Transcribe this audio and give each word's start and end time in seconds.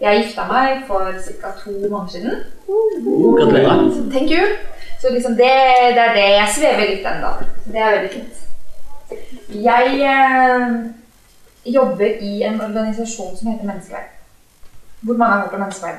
Jeg 0.00 0.22
gifta 0.22 0.46
meg 0.50 0.82
for 0.86 1.12
ca. 1.40 1.52
to 1.64 1.70
måneder 1.70 2.08
siden. 2.08 2.34
Gratulerer. 2.66 4.10
Thank 4.12 4.30
you. 4.30 4.46
Så 5.00 5.12
liksom 5.12 5.32
det, 5.36 5.52
det 5.96 6.02
er 6.02 6.14
det. 6.14 6.28
Jeg 6.40 6.52
svever 6.56 6.90
litt 6.90 7.06
ennå. 7.06 7.32
Det 7.66 7.80
er 7.80 7.96
veldig 7.96 8.12
fint. 8.12 8.42
Jeg 9.64 10.00
eh, 10.12 10.76
jobber 11.74 12.20
i 12.20 12.42
en 12.42 12.60
organisasjon 12.60 13.36
som 13.36 13.52
heter 13.52 13.66
Menneskeverd. 13.66 14.12
Hvor 15.00 15.16
mange 15.16 15.32
har 15.32 15.40
hørt 15.40 15.54
om 15.54 15.60
menneskeverd? 15.60 15.94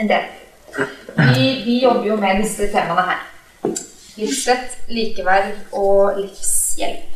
En 0.00 0.08
del. 0.08 0.22
Vi, 1.34 1.62
vi 1.64 1.82
jobber 1.82 2.06
jo 2.08 2.16
med 2.16 2.42
disse 2.42 2.66
temaene 2.72 3.04
her. 3.10 3.20
Livsrett, 4.16 4.78
likeverd 4.88 5.52
og 5.72 6.20
livshjelp. 6.20 7.13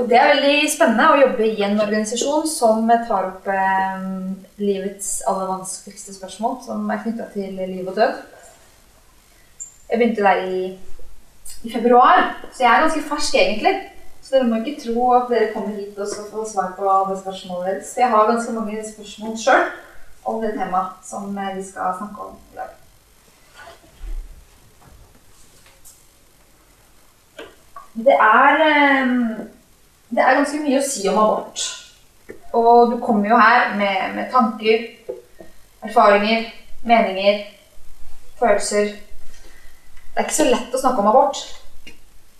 Og 0.00 0.08
det 0.08 0.16
er 0.16 0.30
veldig 0.30 0.68
spennende 0.72 1.06
å 1.12 1.16
jobbe 1.20 1.44
i 1.44 1.64
en 1.66 1.80
organisasjon 1.82 2.46
som 2.48 2.86
tar 2.88 3.26
opp 3.26 3.48
eh, 3.52 4.04
livets 4.56 5.18
aller 5.28 5.50
vanskeligste 5.50 6.14
spørsmål, 6.16 6.54
som 6.64 6.86
er 6.88 7.02
knytta 7.02 7.26
til 7.34 7.58
liv 7.58 7.84
og 7.84 7.98
død. 7.98 8.14
Jeg 9.90 10.00
begynte 10.00 10.24
der 10.24 10.40
i, 10.46 10.62
i, 11.66 11.72
februar, 11.74 12.30
så 12.48 12.64
jeg 12.64 12.70
er 12.70 12.86
ganske 12.86 13.04
fersk 13.10 13.36
egentlig. 13.42 13.74
Så 14.24 14.38
dere 14.38 14.48
må 14.48 14.62
ikke 14.62 14.86
tro 14.86 15.04
at 15.18 15.28
dere 15.34 15.52
kommer 15.52 15.76
hit 15.76 16.00
og 16.00 16.08
skal 16.08 16.32
få 16.32 16.46
svar 16.48 16.72
på 16.80 16.88
alle 16.88 17.20
spørsmålene 17.20 17.74
deres. 17.74 17.92
For 17.92 18.06
jeg 18.06 18.12
har 18.16 18.32
ganske 18.32 18.56
mange 18.56 18.88
spørsmål 18.94 19.38
sjøl 19.44 19.70
om 20.24 20.40
det 20.40 20.56
temaet 20.56 21.06
som 21.12 21.36
eh, 21.36 21.54
vi 21.60 21.68
skal 21.68 22.00
snakke 22.00 22.30
om 22.30 22.40
i 22.40 22.56
dag. 22.56 22.76
Det 28.00 28.16
er 28.16 28.68
eh, 28.72 29.18
det 30.10 30.22
er 30.24 30.40
ganske 30.40 30.58
mye 30.64 30.80
å 30.80 30.86
si 30.86 31.06
om 31.10 31.18
abort. 31.22 31.62
Og 32.56 32.94
du 32.94 32.96
kommer 33.02 33.30
jo 33.30 33.38
her 33.38 33.76
med, 33.78 34.16
med 34.16 34.30
tanker, 34.32 34.88
erfaringer, 35.86 36.48
meninger, 36.86 37.44
følelser. 38.40 38.94
Det 40.10 40.18
er 40.18 40.26
ikke 40.26 40.38
så 40.40 40.48
lett 40.50 40.74
å 40.74 40.82
snakke 40.82 41.02
om 41.02 41.10
abort. 41.12 41.44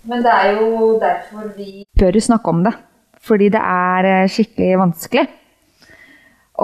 Men 0.03 0.25
det 0.25 0.33
er 0.33 0.57
jo 0.57 0.97
derfor 0.99 1.53
vi 1.55 1.85
bør 1.99 2.19
snakke 2.19 2.51
om 2.51 2.65
det. 2.67 2.75
Fordi 3.21 3.51
det 3.53 3.61
er 3.61 4.09
eh, 4.09 4.29
skikkelig 4.33 4.79
vanskelig. 4.81 5.25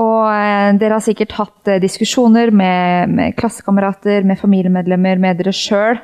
Og 0.01 0.21
eh, 0.33 0.73
dere 0.81 0.97
har 0.97 1.05
sikkert 1.05 1.37
hatt 1.37 1.71
eh, 1.71 1.79
diskusjoner 1.79 2.51
med, 2.51 3.13
med 3.13 3.35
klassekamerater, 3.37 4.25
med 4.27 4.41
familiemedlemmer, 4.41 5.21
med 5.21 5.39
dere 5.39 5.53
sjøl. 5.55 6.01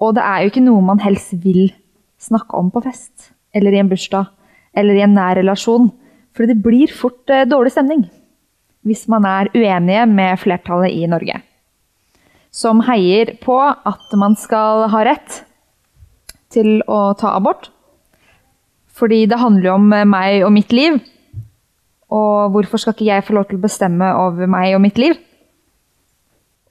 Og 0.00 0.14
det 0.16 0.24
er 0.24 0.44
jo 0.44 0.52
ikke 0.52 0.64
noe 0.64 0.84
man 0.94 1.02
helst 1.02 1.34
vil 1.42 1.74
snakke 2.22 2.56
om 2.56 2.70
på 2.72 2.86
fest 2.86 3.32
eller 3.56 3.74
i 3.74 3.80
en 3.80 3.90
bursdag 3.90 4.28
eller 4.76 4.98
i 4.98 5.04
en 5.06 5.16
nær 5.16 5.38
relasjon. 5.40 5.88
For 6.36 6.48
det 6.48 6.60
blir 6.64 6.92
fort 6.92 7.32
eh, 7.32 7.48
dårlig 7.48 7.72
stemning 7.74 8.06
hvis 8.86 9.08
man 9.10 9.24
er 9.26 9.48
uenige 9.50 10.04
med 10.06 10.38
flertallet 10.38 10.94
i 10.94 11.08
Norge. 11.10 11.40
Som 12.54 12.84
heier 12.86 13.32
på 13.42 13.56
at 13.58 14.14
man 14.14 14.36
skal 14.38 14.84
ha 14.92 15.00
rett 15.08 15.40
til 16.54 16.78
å 16.86 17.10
ta 17.18 17.34
abort. 17.34 17.72
Fordi 18.96 19.24
det 19.28 19.40
handler 19.40 19.70
jo 19.70 19.76
om 19.80 19.92
eh, 19.92 20.06
meg 20.08 20.46
og 20.46 20.54
mitt 20.54 20.72
liv. 20.76 21.00
Og 22.14 22.54
hvorfor 22.54 22.78
skal 22.78 22.94
ikke 22.94 23.08
jeg 23.08 23.26
få 23.26 23.34
lov 23.34 23.48
til 23.48 23.58
å 23.58 23.64
bestemme 23.66 24.12
over 24.20 24.46
meg 24.50 24.76
og 24.76 24.84
mitt 24.84 25.00
liv? 25.02 25.18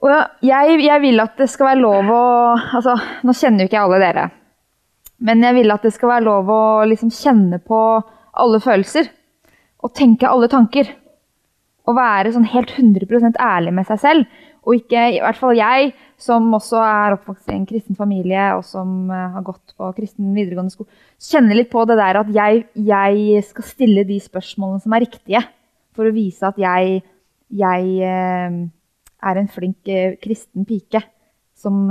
Og 0.04 0.12
jeg, 0.44 0.80
jeg 0.84 1.02
vil 1.02 1.20
at 1.22 1.36
det 1.40 1.48
skal 1.50 1.72
være 1.72 1.82
lov 1.82 2.10
å 2.12 2.24
altså, 2.54 2.96
Nå 3.24 3.34
kjenner 3.36 3.64
jo 3.64 3.70
ikke 3.70 3.78
jeg 3.78 3.88
alle 3.88 4.02
dere. 4.02 4.26
Men 5.24 5.44
jeg 5.44 5.56
vil 5.56 5.72
at 5.72 5.84
det 5.86 5.94
skal 5.94 6.12
være 6.12 6.26
lov 6.26 6.50
å 6.52 6.62
liksom 6.88 7.12
kjenne 7.14 7.60
på 7.64 7.80
alle 8.36 8.60
følelser. 8.60 9.08
Og 9.84 9.94
tenke 9.96 10.28
alle 10.28 10.48
tanker. 10.52 10.90
Og 11.86 11.96
være 11.96 12.34
sånn 12.34 12.48
helt 12.50 12.72
100% 12.74 13.38
ærlig 13.40 13.72
med 13.76 13.88
seg 13.88 14.02
selv. 14.02 14.44
Og 14.66 14.80
ikke, 14.80 15.02
i 15.14 15.20
hvert 15.22 15.38
fall 15.38 15.54
jeg, 15.54 15.92
som 16.18 16.48
også 16.56 16.80
er 16.82 17.14
oppvokst 17.14 17.52
i 17.52 17.54
en 17.54 17.66
kristen 17.68 17.98
familie, 17.98 18.48
og 18.58 18.64
som 18.66 19.12
eh, 19.14 19.28
har 19.36 19.44
gått 19.46 19.76
på 19.78 19.92
kristen 19.94 20.32
videregående 20.34 20.74
skole, 20.74 20.90
kjenner 21.22 21.60
litt 21.60 21.70
på 21.70 21.84
det 21.86 21.94
der 22.00 22.18
at 22.18 22.32
jeg, 22.34 22.64
jeg, 22.88 23.44
skal 23.46 23.68
stille 23.68 24.02
de 24.08 24.16
spørsmålene 24.24 24.82
som 24.82 24.96
er 24.96 25.04
riktige. 25.06 25.44
For 25.94 26.10
å 26.10 26.16
vise 26.16 26.50
at 26.50 26.58
jeg, 26.58 26.98
jeg 27.62 27.92
eh, 28.10 28.58
er 29.30 29.40
en 29.40 29.52
flink 29.54 29.86
eh, 29.92 30.18
kristen 30.18 30.66
pike 30.66 31.04
som 31.56 31.86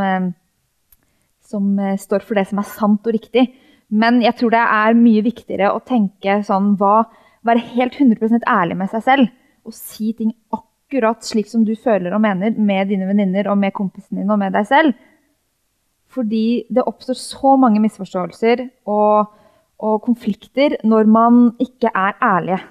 som 1.45 1.77
eh, 1.79 1.97
står 2.01 2.25
for 2.25 2.39
det 2.39 2.47
som 2.49 2.61
er 2.61 2.69
sant 2.69 3.05
og 3.05 3.15
riktig. 3.15 3.47
Men 3.93 4.21
jeg 4.23 4.37
tror 4.39 4.53
det 4.55 4.63
er 4.63 4.97
mye 4.97 5.23
viktigere 5.25 5.73
å 5.73 5.83
tenke 5.85 6.41
sånn 6.47 6.73
hva, 6.79 7.03
Være 7.45 7.61
helt 7.75 7.93
100% 8.01 8.41
ærlig 8.49 8.73
med 8.79 8.89
seg 8.89 9.03
selv 9.05 9.27
og 9.69 9.73
si 9.77 10.11
ting 10.17 10.31
akkurat 10.53 11.21
slik 11.25 11.45
som 11.49 11.61
du 11.65 11.75
føler 11.77 12.13
og 12.13 12.23
mener 12.23 12.55
med 12.57 12.89
dine 12.89 13.05
venninner 13.05 13.51
og 13.51 13.59
med 13.61 13.73
kompisen 13.77 14.17
din 14.17 14.31
og 14.33 14.39
med 14.41 14.55
deg 14.55 14.65
selv. 14.65 14.95
Fordi 16.09 16.65
det 16.73 16.85
oppstår 16.85 17.17
så 17.19 17.55
mange 17.61 17.81
misforståelser 17.83 18.63
og, 18.89 19.29
og 19.77 19.99
konflikter 20.05 20.79
når 20.85 21.09
man 21.09 21.43
ikke 21.61 21.91
er 21.93 22.17
ærlige. 22.17 22.61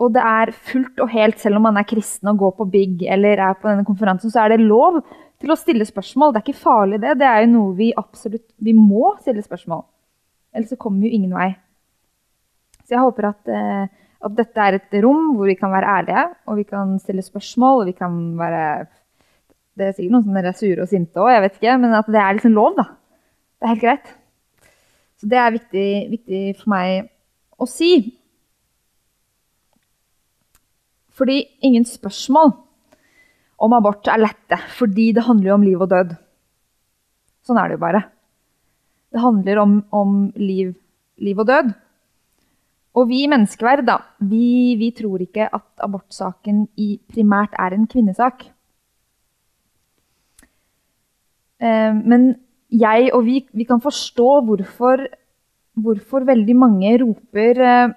Og 0.00 0.14
det 0.14 0.22
er 0.24 0.54
fullt 0.54 1.02
og 1.02 1.10
helt, 1.12 1.42
selv 1.42 1.58
om 1.58 1.66
man 1.68 1.76
er 1.76 1.88
kristen 1.88 2.30
og 2.30 2.38
går 2.40 2.54
på 2.58 2.68
bygg 2.72 3.02
eller 3.10 3.42
er 3.42 3.58
på 3.58 3.68
denne 3.68 3.84
konferansen, 3.84 4.32
så 4.32 4.44
er 4.44 4.54
det 4.54 4.62
lov 4.62 5.02
til 5.40 5.52
å 5.52 5.58
stille 5.58 5.86
spørsmål. 5.88 6.34
Det 6.34 6.40
er 6.40 6.46
ikke 6.46 6.60
farlig, 6.60 7.00
det. 7.02 7.16
Det 7.20 7.26
er 7.28 7.42
jo 7.44 7.50
noe 7.54 7.72
vi 7.78 7.90
absolutt 7.96 8.46
Vi 8.60 8.74
må 8.76 9.14
stille 9.22 9.42
spørsmål. 9.44 9.82
Ellers 10.54 10.72
så 10.74 10.78
kommer 10.80 11.02
vi 11.02 11.10
jo 11.10 11.20
ingen 11.20 11.34
vei. 11.36 11.50
Så 12.84 12.96
jeg 12.96 13.04
håper 13.04 13.28
at, 13.30 13.48
eh, 13.48 13.84
at, 14.20 14.32
dette 14.36 14.62
er 14.66 14.76
et 14.76 14.96
rom 15.04 15.36
hvor 15.36 15.48
vi 15.48 15.56
kan 15.56 15.72
være 15.72 15.92
ærlige, 15.96 16.24
og 16.46 16.56
vi 16.58 16.64
kan 16.68 16.96
stille 16.98 17.22
spørsmål, 17.22 17.82
og 17.82 17.92
vi 17.92 17.96
kan 17.98 18.16
være 18.38 18.86
Det 19.78 19.86
er 19.86 19.92
sikkert 19.94 20.12
noen 20.12 20.24
som 20.26 20.36
er 20.36 20.52
sure 20.52 20.82
og 20.82 20.88
sinte 20.90 21.20
òg, 21.22 21.30
jeg 21.30 21.42
vet 21.44 21.54
ikke, 21.56 21.74
men 21.80 21.92
at 21.94 22.08
det 22.10 22.18
er 22.20 22.34
liksom 22.36 22.52
lov, 22.52 22.74
da. 22.76 22.84
Det 23.56 23.64
er 23.64 23.70
helt 23.70 23.84
greit. 23.84 24.08
Så 25.16 25.28
det 25.30 25.38
er 25.38 25.54
viktig, 25.54 25.88
viktig 26.10 26.40
for 26.58 26.72
meg 26.74 27.06
å 27.56 27.68
si. 27.70 27.92
Fordi 31.16 31.38
ingen 31.64 31.86
spørsmål 31.86 32.52
om 33.60 33.76
abort 33.76 34.08
er 34.08 34.22
lette, 34.22 34.58
fordi 34.78 35.10
det 35.16 35.26
handler 35.26 35.50
jo 35.50 35.58
om 35.58 35.66
liv 35.66 35.84
og 35.84 35.90
død. 35.92 36.14
Sånn 37.44 37.60
er 37.60 37.68
det 37.68 37.76
jo 37.76 37.84
bare. 37.84 38.02
Det 39.10 39.22
handler 39.22 39.60
om, 39.62 39.78
om 39.90 40.18
liv, 40.38 40.74
liv, 41.20 41.38
og 41.40 41.48
død. 41.48 41.72
Og 42.98 43.08
vi 43.10 43.24
i 43.24 43.30
Menneskeverd 43.30 43.84
da, 43.86 43.98
vi, 44.26 44.76
vi 44.80 44.90
tror 44.96 45.22
ikke 45.22 45.46
at 45.46 45.84
abortsaken 45.84 46.64
primært 47.10 47.54
er 47.58 47.76
en 47.76 47.88
kvinnesak. 47.90 48.46
Eh, 51.60 51.92
men 51.94 52.32
jeg 52.70 53.10
og 53.16 53.24
vi, 53.26 53.42
vi 53.52 53.66
kan 53.68 53.82
forstå 53.82 54.28
hvorfor, 54.46 55.04
hvorfor 55.74 56.26
veldig 56.28 56.56
mange 56.56 56.94
roper 57.02 57.60
eh, 57.66 57.92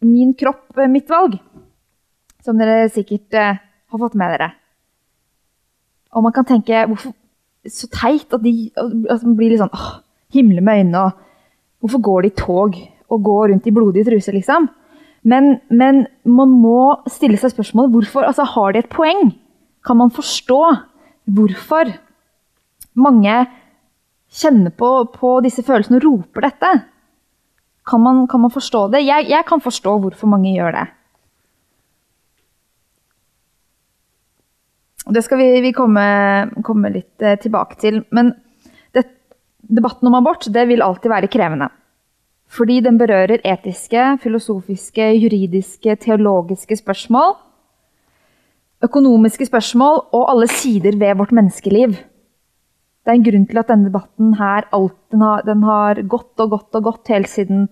'min 0.00 0.32
kropp, 0.34 0.78
mitt 0.88 1.10
valg'. 1.10 1.36
Som 2.40 2.56
dere 2.56 2.88
sikkert 2.88 3.34
eh, 3.36 3.60
har 3.60 3.98
fått 3.98 4.16
med 4.16 4.32
dere. 4.32 4.54
Og 6.14 6.24
man 6.26 6.34
kan 6.34 6.46
tenke 6.48 6.86
hvorfor, 6.90 7.14
Så 7.68 7.90
teit 7.92 8.32
at 8.32 8.40
de 8.40 8.70
altså, 8.80 9.34
blir 9.36 9.50
litt 9.52 9.60
sånn 9.60 9.74
åh, 9.76 10.00
himle 10.32 10.62
med 10.64 10.80
øynene 10.80 11.02
og 11.04 11.18
Hvorfor 11.80 12.00
går 12.04 12.22
de 12.22 12.28
i 12.28 12.36
tog 12.36 12.76
og 13.10 13.22
går 13.24 13.50
rundt 13.50 13.66
i 13.66 13.72
blodige 13.72 14.04
truser, 14.04 14.36
liksom? 14.36 14.68
Men, 15.24 15.58
men, 15.68 16.06
man 16.28 16.52
må 16.60 17.00
stille 17.08 17.40
seg 17.40 17.54
spørsmålet 17.54 17.94
hvorfor. 17.94 18.26
Altså, 18.28 18.44
har 18.44 18.72
de 18.72 18.82
et 18.82 18.92
poeng? 18.92 19.32
Kan 19.84 19.96
man 19.96 20.12
forstå 20.12 20.60
hvorfor 21.32 21.92
mange 23.00 23.34
kjenner 24.30 24.72
på, 24.76 24.90
på 25.16 25.34
disse 25.44 25.64
følelsene 25.64 26.00
og 26.00 26.06
roper 26.06 26.48
dette? 26.48 26.72
Kan 27.88 28.04
man, 28.04 28.26
kan 28.28 28.44
man 28.44 28.52
forstå 28.52 28.86
det? 28.92 29.04
Jeg, 29.08 29.28
jeg 29.32 29.46
kan 29.48 29.64
forstå 29.64 29.96
hvorfor 30.04 30.30
mange 30.30 30.52
gjør 30.52 30.76
det. 30.76 30.86
Det 35.06 35.22
skal 35.24 35.40
vi, 35.40 35.48
vi 35.64 35.72
komme, 35.72 36.04
komme, 36.66 36.92
litt 36.92 37.22
eh, 37.24 37.38
tilbake 37.40 37.78
til. 37.80 38.02
Men 38.12 38.34
det, 38.94 39.06
debatten 39.60 40.10
om 40.10 40.18
abort 40.18 40.48
det 40.52 40.66
vil 40.68 40.84
alltid 40.84 41.10
være 41.10 41.30
krevende. 41.32 41.70
Fordi 42.50 42.80
den 42.82 42.98
berører 42.98 43.40
etiske, 43.46 44.18
filosofiske, 44.22 45.06
juridiske, 45.22 45.94
teologiske 46.02 46.80
spørsmål 46.82 47.38
økonomiske 48.84 49.48
spørsmål 49.48 50.00
og 50.16 50.30
alle 50.32 50.48
sider 50.50 50.96
ved 51.00 51.18
vårt 51.20 51.34
menneskeliv. 51.36 51.96
Det 53.00 53.12
er 53.12 53.18
en 53.18 53.24
grunn 53.24 53.46
til 53.48 53.60
at 53.60 53.70
denne 53.70 53.88
debatten 53.88 54.34
her 54.38 54.68
alt, 54.76 54.98
den, 55.12 55.24
har, 55.24 55.44
den 55.44 55.64
har 55.64 56.02
gått 56.08 56.40
og 56.40 56.52
gått 56.56 56.76
og 56.78 56.86
gått 56.88 57.12
helt 57.12 57.30
siden, 57.32 57.68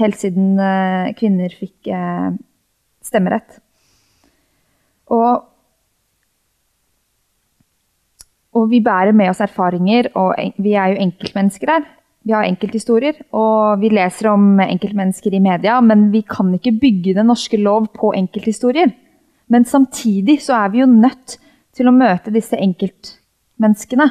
helt 0.00 0.18
siden 0.20 0.56
uh, 0.60 1.12
kvinner 1.16 1.52
fikk 1.52 1.90
uh, 1.92 2.32
stemmerett. 3.04 3.60
Og, 5.10 5.46
og 8.56 8.70
vi 8.70 8.80
bærer 8.82 9.14
med 9.14 9.30
oss 9.30 9.42
erfaringer, 9.44 10.10
og 10.18 10.34
vi 10.58 10.74
er 10.74 10.92
jo 10.92 11.02
enkeltmennesker 11.04 11.70
her. 11.70 11.84
Vi 12.26 12.34
har 12.36 12.44
enkelthistorier, 12.44 13.16
og 13.32 13.80
vi 13.80 13.88
leser 13.94 14.28
om 14.32 14.58
enkeltmennesker 14.60 15.32
i 15.32 15.40
media, 15.40 15.78
men 15.80 16.10
vi 16.12 16.20
kan 16.28 16.50
ikke 16.56 16.74
bygge 16.82 17.14
den 17.16 17.30
norske 17.30 17.56
lov 17.56 17.88
på 17.94 18.12
enkelthistorier. 18.18 18.92
Men 19.48 19.64
samtidig 19.64 20.40
så 20.44 20.58
er 20.58 20.74
vi 20.74 20.82
jo 20.82 20.90
nødt 20.90 21.38
til 21.74 21.88
å 21.88 21.94
møte 21.94 22.34
disse 22.34 22.58
enkeltmenneskene. 22.58 24.10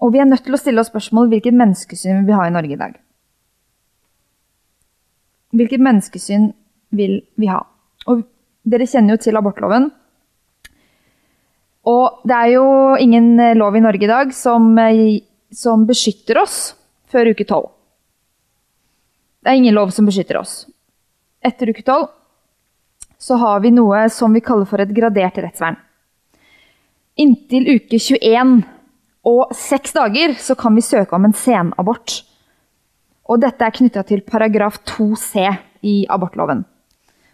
Og 0.00 0.14
vi 0.14 0.20
er 0.20 0.28
nødt 0.28 0.46
til 0.46 0.56
å 0.56 0.60
stille 0.60 0.80
oss 0.80 0.88
spørsmål 0.92 1.28
hvilket 1.32 1.56
menneskesyn 1.56 2.22
vi 2.22 2.30
vil 2.30 2.38
ha 2.38 2.46
i 2.48 2.54
Norge 2.54 2.76
i 2.76 2.80
dag. 2.80 2.94
Hvilket 5.56 5.82
menneskesyn 5.82 6.52
vil 6.96 7.18
vi 7.40 7.50
ha? 7.50 7.58
Og 8.08 8.22
dere 8.70 8.86
kjenner 8.88 9.16
jo 9.16 9.24
til 9.26 9.40
abortloven. 9.40 9.90
Og 11.88 12.20
det 12.28 12.36
er 12.36 12.52
jo 12.58 12.64
ingen 13.00 13.32
eh, 13.40 13.56
lov 13.56 13.76
i 13.76 13.82
Norge 13.84 14.04
i 14.04 14.10
dag 14.10 14.32
som, 14.36 14.72
eh, 14.78 15.20
som 15.52 15.86
beskytter 15.88 16.42
oss 16.42 16.74
før 17.10 17.32
uke 17.32 17.46
tolv. 17.48 17.70
Det 19.40 19.48
er 19.48 19.60
ingen 19.60 19.74
lov 19.74 19.92
som 19.96 20.08
beskytter 20.08 20.36
oss. 20.42 20.66
Etter 21.40 21.72
uke 21.72 21.84
tolv 21.86 22.10
så 23.20 23.36
har 23.40 23.60
vi 23.64 23.72
noe 23.72 24.06
som 24.12 24.32
vi 24.32 24.42
kaller 24.44 24.68
for 24.68 24.80
et 24.80 24.92
gradert 24.96 25.38
rettsvern. 25.40 25.78
Inntil 27.20 27.66
uke 27.76 27.98
21 28.00 28.60
og 29.28 29.52
seks 29.56 29.92
dager 29.96 30.36
så 30.40 30.56
kan 30.56 30.76
vi 30.76 30.84
søke 30.84 31.16
om 31.16 31.26
en 31.28 31.36
senabort. 31.36 32.22
Og 33.28 33.40
dette 33.40 33.64
er 33.64 33.76
knytta 33.76 34.04
til 34.08 34.24
paragraf 34.26 34.80
2c 34.88 35.44
i 35.86 35.96
abortloven. 36.08 36.64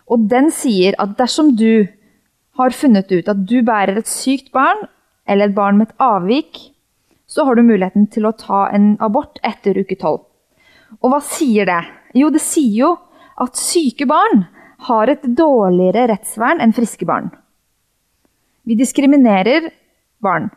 Og 0.07 0.27
den 0.31 0.51
sier 0.55 0.95
at 1.03 1.15
dersom 1.19 1.55
du 1.59 1.87
har 2.57 2.77
funnet 2.77 3.13
ut 3.13 3.29
at 3.29 3.45
du 3.49 3.61
bærer 3.67 4.01
et 4.01 4.11
sykt 4.11 4.53
barn, 4.55 4.87
eller 5.27 5.51
et 5.51 5.57
barn 5.57 5.79
med 5.81 5.91
et 5.91 6.03
avvik, 6.03 6.61
så 7.27 7.45
har 7.45 7.57
du 7.57 7.67
muligheten 7.67 8.07
til 8.13 8.29
å 8.29 8.37
ta 8.39 8.67
en 8.75 8.95
abort 9.03 9.41
etter 9.45 9.79
uke 9.79 9.99
tolv. 9.99 10.23
Og 11.03 11.11
hva 11.11 11.21
sier 11.25 11.67
det? 11.69 11.83
Jo, 12.17 12.31
det 12.33 12.43
sier 12.45 12.77
jo 12.87 12.93
at 13.43 13.59
syke 13.59 14.07
barn 14.09 14.47
har 14.87 15.11
et 15.11 15.25
dårligere 15.37 16.07
rettsvern 16.13 16.63
enn 16.63 16.75
friske 16.77 17.09
barn. 17.09 17.33
Vi 18.67 18.77
diskriminerer 18.79 19.69
barn. 20.23 20.49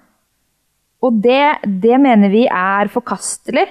Og 1.06 1.20
det, 1.24 1.60
det 1.64 1.98
mener 2.02 2.32
vi 2.32 2.46
er 2.46 2.92
forkastelig 2.92 3.66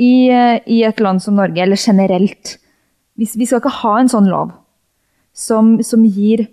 i, 0.00 0.28
i, 0.30 0.82
et 0.82 1.00
land 1.00 1.22
som 1.22 1.36
Norge, 1.38 1.60
eller 1.62 1.78
generelt. 1.78 2.56
Vi, 3.14 3.28
vi 3.38 3.46
skal 3.46 3.62
ikke 3.62 3.78
ha 3.82 3.94
en 4.00 4.10
sånn 4.10 4.30
lov 4.30 4.52
som, 5.34 5.76
som 5.86 6.02
gir 6.06 6.48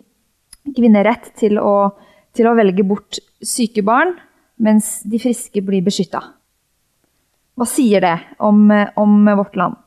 kvinner 0.75 1.05
rett 1.07 1.31
til 1.39 1.59
å, 1.61 1.91
til 2.35 2.49
å 2.49 2.55
velge 2.57 2.85
bort 2.87 3.19
syke 3.43 3.83
barn, 3.85 4.15
mens 4.61 4.99
de 5.07 5.19
friske 5.21 5.63
blir 5.65 5.83
beskytta. 5.85 6.21
Hva 7.57 7.67
sier 7.67 8.03
det 8.03 8.15
om, 8.41 8.63
om, 8.97 9.15
vårt 9.37 9.57
land? 9.59 9.77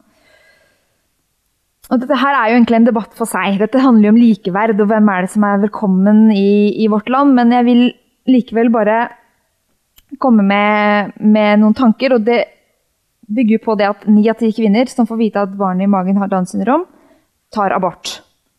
Og 1.93 2.01
dette 2.01 2.17
her 2.17 2.37
er 2.37 2.51
jo 2.51 2.57
egentlig 2.59 2.79
en 2.81 2.89
debatt 2.89 3.15
for 3.17 3.29
seg. 3.29 3.59
Dette 3.61 3.83
handler 3.83 4.09
jo 4.09 4.15
om 4.15 4.21
likeverd 4.21 4.81
og 4.81 4.89
hvem 4.91 5.11
er 5.13 5.25
det 5.25 5.33
som 5.35 5.45
er 5.47 5.63
velkommen 5.67 6.25
i, 6.33 6.73
i 6.85 6.89
vårt 6.93 7.11
land. 7.13 7.35
Men 7.37 7.53
jeg 7.53 7.67
vil 7.69 7.83
likevel 8.31 8.71
bare 8.73 8.99
komme 10.23 10.45
med, 10.47 11.17
med 11.21 11.61
noen 11.61 11.77
tanker. 11.77 12.17
Og 12.17 12.25
det 12.25 12.41
bygger 13.27 13.63
på 13.65 13.77
det 13.81 13.91
at 13.91 14.07
ni 14.11 14.25
av 14.31 14.39
ti 14.41 14.51
kvinner 14.55 14.89
som 14.91 15.09
får 15.09 15.21
vite 15.21 15.45
at 15.45 15.59
barnet 15.59 15.87
i 15.87 15.91
magen 15.91 16.21
har 16.21 16.31
Downs 16.33 16.55
syndrom, 16.55 16.87
tar 17.53 17.75
abort 17.77 18.19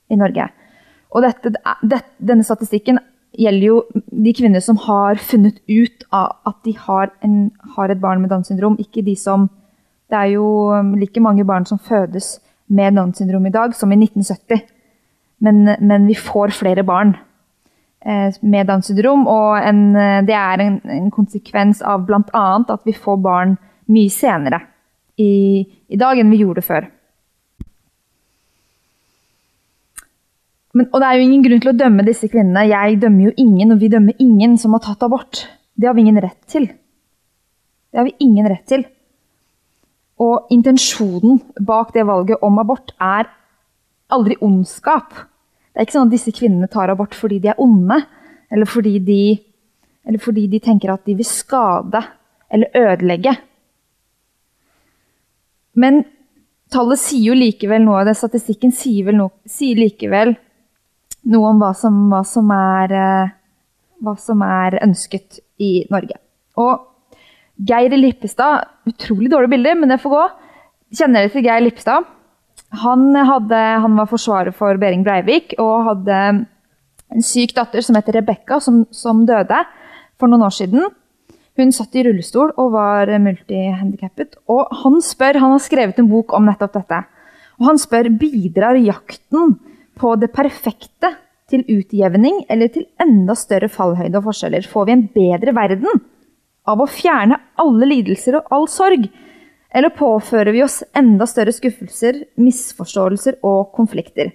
i 0.10 0.18
Norge. 0.20 0.50
Og 1.16 1.24
dette, 1.24 1.54
det, 1.88 2.02
denne 2.20 2.44
statistikken 2.44 3.00
gjelder 3.40 3.68
jo 3.68 3.78
de 4.12 4.34
kvinner 4.36 4.64
som 4.64 4.80
har 4.86 5.20
funnet 5.20 5.62
ut 5.68 6.06
at 6.16 6.58
de 6.68 6.76
har, 6.86 7.12
en, 7.24 7.52
har 7.76 7.92
et 7.92 8.02
barn 8.02 8.22
med 8.24 8.32
Downs 8.32 8.52
syndrom, 8.52 8.78
ikke 8.80 9.04
de 9.06 9.16
som 9.20 9.50
Det 10.06 10.14
er 10.14 10.36
jo 10.36 10.46
um, 10.70 10.92
like 11.02 11.20
mange 11.20 11.44
barn 11.44 11.66
som 11.66 11.80
fødes 11.82 12.40
med 12.70 12.94
Downs 12.94 13.18
syndrom 13.18 13.46
i 13.46 13.52
dag 13.52 13.74
som 13.74 13.92
i 13.92 13.98
1970. 13.98 14.62
Men, 15.42 15.64
men 15.82 16.06
vi 16.06 16.14
får 16.14 16.54
flere 16.54 16.84
barn 16.86 17.16
eh, 18.06 18.30
med 18.42 18.68
Downs 18.70 18.86
syndrom, 18.86 19.26
og 19.28 19.58
en, 19.58 19.82
det 20.28 20.36
er 20.38 20.62
en, 20.62 20.78
en 20.86 21.10
konsekvens 21.12 21.82
av 21.82 22.06
bl.a. 22.06 22.46
at 22.70 22.86
vi 22.86 22.94
får 22.94 23.18
barn 23.18 23.58
mye 23.90 24.14
senere 24.14 24.62
i, 25.18 25.66
i 25.90 25.98
dag 25.98 26.22
enn 26.22 26.30
vi 26.30 26.44
gjorde 26.44 26.64
før. 26.66 26.88
Men, 30.76 30.90
og 30.92 31.00
det 31.00 31.08
er 31.08 31.18
jo 31.18 31.26
ingen 31.26 31.44
grunn 31.46 31.62
til 31.64 31.72
å 31.72 31.78
dømme 31.80 32.04
disse 32.04 32.28
kvinnene. 32.28 32.66
Jeg 32.68 32.98
dømmer 33.00 33.30
jo 33.30 33.36
ingen, 33.40 33.72
og 33.72 33.80
vi 33.80 33.92
dømmer 33.94 34.18
ingen 34.20 34.58
som 34.60 34.76
har 34.76 34.84
tatt 34.84 35.06
abort. 35.08 35.46
Det 35.76 35.88
har 35.88 35.96
vi 35.96 36.04
ingen 36.04 36.20
rett 36.24 36.42
til. 36.52 36.68
Det 36.68 38.02
har 38.02 38.08
vi 38.10 38.16
ingen 38.26 38.50
rett 38.52 38.66
til. 38.68 38.84
Og 40.20 40.52
intensjonen 40.52 41.40
bak 41.64 41.94
det 41.96 42.04
valget 42.08 42.44
om 42.44 42.60
abort 42.60 42.92
er 43.00 43.32
aldri 44.12 44.36
ondskap. 44.44 45.16
Det 45.16 45.80
er 45.80 45.88
ikke 45.88 45.96
sånn 45.96 46.12
at 46.12 46.16
disse 46.16 46.36
kvinnene 46.36 46.72
tar 46.72 46.92
abort 46.92 47.16
fordi 47.16 47.40
de 47.44 47.52
er 47.54 47.60
onde, 47.64 48.02
eller 48.52 48.68
fordi 48.70 48.98
de, 49.04 49.22
eller 50.08 50.24
fordi 50.24 50.46
de 50.52 50.62
tenker 50.64 50.92
at 50.92 51.08
de 51.08 51.16
vil 51.16 51.28
skade 51.28 52.04
eller 52.52 52.76
ødelegge. 52.76 53.34
Men 55.80 56.04
tallet 56.72 57.00
sier 57.00 57.32
jo 57.32 57.36
likevel 57.36 57.84
noe, 57.84 58.16
statistikken 58.16 58.76
sier, 58.76 59.16
noe, 59.16 59.32
sier 59.48 59.80
likevel 59.80 60.36
noe 61.32 61.52
om 61.52 61.62
hva 61.62 61.72
som, 61.78 61.96
hva 62.12 62.22
som, 62.28 62.50
er, 62.54 62.94
eh, 62.94 63.34
hva 64.06 64.16
som 64.22 64.42
er 64.46 64.80
ønsket 64.84 65.40
i 65.62 65.86
Norge. 65.92 66.20
Og 66.62 66.92
Geir 67.56 67.94
Lippestad 67.96 68.68
Utrolig 68.86 69.32
dårlig 69.32 69.50
bilde, 69.56 69.72
men 69.80 69.90
det 69.90 70.02
får 70.04 70.14
gå. 70.14 70.26
Kjenner 71.00 71.26
dere 71.26 71.34
til 71.34 71.48
Geir 71.48 71.64
Lippestad? 71.64 72.12
Han, 72.82 73.08
hadde, 73.16 73.62
han, 73.82 73.96
var 73.98 74.10
forsvarer 74.10 74.54
for 74.56 74.78
Behring 74.82 75.06
Breivik 75.06 75.56
og 75.62 75.88
hadde 75.88 76.20
en 77.16 77.24
syk 77.24 77.56
datter 77.56 77.84
som 77.86 77.98
heter 77.98 78.20
Rebekka, 78.20 78.60
som, 78.62 78.84
som, 78.94 79.24
døde 79.26 79.62
for 80.20 80.30
noen 80.30 80.46
år 80.46 80.54
siden. 80.54 80.86
Hun 81.56 81.72
satt 81.74 81.96
i 81.96 82.04
rullestol 82.06 82.52
og 82.60 82.74
var 82.76 83.10
multihandikappet. 83.24 84.38
Og 84.52 84.68
han 84.84 85.00
spør, 85.04 85.40
han 85.42 85.56
har 85.56 85.64
skrevet 85.64 86.02
en 86.02 86.12
bok 86.12 86.36
om 86.36 86.46
nettopp 86.50 86.76
dette. 86.76 87.02
Og 87.62 87.70
han 87.70 87.80
spør 87.80 88.12
bidrar 88.20 88.78
jakten 88.82 89.56
på 89.96 90.16
det 90.20 90.34
perfekte 90.36 91.14
til 91.52 91.66
utjevning 91.70 92.42
eller 92.50 92.72
til 92.74 92.88
enda 93.02 93.36
større 93.38 93.70
fallhøyde 93.72 94.18
og 94.20 94.28
forskjeller? 94.30 94.66
Får 94.70 94.88
vi 94.88 94.96
en 94.96 95.06
bedre 95.14 95.54
verden 95.56 96.02
av 96.66 96.82
å 96.82 96.90
fjerne 96.90 97.38
alle 97.62 97.90
lidelser 97.92 98.40
og 98.40 98.56
all 98.56 98.68
sorg? 98.72 99.06
Eller 99.76 99.92
påfører 99.94 100.56
vi 100.56 100.64
oss 100.64 100.80
enda 100.96 101.28
større 101.28 101.54
skuffelser, 101.54 102.22
misforståelser 102.40 103.42
og 103.46 103.74
konflikter? 103.76 104.32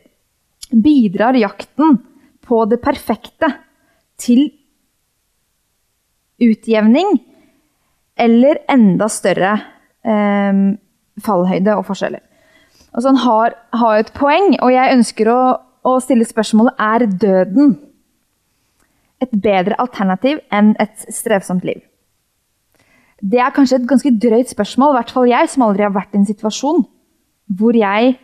Bidrar 0.71 1.39
jakten 1.41 1.99
på 2.47 2.63
det 2.71 2.81
perfekte 2.85 3.49
til 4.21 4.47
utjevning 6.41 7.19
eller 8.21 8.61
enda 8.71 9.09
større 9.11 9.55
eh, 10.05 10.67
fallhøyde 11.25 11.79
og 11.81 11.89
forskjeller? 11.89 12.23
Altså 12.91 13.13
han 13.13 13.21
har, 13.23 13.55
har, 13.81 13.99
et 14.01 14.13
poeng, 14.17 14.57
og 14.59 14.73
jeg 14.75 14.97
ønsker 14.97 15.31
å, 15.31 15.41
å 15.87 15.97
stille 16.03 16.27
spørsmålet 16.29 16.81
er 16.83 17.07
døden 17.09 17.77
et 19.21 19.33
bedre 19.33 19.77
alternativ 19.83 20.41
enn 20.53 20.73
et 20.81 21.07
strevsomt 21.13 21.65
liv. 21.69 21.81
Det 23.21 23.41
er 23.41 23.53
kanskje 23.53 23.83
et 23.83 23.89
ganske 23.89 24.13
drøyt 24.17 24.53
spørsmål, 24.53 24.95
i 24.95 24.99
hvert 25.01 25.13
fall 25.13 25.29
jeg 25.29 25.51
som 25.53 25.67
aldri 25.67 25.85
har 25.85 25.93
vært 25.93 26.17
i 26.17 26.23
en 26.23 26.29
situasjon 26.29 26.87
hvor 27.59 27.77
jeg 27.77 28.15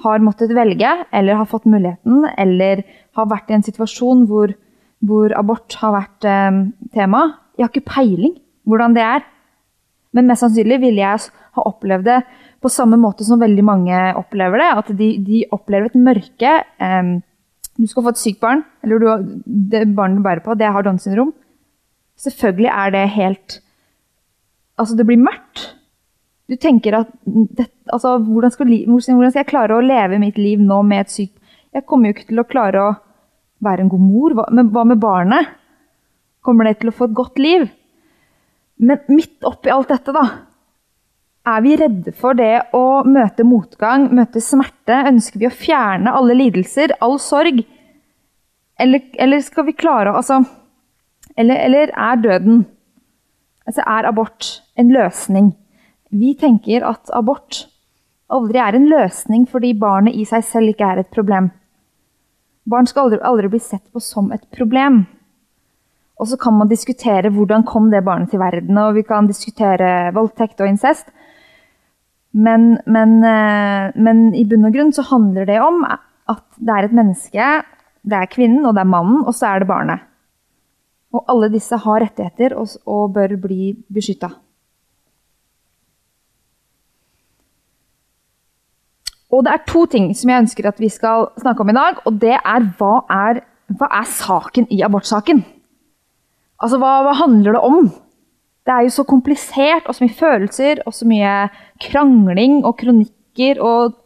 har 0.00 0.22
måttet 0.24 0.54
velge, 0.56 0.90
eller 1.12 1.36
har 1.36 1.48
fått 1.48 1.68
muligheten, 1.68 2.24
eller 2.40 2.82
har 3.18 3.28
vært 3.30 3.50
i 3.50 3.58
en 3.58 3.66
situasjon 3.66 4.24
hvor, 4.30 4.54
hvor 5.04 5.34
abort 5.36 5.76
har 5.82 5.92
vært 5.94 6.26
eh, 6.26 6.62
tema. 6.96 7.26
Jeg 7.58 7.66
har 7.66 7.72
ikke 7.74 7.92
peiling 7.92 8.38
hvordan 8.64 8.96
det 8.96 9.04
er. 9.04 9.26
Men 10.16 10.26
mest 10.26 10.42
sannsynlig 10.42 10.80
ville 10.82 11.04
jeg 11.04 11.28
ha 11.28 11.66
opplevd 11.68 12.08
det 12.08 12.18
på 12.60 12.68
samme 12.72 12.98
måte 13.00 13.24
som 13.24 13.40
veldig 13.40 13.64
mange 13.64 13.98
opplever 14.20 14.60
det. 14.60 14.70
At 14.82 14.92
de, 14.96 15.10
de 15.24 15.44
opplever 15.54 15.88
et 15.88 15.98
mørke. 15.98 16.52
Du 17.80 17.86
skal 17.88 18.04
få 18.04 18.12
et 18.12 18.20
sykt 18.20 18.40
barn, 18.42 18.64
eller 18.84 19.00
du, 19.00 19.34
det 19.46 19.86
barnet 19.96 20.20
du 20.20 20.26
bærer 20.26 20.42
på, 20.44 20.56
det 20.58 20.68
har 20.68 20.84
Downs 20.84 21.06
syndrom. 21.06 21.32
Selvfølgelig 22.20 22.72
er 22.74 22.96
det 22.96 23.10
helt 23.16 23.60
Altså, 24.80 24.94
det 24.96 25.04
blir 25.04 25.20
mørkt. 25.20 25.74
Du 26.48 26.56
tenker 26.56 26.94
at 26.96 27.10
det, 27.26 27.66
altså, 27.92 28.14
hvordan, 28.18 28.50
skal, 28.54 28.70
hvordan, 28.88 29.02
skal, 29.28 29.42
jeg 29.42 29.48
klare 29.50 29.76
å 29.76 29.84
leve 29.84 30.18
mitt 30.22 30.38
liv 30.40 30.62
nå 30.64 30.78
med 30.88 31.04
et 31.04 31.12
sykt 31.12 31.36
Jeg 31.76 31.84
kommer 31.84 32.08
jo 32.08 32.16
ikke 32.16 32.30
til 32.30 32.40
å 32.40 32.46
klare 32.48 32.84
å 32.86 32.94
være 33.60 33.84
en 33.84 33.90
god 33.92 34.02
mor. 34.02 34.34
Hva 34.38 34.46
men 34.56 34.70
hva 34.72 34.86
med 34.88 35.02
barnet? 35.02 35.52
Kommer 36.40 36.64
det 36.64 36.78
til 36.80 36.90
å 36.90 36.96
få 36.96 37.10
et 37.10 37.18
godt 37.18 37.38
liv? 37.38 37.68
Men 38.80 39.04
midt 39.12 39.44
oppi 39.44 39.70
alt 39.70 39.92
dette, 39.92 40.14
da, 40.16 40.24
er 41.48 41.62
vi 41.64 41.76
redde 41.80 42.12
for 42.16 42.36
det 42.36 42.72
å 42.76 43.02
møte 43.08 43.46
motgang, 43.48 44.08
møte 44.14 44.42
smerte? 44.44 44.98
Ønsker 45.08 45.40
vi 45.40 45.48
å 45.48 45.54
fjerne 45.54 46.12
alle 46.16 46.36
lidelser, 46.36 46.96
all 47.00 47.18
sorg? 47.22 47.62
Eller, 48.80 49.04
eller 49.20 49.40
skal 49.44 49.66
vi 49.68 49.76
klare 49.76 50.12
å 50.12 50.20
altså, 50.20 50.42
eller, 51.36 51.56
eller, 51.56 51.92
er 51.96 52.20
døden, 52.20 52.64
altså 53.68 53.84
er 53.86 54.08
abort, 54.08 54.50
en 54.76 54.92
løsning? 54.92 55.52
Vi 56.10 56.34
tenker 56.38 56.84
at 56.88 57.12
abort 57.14 57.66
aldri 58.30 58.60
er 58.62 58.76
en 58.76 58.88
løsning 58.90 59.46
fordi 59.50 59.72
barnet 59.78 60.16
i 60.16 60.26
seg 60.28 60.44
selv 60.46 60.72
ikke 60.72 60.92
er 60.92 61.02
et 61.02 61.12
problem. 61.14 61.50
Barn 62.70 62.86
skal 62.86 63.08
aldri, 63.08 63.20
aldri 63.24 63.50
bli 63.52 63.62
sett 63.62 63.86
på 63.92 64.02
som 64.04 64.30
et 64.34 64.44
problem. 64.54 65.04
Og 66.20 66.28
så 66.28 66.36
kan 66.36 66.58
man 66.58 66.68
diskutere 66.68 67.32
hvordan 67.32 67.64
kom 67.68 67.88
det 67.90 68.04
barnet 68.04 68.30
til 68.30 68.42
verden, 68.42 68.76
og 68.76 68.98
vi 68.98 69.06
kan 69.08 69.28
diskutere 69.28 70.10
voldtekt 70.14 70.60
og 70.60 70.68
incest. 70.68 71.08
Men, 72.30 72.76
men, 72.86 73.16
eh, 73.26 73.90
men, 73.98 74.28
i 74.38 74.44
bunn 74.46 74.68
og 74.68 74.76
grunn 74.76 74.92
så 74.94 75.02
handler 75.08 75.48
det 75.48 75.58
om 75.62 75.82
at 75.86 76.44
det 76.60 76.76
er 76.76 76.86
et 76.86 76.94
menneske, 76.94 77.48
det 78.06 78.16
er 78.16 78.30
kvinnen 78.30 78.66
og 78.68 78.76
det 78.76 78.84
er 78.84 78.92
mannen, 78.92 79.24
og 79.26 79.34
så 79.34 79.50
er 79.50 79.62
det 79.62 79.70
barnet. 79.70 80.06
Og 81.10 81.24
alle 81.32 81.50
disse 81.50 81.74
har 81.74 82.04
rettigheter 82.04 82.54
og, 82.54 82.70
og 82.86 83.10
bør 83.16 83.34
bli 83.42 83.72
beskytta. 83.90 84.30
Og 89.30 89.44
det 89.46 89.52
er 89.54 89.66
to 89.66 89.84
ting 89.90 90.10
som 90.18 90.30
jeg 90.30 90.44
ønsker 90.44 90.66
at 90.70 90.80
vi 90.82 90.90
skal 90.90 91.28
snakke 91.38 91.62
om 91.62 91.70
i 91.70 91.76
dag. 91.76 92.02
Og 92.06 92.18
det 92.22 92.36
er 92.36 92.66
hva 92.78 92.94
er, 93.14 93.42
hva 93.78 93.88
er 94.00 94.08
saken 94.10 94.66
i 94.74 94.82
abortsaken? 94.86 95.42
Altså, 96.60 96.80
hva, 96.82 97.00
hva, 97.06 97.14
handler 97.22 97.56
det 97.56 97.62
om? 97.64 97.90
Det 98.66 98.74
er 98.74 98.84
jo 98.86 98.92
så 98.92 99.04
komplisert, 99.08 99.86
og 99.88 99.96
så 99.96 100.04
mye 100.04 100.16
følelser, 100.18 100.82
og 100.86 100.94
så 100.94 101.08
mye 101.08 101.34
krangling 101.82 102.60
og 102.60 102.76
kronikker. 102.82 103.60
Og 103.64 103.96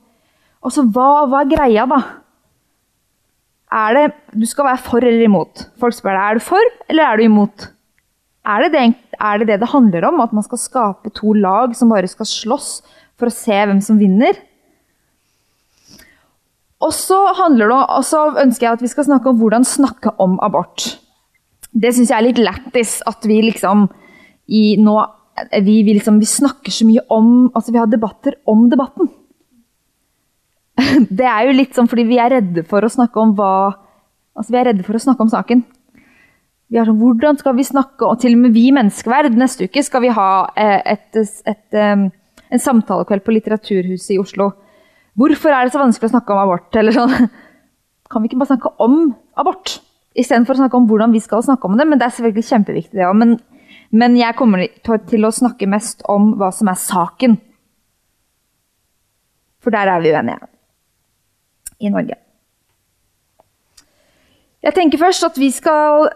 altså, 0.64 0.86
hva, 0.94 1.24
hva 1.30 1.42
er 1.42 1.50
greia, 1.50 1.86
da? 1.90 2.02
Er 3.74 3.96
det 3.96 4.04
Du 4.38 4.46
skal 4.46 4.68
være 4.68 4.82
for 4.84 5.02
eller 5.02 5.26
imot. 5.26 5.66
Folk 5.82 5.96
spør 5.96 6.14
deg 6.14 6.24
er 6.24 6.38
du 6.38 6.44
for 6.46 6.74
eller 6.88 7.04
er 7.08 7.18
du 7.18 7.24
imot. 7.26 7.68
Er 8.44 8.62
det 8.62 8.74
det, 8.74 8.82
er 9.18 9.38
det 9.40 9.48
det 9.48 9.60
det 9.62 9.72
handler 9.72 10.04
om? 10.10 10.20
At 10.20 10.34
man 10.36 10.44
skal 10.44 10.60
skape 10.60 11.10
to 11.16 11.32
lag 11.32 11.74
som 11.76 11.90
bare 11.90 12.10
skal 12.10 12.28
slåss 12.28 12.82
for 13.18 13.30
å 13.30 13.34
se 13.34 13.56
hvem 13.56 13.80
som 13.82 13.98
vinner? 13.98 14.36
Og 16.84 16.92
så, 16.92 17.16
handler 17.38 17.70
det, 17.72 17.80
og 17.96 18.04
så 18.04 18.26
ønsker 18.42 18.66
jeg 18.66 18.76
at 18.76 18.84
vi 18.84 18.90
skal 18.92 19.06
snakke 19.06 19.30
om 19.30 19.38
hvordan 19.40 19.64
snakke 19.64 20.12
om 20.20 20.36
abort. 20.44 20.98
Det 21.72 21.94
syns 21.94 22.12
jeg 22.12 22.18
er 22.18 22.26
litt 22.26 22.42
lættis 22.42 22.98
at 23.08 23.24
vi 23.26 23.40
liksom 23.46 23.88
i 24.48 24.64
nå 24.80 24.96
vi, 25.52 25.82
vi, 25.82 25.94
liksom, 25.96 26.20
vi 26.22 26.28
snakker 26.30 26.70
så 26.70 26.86
mye 26.86 27.02
om 27.10 27.50
Altså, 27.54 27.72
vi 27.74 27.80
har 27.80 27.88
debatter 27.90 28.36
om 28.46 28.68
debatten. 28.70 29.08
Det 31.18 31.26
er 31.26 31.48
jo 31.48 31.56
litt 31.56 31.74
sånn 31.74 31.88
fordi 31.90 32.04
vi 32.06 32.20
er 32.22 32.36
redde 32.36 32.62
for 32.68 32.84
å 32.84 32.92
snakke 32.92 33.20
om 33.20 33.34
hva 33.38 33.54
Altså, 34.34 34.50
vi 34.50 34.58
er 34.58 34.68
redde 34.70 34.82
for 34.86 34.98
å 34.98 35.02
snakke 35.02 35.22
om 35.22 35.30
saken. 35.30 35.60
Vi 36.70 36.78
har 36.78 36.88
sånn, 36.88 36.98
Hvordan 36.98 37.38
skal 37.38 37.54
vi 37.54 37.66
snakke 37.66 38.06
Og 38.08 38.18
til 38.22 38.34
og 38.34 38.44
med 38.46 38.54
vi 38.56 38.68
Menneskeverd 38.74 39.36
neste 39.38 39.68
uke 39.68 39.82
skal 39.86 40.02
vi 40.02 40.10
ha 40.16 40.28
eh, 40.58 40.80
et, 40.94 41.08
et, 41.20 41.34
et, 41.46 41.78
en 41.78 42.62
samtalekveld 42.62 43.22
på 43.22 43.34
Litteraturhuset 43.36 44.16
i 44.16 44.20
Oslo 44.22 44.50
Hvorfor 45.14 45.54
er 45.54 45.66
det 45.66 45.74
så 45.74 45.82
vanskelig 45.82 46.10
å 46.10 46.14
snakke 46.16 46.34
om 46.34 46.40
abort? 46.42 46.74
Eller 46.74 46.94
sånn. 46.94 47.28
Kan 48.10 48.22
vi 48.22 48.30
ikke 48.30 48.40
bare 48.40 48.54
snakke 48.54 48.72
om 48.82 49.12
abort? 49.38 49.76
Istedenfor 50.18 50.56
å 50.56 50.62
snakke 50.64 50.78
om 50.78 50.88
hvordan 50.90 51.14
vi 51.14 51.22
skal 51.22 51.44
snakke 51.46 51.68
om 51.68 51.76
det. 51.78 51.86
Men 51.86 52.00
det 52.00 52.08
er 52.08 52.16
selvfølgelig 52.16 52.48
kjempeviktig, 52.48 52.98
det 52.98 53.06
òg. 53.06 53.36
Men, 53.94 54.16
jeg 54.18 54.34
kommer 54.34 54.66
til 55.06 55.26
å 55.26 55.32
snakke 55.34 55.68
mest 55.70 56.02
om 56.10 56.32
hva 56.38 56.50
som 56.54 56.70
er 56.70 56.80
saken. 56.80 57.36
For 59.62 59.74
der 59.74 59.90
er 59.92 60.02
vi 60.02 60.12
uenige 60.12 60.50
i 61.84 61.92
Norge. 61.92 62.18
Jeg 64.64 64.74
tenker 64.76 65.00
først 65.00 65.26
at 65.26 65.38
vi 65.38 65.50
skal 65.52 66.08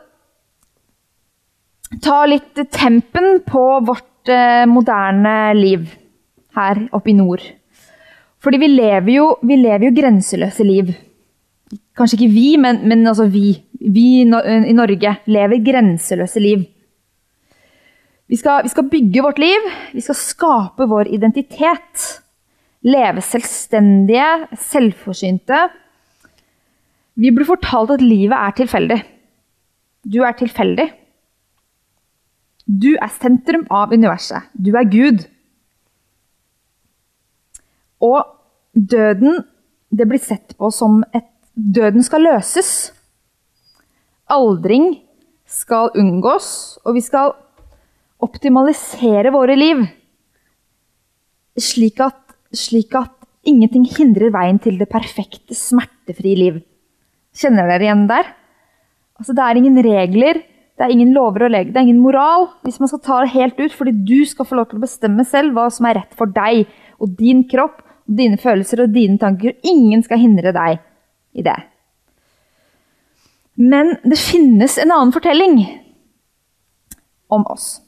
ta 2.04 2.22
litt 2.28 2.58
tempen 2.72 3.42
på 3.46 3.64
vårt 3.84 4.30
eh, 4.32 4.64
moderne 4.68 5.34
liv 5.56 5.86
her 6.56 6.80
oppe 6.96 7.12
i 7.12 7.16
nord. 7.16 7.44
Fordi 8.42 8.60
vi 8.62 8.70
lever 8.72 9.12
jo, 9.12 9.28
vi 9.42 9.58
lever 9.60 9.88
jo 9.88 9.94
grenseløse 9.96 10.66
liv. 10.66 10.90
Kanskje 11.98 12.18
ikke 12.18 12.32
vi, 12.32 12.48
men, 12.60 12.82
men 12.88 13.06
altså 13.06 13.28
vi. 13.30 13.52
Vi 13.78 14.06
i 14.22 14.74
Norge 14.74 15.14
lever 15.30 15.64
grenseløse 15.64 16.42
liv. 16.42 16.66
Vi 18.28 18.36
skal, 18.36 18.62
vi 18.62 18.68
skal 18.68 18.88
bygge 18.92 19.22
vårt 19.24 19.38
liv, 19.40 19.68
vi 19.92 20.02
skal 20.04 20.18
skape 20.18 20.86
vår 20.88 21.08
identitet. 21.08 22.04
Leve 22.84 23.22
selvstendige, 23.24 24.48
selvforsynte. 24.54 25.62
Vi 27.18 27.32
blir 27.34 27.48
fortalt 27.48 27.96
at 27.96 28.04
livet 28.04 28.36
er 28.36 28.54
tilfeldig. 28.60 28.98
Du 30.06 30.20
er 30.22 30.36
tilfeldig. 30.38 30.86
Du 32.68 32.92
er 32.94 33.10
sentrum 33.16 33.64
av 33.72 33.90
universet. 33.96 34.52
Du 34.54 34.70
er 34.76 34.86
Gud. 34.92 35.24
Og 38.04 38.20
døden 38.76 39.42
det 39.88 40.04
blir 40.06 40.20
sett 40.20 40.52
på 40.60 40.70
som 40.70 41.00
et 41.16 41.26
Døden 41.58 42.04
skal 42.06 42.22
løses. 42.22 42.92
Aldring 44.30 44.92
skal 45.48 45.90
unngås, 45.98 46.78
og 46.86 46.94
vi 46.94 47.02
skal 47.02 47.32
optimalisere 48.24 49.32
våre 49.34 49.56
liv. 49.58 49.84
Slik 51.58 52.00
at, 52.02 52.18
slik 52.54 52.94
at 52.98 53.14
ingenting 53.48 53.86
hindrer 53.88 54.32
veien 54.34 54.58
til 54.62 54.78
det 54.80 54.90
perfekte, 54.90 55.56
smertefrie 55.56 56.38
liv. 56.38 56.60
Kjenner 57.38 57.70
dere 57.70 57.86
igjen 57.86 58.06
der? 58.10 58.30
Altså, 59.18 59.34
det 59.34 59.44
er 59.44 59.58
ingen 59.58 59.78
regler, 59.82 60.42
det 60.78 60.86
er 60.86 60.94
ingen 60.94 61.10
lover 61.14 61.48
og 61.48 61.52
leger, 61.54 61.72
det 61.72 61.80
er 61.80 61.88
ingen 61.88 62.02
moral. 62.02 62.48
Hvis 62.66 62.78
man 62.82 62.90
skal 62.90 63.02
ta 63.02 63.22
det 63.24 63.34
helt 63.34 63.58
ut, 63.58 63.74
fordi 63.74 63.94
du 64.06 64.22
skal 64.28 64.46
få 64.46 64.58
lov 64.58 64.68
til 64.70 64.78
å 64.78 64.84
bestemme 64.84 65.26
selv 65.26 65.56
hva 65.56 65.66
som 65.74 65.88
er 65.88 66.02
rett 66.02 66.14
for 66.18 66.30
deg 66.30 66.68
og 66.98 67.16
din 67.18 67.42
kropp 67.50 67.80
og 67.82 68.14
dine 68.20 68.38
følelser 68.40 68.84
og 68.84 68.94
dine 68.94 69.18
tanker. 69.20 69.58
Ingen 69.66 70.04
skal 70.06 70.22
hindre 70.22 70.54
deg 70.54 70.78
i 71.38 71.44
det. 71.46 71.58
Men 73.58 73.96
det 74.06 74.20
finnes 74.22 74.78
en 74.78 74.94
annen 74.94 75.12
fortelling 75.14 75.58
om 77.34 77.42
oss. 77.50 77.80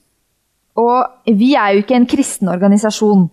Og 0.79 1.35
vi 1.39 1.55
er 1.59 1.75
jo 1.75 1.83
ikke 1.83 1.97
en 1.99 2.09
kristen 2.09 2.51
organisasjon, 2.53 3.27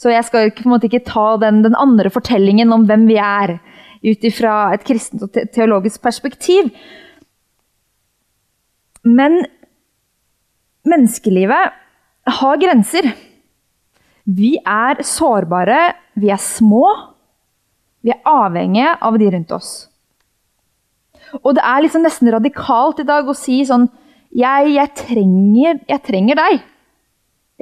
så 0.00 0.10
jeg 0.10 0.26
skal 0.26 0.50
på 0.50 0.64
en 0.66 0.72
måte 0.72 0.88
ikke 0.88 1.04
ta 1.06 1.36
den, 1.38 1.60
den 1.62 1.76
andre 1.78 2.10
fortellingen 2.10 2.72
om 2.74 2.88
hvem 2.88 3.06
vi 3.06 3.20
er, 3.22 3.58
ut 4.02 4.24
ifra 4.26 4.72
et 4.74 4.82
kristent 4.82 5.22
og 5.22 5.36
teologisk 5.54 6.02
perspektiv. 6.02 6.72
Men 9.06 9.44
menneskelivet 10.88 11.78
har 12.38 12.58
grenser. 12.58 13.12
Vi 14.26 14.56
er 14.58 15.02
sårbare, 15.06 15.92
vi 16.18 16.30
er 16.34 16.42
små. 16.42 16.86
Vi 18.02 18.10
er 18.10 18.26
avhengige 18.26 18.96
av 18.98 19.18
de 19.18 19.30
rundt 19.30 19.54
oss. 19.54 19.72
Og 21.40 21.54
det 21.56 21.62
er 21.64 21.82
liksom 21.84 22.02
nesten 22.04 22.30
radikalt 22.34 23.00
i 23.00 23.08
dag 23.08 23.28
å 23.28 23.36
si 23.36 23.62
sånn 23.64 23.86
jeg, 24.32 24.72
jeg, 24.74 24.90
trenger, 24.96 25.80
jeg 25.88 26.02
trenger 26.06 26.38
deg. 26.38 26.62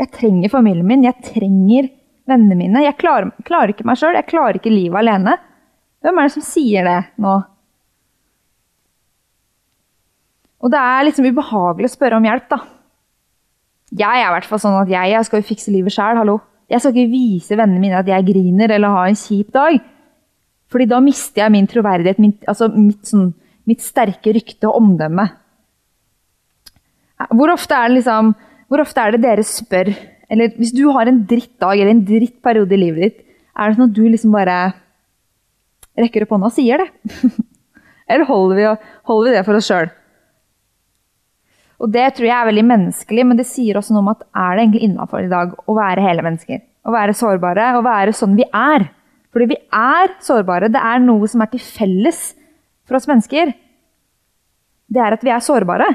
Jeg 0.00 0.12
trenger 0.14 0.52
familien 0.52 0.88
min, 0.88 1.04
jeg 1.04 1.21
trenger 1.26 1.90
vennene 2.30 2.57
mine. 2.57 2.85
Jeg 2.87 2.97
klarer, 3.00 3.30
klarer 3.47 3.75
ikke 3.75 3.87
meg 3.88 4.00
sjøl, 4.00 4.16
jeg 4.16 4.28
klarer 4.30 4.57
ikke 4.61 4.73
livet 4.73 5.00
alene. 5.02 5.37
Hvem 6.00 6.19
er 6.19 6.28
det 6.28 6.35
som 6.37 6.45
sier 6.47 6.87
det 6.88 6.99
nå? 7.21 7.35
Og 10.61 10.73
det 10.73 10.80
er 10.80 11.07
liksom 11.07 11.28
ubehagelig 11.28 11.88
å 11.88 11.95
spørre 11.95 12.21
om 12.21 12.28
hjelp, 12.28 12.49
da. 12.52 12.61
Jeg 14.00 14.23
er 14.23 14.28
i 14.28 14.35
hvert 14.37 14.47
fall 14.47 14.61
sånn 14.62 14.78
at 14.78 14.90
jeg, 14.92 15.12
jeg 15.12 15.26
skal 15.26 15.40
jo 15.40 15.49
fikse 15.49 15.73
livet 15.75 15.95
sjæl, 15.95 16.21
hallo. 16.21 16.38
Jeg 16.71 16.83
skal 16.83 16.95
ikke 16.95 17.11
vise 17.11 17.57
vennene 17.59 17.83
mine 17.83 17.99
at 17.99 18.09
jeg 18.09 18.26
griner 18.28 18.76
eller 18.76 18.95
har 18.95 19.11
en 19.11 19.19
kjip 19.19 19.50
dag. 19.57 19.80
Fordi 20.71 20.87
da 20.87 21.00
mister 21.02 21.42
jeg 21.45 21.54
min 21.57 21.66
troverdighet, 21.71 22.21
min, 22.23 22.37
altså 22.49 22.69
mitt, 22.71 23.02
sånn, 23.11 23.33
mitt, 23.66 23.83
sterke 23.83 24.35
rykte 24.37 24.69
og 24.71 24.78
omdømme. 24.78 25.25
Hvor 27.35 27.52
ofte, 27.52 27.75
er 27.75 27.90
det 27.90 27.99
liksom, 27.99 28.30
hvor 28.70 28.84
ofte 28.84 29.02
er 29.02 29.16
det 29.16 29.24
dere 29.24 29.44
spør 29.46 29.90
Eller 30.30 30.52
hvis 30.54 30.70
du 30.70 30.84
har 30.94 31.10
en 31.10 31.24
drittdag 31.26 31.80
eller 31.80 31.90
en 31.90 32.04
drittperiode 32.06 32.76
i 32.76 32.78
livet 32.78 33.02
ditt, 33.02 33.22
er 33.58 33.66
det 33.66 33.76
sånn 33.76 33.88
at 33.88 33.96
du 33.96 34.04
liksom 34.06 34.30
bare 34.30 34.58
rekker 35.98 36.22
opp 36.22 36.34
hånda 36.36 36.50
og 36.52 36.54
sier 36.54 36.78
det? 36.78 36.86
eller 38.10 38.28
holder 38.28 38.60
vi, 38.60 38.68
holder 39.10 39.26
vi 39.26 39.34
det 39.34 39.42
for 39.48 39.58
oss 39.58 39.66
sjøl? 39.66 39.90
Og 41.80 41.90
Det 41.90 42.04
tror 42.14 42.28
jeg 42.28 42.36
er 42.36 42.46
veldig 42.46 42.64
menneskelig, 42.68 43.24
men 43.26 43.40
det 43.40 43.48
sier 43.48 43.80
også 43.80 43.96
noe 43.96 44.04
om 44.04 44.12
at 44.12 44.22
er 44.36 44.52
det 44.54 44.62
egentlig 44.62 44.84
innafor 44.86 45.24
i 45.24 45.32
dag 45.32 45.56
å 45.66 45.74
være 45.74 46.04
hele 46.04 46.24
mennesker? 46.26 46.60
Å 46.86 46.94
være 46.94 47.16
sårbare, 47.16 47.72
å 47.74 47.82
være 47.84 48.14
sånn 48.16 48.36
vi 48.38 48.46
er. 48.46 48.86
Fordi 49.32 49.48
vi 49.50 49.58
er 49.74 50.14
sårbare. 50.22 50.70
Det 50.72 50.82
er 50.92 51.02
noe 51.02 51.28
som 51.30 51.42
er 51.42 51.50
til 51.50 51.62
felles 51.64 52.20
for 52.86 52.98
oss 52.98 53.08
mennesker. 53.10 53.50
Det 54.90 55.02
er 55.02 55.16
at 55.16 55.26
vi 55.26 55.32
er 55.32 55.42
sårbare. 55.44 55.88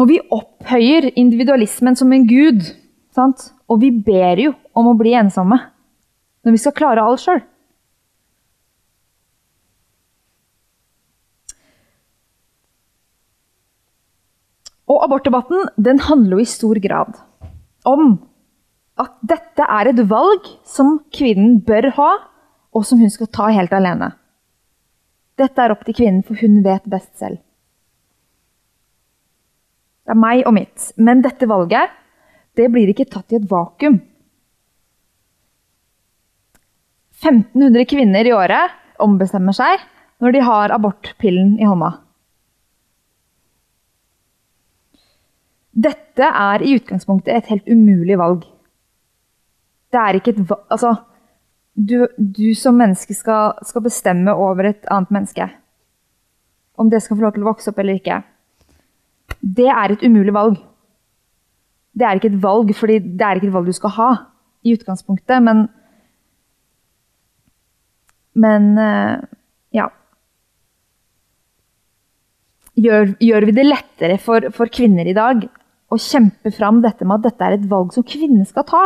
Og 0.00 0.08
vi 0.08 0.20
opphøyer 0.32 1.10
individualismen 1.20 1.96
som 1.98 2.12
en 2.12 2.24
gud. 2.28 2.64
Sant? 3.12 3.50
Og 3.68 3.82
vi 3.82 3.90
ber 3.92 4.40
jo 4.40 4.54
om 4.76 4.88
å 4.88 4.98
bli 4.98 5.12
ensomme 5.18 5.58
når 6.42 6.54
vi 6.54 6.60
skal 6.60 6.74
klare 6.76 7.04
alt 7.04 7.22
sjøl. 7.22 7.42
Og 14.92 15.04
abortdebatten 15.06 15.68
den 15.80 16.02
handler 16.04 16.40
jo 16.40 16.44
i 16.44 16.50
stor 16.50 16.80
grad 16.82 17.20
om 17.88 18.16
at 19.00 19.14
dette 19.24 19.64
er 19.64 19.88
et 19.90 20.02
valg 20.10 20.48
som 20.68 20.98
kvinnen 21.14 21.60
bør 21.64 21.88
ha, 21.96 22.10
og 22.72 22.84
som 22.88 23.00
hun 23.00 23.10
skal 23.12 23.30
ta 23.32 23.48
helt 23.52 23.72
alene. 23.76 24.12
Dette 25.40 25.64
er 25.64 25.72
opp 25.72 25.82
til 25.86 25.96
kvinnen, 25.96 26.22
for 26.26 26.36
hun 26.40 26.60
vet 26.64 26.84
best 26.92 27.14
selv. 27.20 27.40
Det 30.12 30.18
er 30.18 30.20
meg 30.20 30.42
og 30.44 30.52
mitt. 30.52 30.90
Men 31.00 31.22
dette 31.24 31.46
valget 31.48 31.92
det 32.60 32.66
blir 32.68 32.90
ikke 32.92 33.08
tatt 33.08 33.32
i 33.32 33.38
et 33.38 33.46
vakuum. 33.48 33.94
1500 37.22 37.86
kvinner 37.88 38.28
i 38.28 38.34
året 38.36 38.74
ombestemmer 39.00 39.56
seg 39.56 39.80
når 40.20 40.34
de 40.34 40.42
har 40.44 40.74
abortpillen 40.76 41.54
i 41.56 41.64
hånda. 41.64 41.94
Dette 45.86 46.28
er 46.28 46.60
i 46.60 46.74
utgangspunktet 46.76 47.32
et 47.32 47.48
helt 47.48 47.72
umulig 47.72 48.18
valg. 48.20 48.44
Det 49.88 50.02
er 50.02 50.18
ikke 50.18 50.34
et 50.34 50.42
valg 50.44 50.76
Altså, 50.76 50.92
du, 51.72 52.04
du 52.18 52.52
som 52.52 52.76
menneske 52.76 53.16
skal, 53.16 53.56
skal, 53.64 53.86
bestemme 53.88 54.36
over 54.36 54.68
et 54.74 54.84
annet 54.92 55.16
menneske. 55.16 55.48
Om 56.76 56.92
det 56.92 57.00
skal 57.00 57.16
få 57.16 57.24
lov 57.24 57.32
til 57.32 57.46
å 57.46 57.50
vokse 57.54 57.72
opp 57.72 57.80
eller 57.80 57.96
ikke. 57.96 58.20
Det 59.42 59.68
er 59.68 59.92
et 59.92 60.04
umulig 60.06 60.34
valg. 60.34 60.58
Det 61.92 62.06
er 62.06 62.16
ikke 62.16 62.30
et 62.32 62.42
valg, 62.42 62.70
fordi 62.78 62.98
det 63.02 63.26
er 63.26 63.38
ikke 63.38 63.50
et 63.50 63.56
valg 63.56 63.68
du 63.68 63.76
skal 63.76 63.96
ha 63.98 64.10
i 64.62 64.74
utgangspunktet, 64.76 65.42
men 65.42 65.66
Men 68.34 68.78
eh, 68.80 69.24
ja. 69.76 69.90
Gjør, 72.80 73.10
gjør, 73.20 73.46
vi 73.48 73.52
det 73.52 73.66
lettere 73.66 74.16
for, 74.16 74.48
for 74.56 74.72
kvinner 74.72 75.04
i 75.04 75.16
dag 75.16 75.44
å 75.92 75.98
kjempe 76.00 76.48
fram 76.56 76.80
dette 76.80 77.04
med 77.04 77.20
at 77.20 77.26
dette 77.28 77.44
er 77.44 77.58
et 77.58 77.66
valg 77.68 77.92
som 77.92 78.06
kvinner 78.08 78.48
skal 78.48 78.64
ta? 78.64 78.84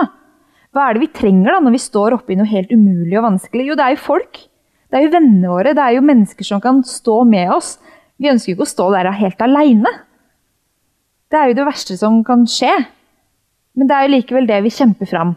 Hva 0.74 0.88
er 0.88 0.96
det 0.96 1.04
vi 1.04 1.12
trenger 1.14 1.54
da 1.54 1.60
når 1.62 1.76
vi 1.76 1.84
står 1.84 2.16
oppe 2.18 2.34
i 2.34 2.38
noe 2.40 2.50
helt 2.50 2.72
umulig 2.74 3.14
og 3.20 3.28
vanskelig? 3.28 3.68
Jo, 3.68 3.76
det 3.78 3.84
er 3.86 3.94
jo 3.94 4.02
folk. 4.02 4.42
Det 4.90 4.98
er 4.98 5.06
jo 5.06 5.14
vennene 5.14 5.52
våre. 5.52 5.76
Det 5.78 5.84
er 5.84 5.94
jo 5.94 6.08
mennesker 6.10 6.50
som 6.50 6.62
kan 6.62 6.82
stå 6.86 7.20
med 7.30 7.54
oss. 7.54 7.76
Vi 8.18 8.28
ønsker 8.32 8.50
jo 8.50 8.58
ikke 8.58 8.66
å 8.66 8.74
stå 8.74 8.90
der 8.96 9.12
helt 9.14 9.46
aleine. 9.46 9.92
Det 11.30 11.38
er 11.38 11.50
jo 11.50 11.58
det 11.58 11.66
verste 11.66 11.96
som 11.98 12.20
kan 12.26 12.44
skje. 12.50 12.72
Men 13.76 13.88
det 13.88 13.96
er 13.96 14.06
jo 14.06 14.14
likevel 14.14 14.46
det 14.48 14.62
vi 14.64 14.72
kjemper 14.72 15.10
fram. 15.10 15.34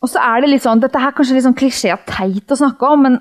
Og 0.00 0.08
så 0.08 0.20
er 0.22 0.40
det 0.40 0.52
litt 0.54 0.64
sånn, 0.64 0.80
Dette 0.80 1.00
er 1.00 1.12
kanskje 1.16 1.36
litt 1.36 1.44
sånn 1.44 1.58
klisjé 1.58 1.92
og 1.92 2.06
teit 2.08 2.52
å 2.52 2.56
snakke 2.56 2.88
om, 2.88 3.02
men, 3.04 3.18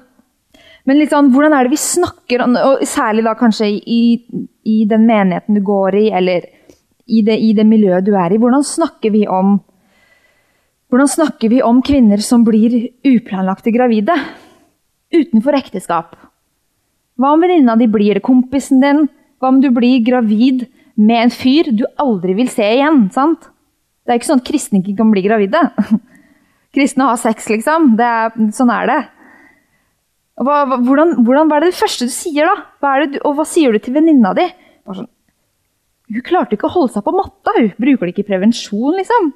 men 0.88 1.00
litt 1.00 1.12
sånn, 1.12 1.32
hvordan 1.34 1.56
er 1.56 1.68
det 1.68 1.74
vi 1.74 1.82
snakker 1.82 2.46
om, 2.46 2.56
og 2.56 2.86
Særlig 2.88 3.26
da 3.28 3.34
kanskje 3.40 3.68
i, 3.68 4.02
i 4.64 4.78
den 4.88 5.04
menigheten 5.10 5.60
du 5.60 5.64
går 5.66 5.98
i, 6.00 6.06
eller 6.16 6.48
i 7.10 7.24
det, 7.26 7.36
i 7.42 7.52
det, 7.58 7.66
miljøet 7.68 8.06
du 8.06 8.14
er 8.16 8.32
i. 8.32 8.40
Hvordan 8.40 8.64
snakker 8.64 9.12
vi 9.16 9.26
om 9.28 9.58
snakker 10.90 11.52
vi 11.52 11.60
om 11.62 11.82
kvinner 11.86 12.22
som 12.24 12.46
blir 12.46 12.78
uplanlagte 13.06 13.74
gravide? 13.74 14.15
Utenfor 15.10 15.58
ekteskap. 15.58 16.13
Hva 17.19 17.34
om 17.34 17.41
venninna 17.43 17.76
di 17.80 17.88
blir 17.91 18.19
kompisen 18.24 18.84
din? 18.84 19.08
Hva 19.39 19.50
om 19.52 19.60
du 19.63 19.69
blir 19.74 20.04
gravid 20.06 20.67
med 21.00 21.26
en 21.26 21.34
fyr 21.34 21.72
du 21.74 21.86
aldri 22.00 22.36
vil 22.38 22.52
se 22.52 22.65
igjen? 22.76 23.08
sant? 23.15 23.50
Det 24.06 24.13
er 24.13 24.19
ikke 24.19 24.30
sånn 24.30 24.41
at 24.41 24.48
kristne 24.48 24.82
ikke 24.82 24.98
kan 25.00 25.12
bli 25.13 25.24
gravide. 25.26 25.62
Kristne 26.76 27.08
har 27.10 27.17
sex, 27.22 27.50
liksom. 27.50 27.95
Er, 28.02 28.36
sånn 28.56 28.72
er 28.74 28.89
det. 28.89 29.00
Hva, 30.39 30.62
hvordan, 30.69 31.17
hvordan, 31.26 31.50
hva 31.50 31.58
er 31.58 31.65
det, 31.65 31.74
det 31.74 31.82
første 31.82 32.08
du 32.08 32.13
sier, 32.13 32.48
da? 32.48 32.93
Det, 33.02 33.19
og 33.28 33.36
hva 33.38 33.45
sier 33.50 33.74
du 33.74 33.82
til 33.84 33.98
venninna 33.98 34.32
di? 34.38 34.45
Sånn, 34.88 35.10
hun 36.10 36.26
klarte 36.26 36.56
ikke 36.58 36.69
å 36.69 36.74
holde 36.74 36.95
seg 36.95 37.06
på 37.06 37.13
matta. 37.17 37.54
Hun 37.58 37.74
bruker 37.78 38.08
det 38.08 38.13
ikke 38.15 38.30
prevensjon, 38.30 38.98
liksom. 38.98 39.32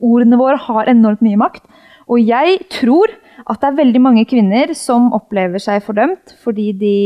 Ordene 0.00 0.38
våre 0.38 0.58
har 0.66 0.90
enormt 0.90 1.24
mye 1.26 1.38
makt. 1.40 1.64
Og 2.10 2.22
jeg 2.26 2.58
tror 2.72 3.12
at 3.46 3.60
det 3.62 3.68
er 3.70 3.78
veldig 3.78 4.02
mange 4.02 4.26
kvinner 4.28 4.74
som 4.78 5.12
opplever 5.16 5.62
seg 5.62 5.82
fordømt 5.86 6.34
fordi, 6.42 6.70
de, 6.76 6.96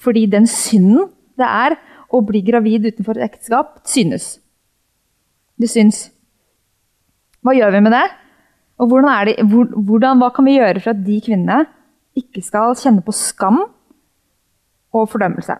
fordi 0.00 0.26
den 0.30 0.48
synden 0.50 1.08
det 1.40 1.48
er 1.48 1.78
å 2.14 2.20
bli 2.22 2.44
gravid 2.46 2.84
utenfor 2.86 3.18
et 3.18 3.32
ekteskap, 3.32 3.80
synes. 3.88 4.36
Det 5.58 5.70
syns. 5.70 6.04
Hva 7.42 7.56
gjør 7.56 7.74
vi 7.74 7.80
med 7.84 7.94
det? 7.94 8.04
Og 8.78 8.90
hvordan 8.90 9.26
det, 9.28 9.34
hvordan, 9.46 10.20
hva 10.22 10.30
kan 10.34 10.46
vi 10.46 10.56
gjøre 10.56 10.82
for 10.82 10.94
at 10.94 11.02
de 11.06 11.18
kvinnene 11.22 11.64
ikke 12.18 12.42
skal 12.42 12.76
kjenne 12.78 13.02
på 13.06 13.14
skam 13.14 13.60
og 14.94 15.10
fordømmelse? 15.10 15.56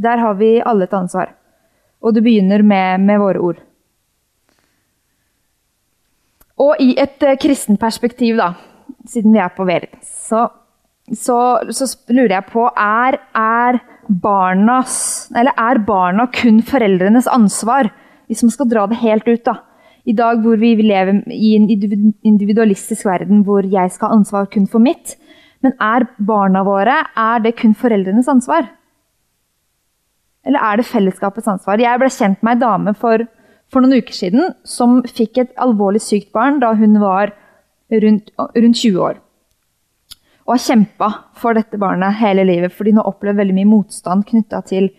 Der 0.00 0.22
har 0.22 0.38
vi 0.38 0.58
alle 0.62 0.86
et 0.86 0.96
ansvar. 0.96 1.34
Og 2.00 2.14
det 2.14 2.22
begynner 2.24 2.62
med, 2.62 3.02
med 3.04 3.20
våre 3.20 3.42
ord. 3.50 3.58
Og 6.60 6.80
i 6.82 6.92
et 7.00 7.22
uh, 7.24 7.36
kristent 7.40 7.80
perspektiv, 7.80 8.36
da, 8.40 8.52
siden 9.08 9.34
vi 9.34 9.40
er 9.42 9.52
på 9.56 9.64
Veritas, 9.68 10.10
så, 10.28 10.44
så, 11.08 11.38
så, 11.72 11.88
lurer 12.12 12.36
jeg 12.36 12.48
på 12.52 12.66
er, 12.74 13.18
er, 13.36 13.80
barnas, 14.10 14.94
er 15.34 15.82
barna 15.86 16.28
kun 16.34 16.60
foreldrenes 16.66 17.30
ansvar? 17.30 17.90
Hvis 18.30 18.44
man 18.46 18.54
skal 18.54 18.68
dra 18.70 18.86
det 18.90 19.00
helt 19.00 19.26
ut, 19.28 19.42
da. 19.46 19.56
I 20.08 20.14
dag 20.16 20.40
hvor 20.42 20.56
vi 20.56 20.74
lever 20.80 21.20
i 21.34 21.54
en 21.58 21.66
individualistisk 21.68 23.04
verden 23.04 23.42
hvor 23.44 23.66
jeg 23.68 23.90
skal 23.92 24.08
ha 24.08 24.16
ansvar 24.16 24.46
kun 24.50 24.66
for 24.70 24.82
mitt. 24.82 25.16
Men 25.60 25.74
er 25.76 26.06
barna 26.16 26.62
våre 26.64 27.02
er 27.18 27.42
det 27.44 27.58
kun 27.58 27.74
foreldrenes 27.76 28.30
ansvar? 28.32 28.70
Eller 30.46 30.64
er 30.64 30.80
det 30.80 30.88
fellesskapets 30.88 31.50
ansvar? 31.52 31.82
Jeg 31.82 32.00
ble 32.00 32.08
kjent 32.12 32.40
med 32.46 32.56
ei 32.56 32.62
dame 32.62 32.94
for, 32.96 33.26
for, 33.70 33.82
noen 33.82 34.02
uker 34.02 34.16
siden 34.16 34.54
som 34.66 35.00
fikk 35.06 35.38
et 35.42 35.52
alvorlig 35.60 36.02
sykt 36.04 36.32
barn 36.36 36.60
da 36.62 36.72
hun 36.78 36.98
var 37.02 37.34
rundt, 37.90 38.32
rundt 38.36 38.80
20 38.82 38.98
år. 39.06 39.20
Og 40.46 40.56
har 40.56 40.64
kjempa 40.64 41.10
for 41.38 41.54
dette 41.54 41.78
barnet 41.78 42.18
hele 42.18 42.46
livet 42.48 42.74
fordi 42.74 42.94
hun 42.94 43.02
har 43.02 43.12
opplevd 43.12 43.38
veldig 43.38 43.56
mye 43.60 43.70
motstand 43.70 44.26
knytta 44.26 44.64
til, 44.66 44.90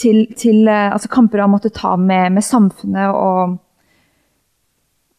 til, 0.00 0.24
til 0.36 0.64
eh, 0.68 0.88
altså 0.92 1.12
kamper 1.12 1.40
hun 1.40 1.48
har 1.48 1.54
måttet 1.58 1.76
ta 1.76 1.94
med, 2.00 2.32
med 2.38 2.44
samfunnet 2.44 3.12
og 3.12 3.60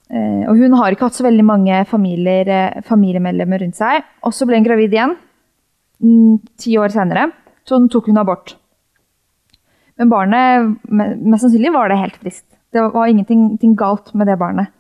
Eh, 0.08 0.44
og 0.48 0.56
hun 0.56 0.76
har 0.80 0.94
ikke 0.94 1.10
hatt 1.10 1.18
så 1.18 1.26
veldig 1.26 1.44
mange 1.44 1.82
eh, 1.82 1.88
familiemedlemmer 2.88 3.64
rundt 3.64 3.80
seg. 3.80 4.06
Og 4.24 4.36
så 4.36 4.48
ble 4.48 4.60
hun 4.60 4.68
gravid 4.68 4.96
igjen 4.96 5.18
mm, 6.00 6.38
ti 6.60 6.78
år 6.80 6.94
senere. 6.96 7.30
Så 7.68 7.80
hun 7.80 7.90
tok 7.92 8.08
hun 8.12 8.22
abort. 8.22 8.56
Men 9.98 10.12
barnet 10.12 10.76
Mest 10.90 11.46
sannsynlig 11.46 11.74
var 11.74 11.90
det 11.90 12.00
helt 12.02 12.18
friskt. 12.22 12.48
Det 12.74 12.84
var 12.94 13.08
ingenting 13.08 13.76
galt 13.80 14.14
med 14.14 14.28
det 14.30 14.38
barnet. 14.40 14.74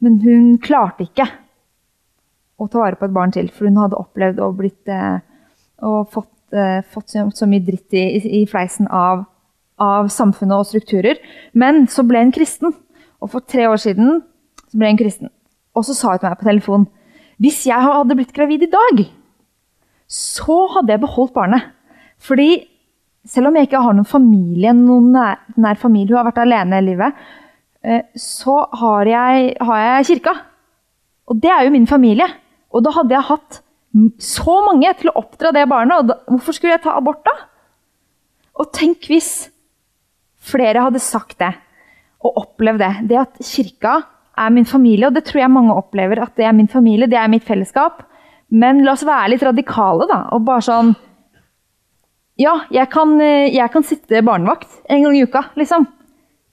Men 0.00 0.20
hun 0.24 0.54
klarte 0.62 1.04
ikke 1.04 1.26
å 2.60 2.68
ta 2.68 2.80
vare 2.80 2.96
på 2.96 3.08
et 3.08 3.16
barn 3.16 3.32
til, 3.32 3.48
for 3.52 3.68
hun 3.68 3.80
hadde 3.80 3.98
opplevd 4.00 4.40
og, 4.44 4.56
blitt, 4.60 4.88
eh, 4.88 5.20
og 5.84 6.08
fått, 6.12 6.32
fått, 6.92 7.14
så 7.14 7.48
mye 7.48 7.64
dritt 7.64 7.94
i, 7.96 8.04
i 8.40 8.46
fleisen 8.48 8.88
av, 8.88 9.24
av 9.80 10.08
samfunnet 10.12 10.56
og 10.56 10.68
strukturer. 10.68 11.20
Men 11.52 11.86
så 11.88 12.04
ble 12.08 12.24
hun 12.24 12.32
kristen. 12.34 12.74
Og 13.20 13.32
for 13.34 13.44
tre 13.44 13.68
år 13.68 13.80
siden 13.80 14.22
ble 14.72 14.92
hun 14.92 15.00
kristen. 15.00 15.32
Og 15.76 15.86
så 15.86 15.96
sa 15.96 16.14
hun 16.14 16.22
til 16.22 16.30
meg 16.30 16.40
på 16.40 16.48
telefon 16.48 16.88
hvis 17.40 17.62
jeg 17.64 17.80
hadde 17.80 18.16
blitt 18.18 18.34
gravid 18.36 18.66
i 18.66 18.68
dag, 18.68 18.98
så 20.10 20.56
hadde 20.74 20.92
jeg 20.92 21.00
beholdt 21.00 21.32
barnet. 21.32 21.70
Fordi 22.20 22.66
selv 23.28 23.50
om 23.50 23.56
jeg 23.56 23.68
ikke 23.68 23.82
har 23.84 23.96
noen 23.96 24.08
familie, 24.08 24.72
noen 24.76 25.10
nær, 25.14 25.40
nær 25.60 25.80
familie, 25.80 26.14
hun 26.14 26.22
har 26.22 26.30
vært 26.30 26.42
alene 26.44 26.80
i 26.80 26.86
livet, 26.86 27.24
eh, 27.84 28.04
så 28.16 28.62
har 28.80 29.10
jeg, 29.10 29.50
har 29.60 29.82
jeg 29.84 30.08
kirka. 30.14 30.36
Og 31.30 31.40
det 31.42 31.50
er 31.52 31.66
jo 31.66 31.74
min 31.74 31.88
familie. 31.90 32.26
Og 32.74 32.84
da 32.86 32.94
hadde 32.96 33.16
jeg 33.16 33.28
hatt 33.28 33.60
så 34.22 34.56
mange 34.66 34.90
til 34.98 35.10
å 35.10 35.18
oppdra 35.20 35.52
det 35.54 35.66
barnet. 35.70 36.02
Og 36.02 36.10
da, 36.10 36.18
hvorfor 36.30 36.56
skulle 36.56 36.76
jeg 36.76 36.84
ta 36.84 36.96
abort 36.96 37.22
da? 37.26 37.34
Og 38.60 38.70
tenk 38.76 39.08
hvis 39.10 39.50
flere 40.50 40.86
hadde 40.86 41.02
sagt 41.02 41.38
det 41.42 41.52
og 42.24 42.40
opplevd 42.42 42.82
det. 42.82 42.92
Det 43.10 43.20
at 43.20 43.40
kirka 43.44 44.00
er 44.40 44.52
min 44.54 44.68
familie, 44.68 45.08
og 45.08 45.16
det 45.16 45.24
tror 45.28 45.42
jeg 45.42 45.52
mange 45.52 45.76
opplever. 45.76 46.22
At 46.24 46.36
det 46.38 46.46
er 46.48 46.56
min 46.56 46.70
familie, 46.70 47.08
det 47.10 47.18
er 47.20 47.30
mitt 47.32 47.46
fellesskap. 47.46 48.04
Men 48.50 48.82
la 48.84 48.96
oss 48.96 49.06
være 49.06 49.34
litt 49.34 49.46
radikale, 49.46 50.08
da. 50.10 50.24
Og 50.34 50.44
bare 50.46 50.64
sånn 50.66 50.94
Ja, 52.40 52.54
jeg 52.72 52.88
kan, 52.88 53.18
eh, 53.20 53.52
jeg 53.52 53.68
kan 53.72 53.84
sitte 53.84 54.22
barnevakt 54.24 54.80
en 54.88 55.02
gang 55.04 55.16
i 55.16 55.24
uka, 55.28 55.50
liksom. 55.60 55.86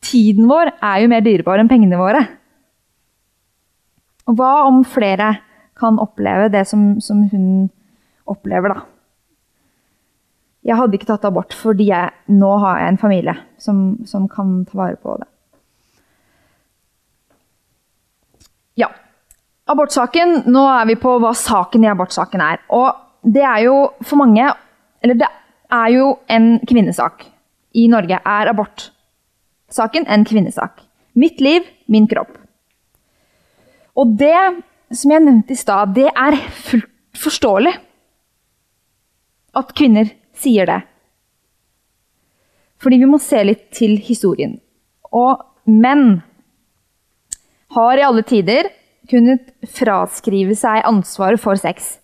Tiden 0.03 0.49
vår 0.49 0.73
er 0.83 1.01
jo 1.01 1.11
mer 1.11 1.23
dyrebar 1.23 1.61
enn 1.61 1.69
pengene 1.71 1.99
våre. 1.99 2.25
Og 4.27 4.35
hva 4.35 4.67
om 4.67 4.83
flere 4.83 5.37
kan 5.79 5.99
oppleve 6.01 6.49
det 6.51 6.65
som, 6.67 6.99
som 6.99 7.23
hun 7.31 7.69
opplever, 8.27 8.73
da? 8.75 8.83
Jeg 10.67 10.75
hadde 10.75 10.97
ikke 10.97 11.07
tatt 11.07 11.25
abort 11.29 11.55
fordi 11.55 11.87
jeg 11.93 12.11
nå 12.35 12.49
har 12.59 12.81
jeg 12.81 12.91
en 12.91 12.99
familie 12.99 13.35
som, 13.61 13.95
som 14.03 14.27
kan 14.27 14.65
ta 14.67 14.75
vare 14.75 14.99
på 14.99 15.15
det. 15.21 15.29
Ja. 18.83 18.89
Abortsaken. 19.71 20.41
Nå 20.51 20.65
er 20.67 20.89
vi 20.91 20.97
på 20.99 21.15
hva 21.23 21.31
saken 21.31 21.87
i 21.87 21.91
abortsaken 21.91 22.43
er. 22.43 22.59
Og 22.75 22.91
det 23.23 23.45
er 23.47 23.63
jo 23.69 23.77
for 24.03 24.19
mange 24.19 24.51
Eller 25.03 25.17
det 25.19 25.27
er 25.73 25.89
jo 25.93 26.11
en 26.31 26.57
kvinnesak. 26.67 27.25
I 27.75 27.87
Norge 27.91 28.19
er 28.19 28.51
abortsaken 28.51 30.07
en 30.07 30.25
kvinnesak. 30.25 30.81
Mitt 31.17 31.41
liv, 31.41 31.65
min 31.87 32.07
kropp. 32.07 32.35
Og 33.97 34.13
det 34.19 34.37
som 34.93 35.11
jeg 35.11 35.25
nevnte 35.25 35.53
i 35.55 35.59
stad, 35.59 35.95
det 35.97 36.07
er 36.11 36.37
fullt 36.69 36.93
forståelig 37.17 37.73
at 39.57 39.73
kvinner 39.77 40.11
sier 40.37 40.69
det. 40.69 40.81
Fordi 42.77 42.99
vi 43.01 43.09
må 43.09 43.17
se 43.21 43.39
litt 43.41 43.71
til 43.73 43.95
historien. 43.97 44.59
Og 45.09 45.41
menn 45.65 46.19
har 47.73 47.97
i 47.97 48.05
alle 48.05 48.23
tider 48.27 48.69
kunnet 49.09 49.49
fraskrive 49.73 50.55
seg 50.57 50.85
ansvaret 50.85 51.41
for 51.41 51.57
sex. 51.59 51.95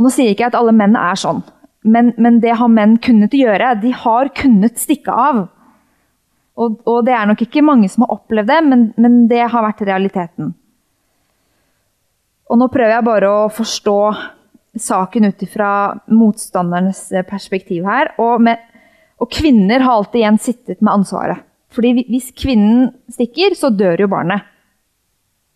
Og 0.00 0.06
nå 0.06 0.10
sier 0.14 0.30
jeg 0.30 0.38
ikke 0.38 0.46
at 0.48 0.54
alle 0.56 0.72
menn 0.72 0.94
er 0.96 1.18
sånn, 1.20 1.42
men, 1.84 2.14
men 2.16 2.38
det 2.40 2.54
har 2.56 2.70
menn 2.72 2.94
kunnet 3.04 3.34
gjøre. 3.36 3.74
De 3.82 3.90
har 3.92 4.30
kunnet 4.32 4.80
stikke 4.80 5.12
av. 5.12 5.42
Og, 6.56 6.78
og 6.88 7.04
det 7.04 7.12
er 7.12 7.28
nok 7.28 7.44
ikke 7.44 7.64
mange 7.64 7.90
som 7.92 8.06
har 8.06 8.14
opplevd 8.16 8.48
det, 8.48 8.58
men, 8.64 8.86
men 8.96 9.20
det 9.28 9.42
har 9.52 9.66
vært 9.66 9.84
realiteten. 9.84 10.54
Og 12.48 12.62
nå 12.62 12.70
prøver 12.72 12.96
jeg 12.96 13.08
bare 13.10 13.28
å 13.28 13.46
forstå 13.52 13.98
saken 14.80 15.28
ut 15.28 15.44
ifra 15.44 15.70
motstandernes 16.08 17.04
perspektiv 17.28 17.84
her. 17.84 18.14
Og, 18.24 18.40
med, 18.48 18.64
og, 19.20 19.28
kvinner 19.36 19.84
har 19.84 20.00
alltid 20.00 20.24
igjen 20.24 20.40
sittet 20.40 20.80
med 20.80 20.94
ansvaret. 20.96 21.44
Fordi 21.76 22.08
hvis 22.08 22.32
kvinnen 22.40 22.88
stikker, 23.12 23.52
så 23.52 23.68
dør 23.68 24.06
jo 24.06 24.10
barnet. 24.16 24.48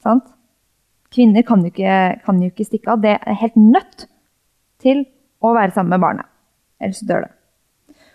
Sant? 0.04 0.28
Kvinner 1.16 1.48
kan 1.48 1.64
jo, 1.64 1.72
ikke, 1.72 2.00
kan 2.28 2.44
jo 2.44 2.52
ikke 2.52 2.68
stikke 2.68 2.92
av. 2.92 3.00
Det 3.00 3.16
er 3.16 3.40
helt 3.40 3.56
nødt 3.56 4.12
til 4.84 5.06
å 5.44 5.54
være 5.56 5.74
sammen 5.74 5.96
med 5.96 6.04
barnet. 6.04 6.28
Ellers 6.82 7.02
dør 7.08 7.26
det. 7.26 7.32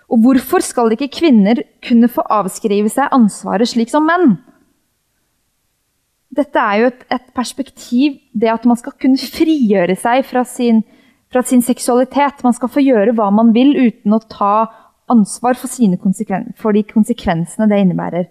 Og 0.10 0.24
hvorfor 0.24 0.64
skal 0.66 0.94
ikke 0.94 1.12
kvinner 1.20 1.62
kunne 1.86 2.10
få 2.10 2.24
avskrive 2.34 2.90
seg 2.90 3.12
ansvaret 3.14 3.70
slik 3.70 3.92
som 3.94 4.08
menn? 4.10 4.40
dette 6.40 6.62
er 6.62 6.82
jo 6.82 6.90
et, 6.92 7.06
et, 7.12 7.28
perspektiv, 7.36 8.18
det 8.38 8.52
at 8.52 8.66
man 8.70 8.78
skal 8.80 8.96
kunne 9.02 9.20
frigjøre 9.20 9.96
seg 10.00 10.26
fra 10.30 10.44
sin, 10.48 10.84
fra 11.34 11.44
sin, 11.46 11.64
seksualitet. 11.66 12.44
Man 12.46 12.56
skal 12.56 12.72
få 12.72 12.84
gjøre 12.84 13.16
hva 13.18 13.30
man 13.34 13.54
vil 13.56 13.74
uten 13.78 14.16
å 14.16 14.22
ta 14.30 14.70
ansvar 15.10 15.58
for, 15.58 15.72
for 16.60 16.76
de 16.76 16.84
konsekvensene 16.86 17.70
det 17.70 17.82
innebærer. 17.84 18.28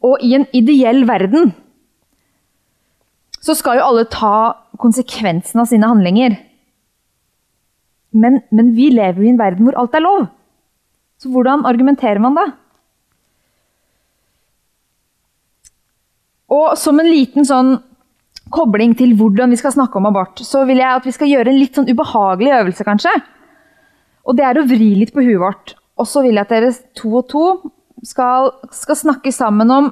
Og 0.00 0.24
i 0.24 0.32
en 0.38 0.48
ideell 0.56 1.04
verden 1.08 1.52
så 3.42 3.56
skal 3.58 3.76
jo 3.76 3.88
alle 3.90 4.06
ta 4.08 4.54
konsekvensen 4.80 5.60
av 5.60 5.68
sine 5.68 5.90
handlinger. 5.90 6.38
Men, 8.12 8.42
men 8.52 8.72
vi 8.76 8.90
lever 8.92 9.22
jo 9.22 9.28
i 9.28 9.32
en 9.32 9.40
verden 9.40 9.66
hvor 9.66 9.78
alt 9.80 9.94
er 9.96 10.04
lov. 10.04 10.26
Så 11.20 11.30
hvordan 11.32 11.64
argumenterer 11.68 12.20
man 12.22 12.36
da? 12.36 12.48
Og 16.52 16.74
som 16.76 16.98
en 17.00 17.08
liten 17.08 17.46
sånn 17.48 17.76
kobling 18.52 18.92
til 18.98 19.14
hvordan 19.16 19.52
vi 19.54 19.58
skal 19.60 19.72
snakke 19.72 19.96
om 19.96 20.10
abort, 20.10 20.42
så 20.44 20.66
vil 20.68 20.82
jeg 20.82 20.98
at 20.98 21.06
vi 21.08 21.14
skal 21.14 21.30
gjøre 21.30 21.52
en 21.52 21.60
litt 21.60 21.78
sånn 21.78 21.88
ubehagelig 21.88 22.52
øvelse, 22.58 22.84
kanskje. 22.84 23.12
Og 24.28 24.36
det 24.36 24.44
er 24.46 24.60
å 24.60 24.66
vri 24.68 24.92
litt 24.98 25.14
på 25.14 25.24
huet 25.24 25.40
vårt. 25.40 25.74
Og 25.98 26.08
så 26.08 26.24
vil 26.24 26.36
jeg 26.36 26.44
at 26.44 26.52
dere 26.52 26.72
to 26.98 27.14
og 27.20 27.28
to 27.30 27.46
skal, 28.06 28.50
skal 28.74 28.98
snakke 28.98 29.32
sammen 29.34 29.70
om 29.70 29.88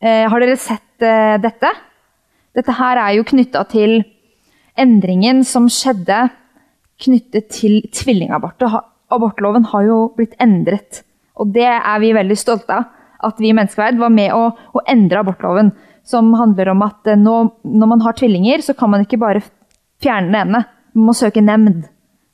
eh, 0.00 0.24
Har 0.30 0.40
dere 0.40 0.56
sett 0.60 1.04
eh, 1.04 1.36
dette? 1.42 1.70
Dette 2.54 2.76
her 2.78 3.00
er 3.02 3.16
jo 3.18 3.26
knytta 3.26 3.64
til 3.70 4.00
endringen 4.78 5.42
som 5.46 5.68
skjedde 5.70 6.26
knyttet 7.02 7.50
til 7.54 7.80
tvillingabort. 7.94 8.62
Abortloven 9.14 9.66
har 9.72 9.86
jo 9.88 9.98
blitt 10.16 10.36
endret, 10.42 11.02
og 11.34 11.50
det 11.54 11.66
er 11.66 11.98
vi 12.02 12.14
veldig 12.14 12.38
stolte 12.38 12.78
av 12.78 12.92
at 13.24 13.40
vi 13.40 13.50
i 13.50 13.56
Menneskeverd 13.56 13.98
var 14.00 14.12
med 14.12 14.34
å, 14.36 14.50
å, 14.52 14.82
endre 14.90 15.22
abortloven. 15.22 15.72
Som 16.04 16.34
handler 16.36 16.68
om 16.74 16.82
at 16.84 17.08
eh, 17.08 17.16
nå, 17.16 17.36
når 17.64 17.90
man 17.94 18.02
har 18.04 18.16
tvillinger, 18.18 18.60
så 18.60 18.74
kan 18.76 18.92
man 18.92 19.06
ikke 19.06 19.20
bare 19.22 19.40
fjerne 20.04 20.28
den 20.28 20.40
ene. 20.42 20.64
Man 20.92 21.08
må 21.08 21.14
søke 21.16 21.40
nemnd. 21.44 21.86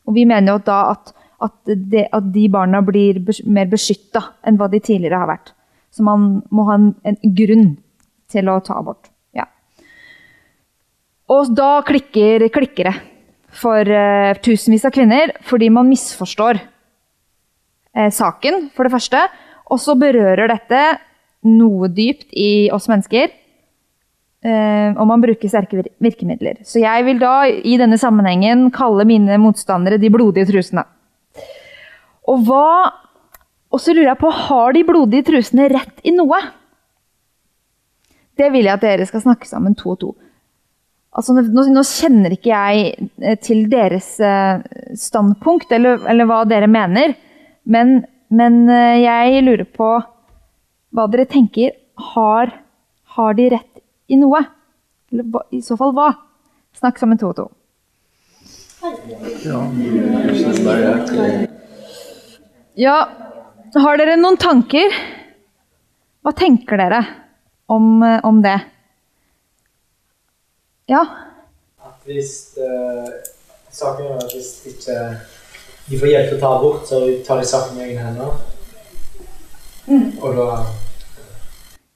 Og 0.08 0.16
vi 0.16 0.26
mener 0.26 0.56
jo 0.56 0.64
da 0.66 0.80
at, 0.96 1.12
at, 1.38 1.54
det, 1.70 2.08
at 2.10 2.32
de 2.34 2.48
barna 2.50 2.82
blir 2.82 3.20
mer 3.46 3.70
beskytta 3.70 4.24
enn 4.46 4.58
hva 4.58 4.66
de 4.72 4.82
tidligere 4.82 5.22
har 5.22 5.30
vært. 5.30 5.54
Så 5.94 6.02
man 6.06 6.40
må 6.50 6.66
ha 6.66 6.80
en, 6.80 6.90
en 7.06 7.20
grunn 7.38 7.70
til 8.30 8.50
å 8.50 8.58
ta 8.66 8.80
abort. 8.80 9.10
Ja. 9.36 9.46
Og 11.30 11.54
da 11.54 11.76
klikker, 11.86 12.48
klikker 12.50 12.90
det 12.90 12.96
for 13.56 13.86
uh, 13.86 14.36
tusenvis 14.42 14.86
av 14.86 14.94
kvinner 14.94 15.34
fordi 15.46 15.70
man 15.72 15.88
misforstår 15.90 16.60
uh, 16.60 18.10
saken, 18.14 18.68
for 18.76 18.86
det 18.86 18.94
første. 18.94 19.22
Og 19.70 19.80
så 19.82 19.94
berører 19.98 20.50
dette 20.50 20.82
noe 21.46 21.88
dypt 21.92 22.32
i 22.36 22.68
oss 22.74 22.88
mennesker. 22.90 23.30
Eh, 24.40 24.92
og 24.96 25.04
man 25.04 25.20
bruker 25.20 25.50
sterke 25.52 25.82
virkemidler. 26.00 26.62
Så 26.64 26.80
jeg 26.80 27.04
vil 27.04 27.18
da 27.20 27.44
i 27.44 27.76
denne 27.80 27.98
sammenhengen 28.00 28.70
kalle 28.72 29.04
mine 29.04 29.36
motstandere 29.40 29.98
de 30.00 30.08
blodige 30.12 30.48
trusene. 30.48 30.86
Og 32.28 32.46
hva 32.48 32.66
Og 33.70 33.78
så 33.78 33.92
lurer 33.94 34.08
jeg 34.08 34.18
på, 34.18 34.30
har 34.34 34.72
de 34.74 34.80
blodige 34.82 35.22
trusene 35.28 35.68
rett 35.70 36.00
i 36.02 36.10
noe? 36.10 36.40
Det 38.34 38.48
vil 38.50 38.66
jeg 38.66 38.74
at 38.74 38.82
dere 38.82 39.06
skal 39.06 39.22
snakke 39.22 39.46
sammen 39.46 39.76
to 39.78 39.92
og 39.92 39.98
to. 40.00 40.08
Altså, 41.10 41.34
nå, 41.34 41.64
nå, 41.74 41.82
kjenner 41.82 42.36
ikke 42.36 42.52
jeg 42.52 43.08
eh, 43.18 43.36
til 43.42 43.64
deres 43.72 44.12
eh, 44.22 44.62
standpunkt, 44.94 45.72
eller, 45.74 46.04
eller 46.08 46.28
hva 46.30 46.44
dere 46.48 46.70
mener. 46.70 47.16
Men 47.66 48.00
men 48.30 48.68
eh, 48.70 49.02
jeg 49.02 49.42
lurer 49.42 49.66
på 49.66 49.90
hva 50.94 51.06
dere 51.10 51.26
tenker. 51.30 51.74
Har, 52.14 52.52
har 53.16 53.34
de 53.36 53.48
rett 53.52 53.80
i 54.10 54.18
noe? 54.18 54.40
Eller 55.10 55.26
i 55.54 55.60
så 55.66 55.76
fall 55.78 55.92
hva? 55.96 56.12
Snakk 56.78 57.00
sammen 57.00 57.18
to 57.18 57.32
og 57.32 57.36
to. 57.40 57.46
Ja, 62.78 62.96
har 63.82 63.98
dere 64.00 64.16
noen 64.16 64.38
tanker? 64.40 64.94
Hva 66.22 66.32
tenker 66.38 66.78
dere 66.78 67.02
om, 67.66 67.98
om 67.98 68.40
det? 68.44 68.56
Ja? 70.90 71.04
At 71.86 72.02
hvis 72.08 72.58
uh, 72.58 73.06
saken 73.70 74.10
er 74.10 74.24
at 74.24 74.32
hvis 74.34 74.50
ikke 74.72 74.96
de 75.90 75.98
får 75.98 76.10
hjelp 76.10 76.30
til 76.30 76.38
å 76.38 76.42
ta 76.42 76.52
abort, 76.56 76.86
så 76.88 77.00
tar 77.26 77.40
de 77.40 77.48
saken 77.50 77.78
i 77.78 77.84
egne 77.88 78.06
hender. 78.08 78.38
Mm. 79.90 80.06
Og 80.20 80.38
da 80.38 80.48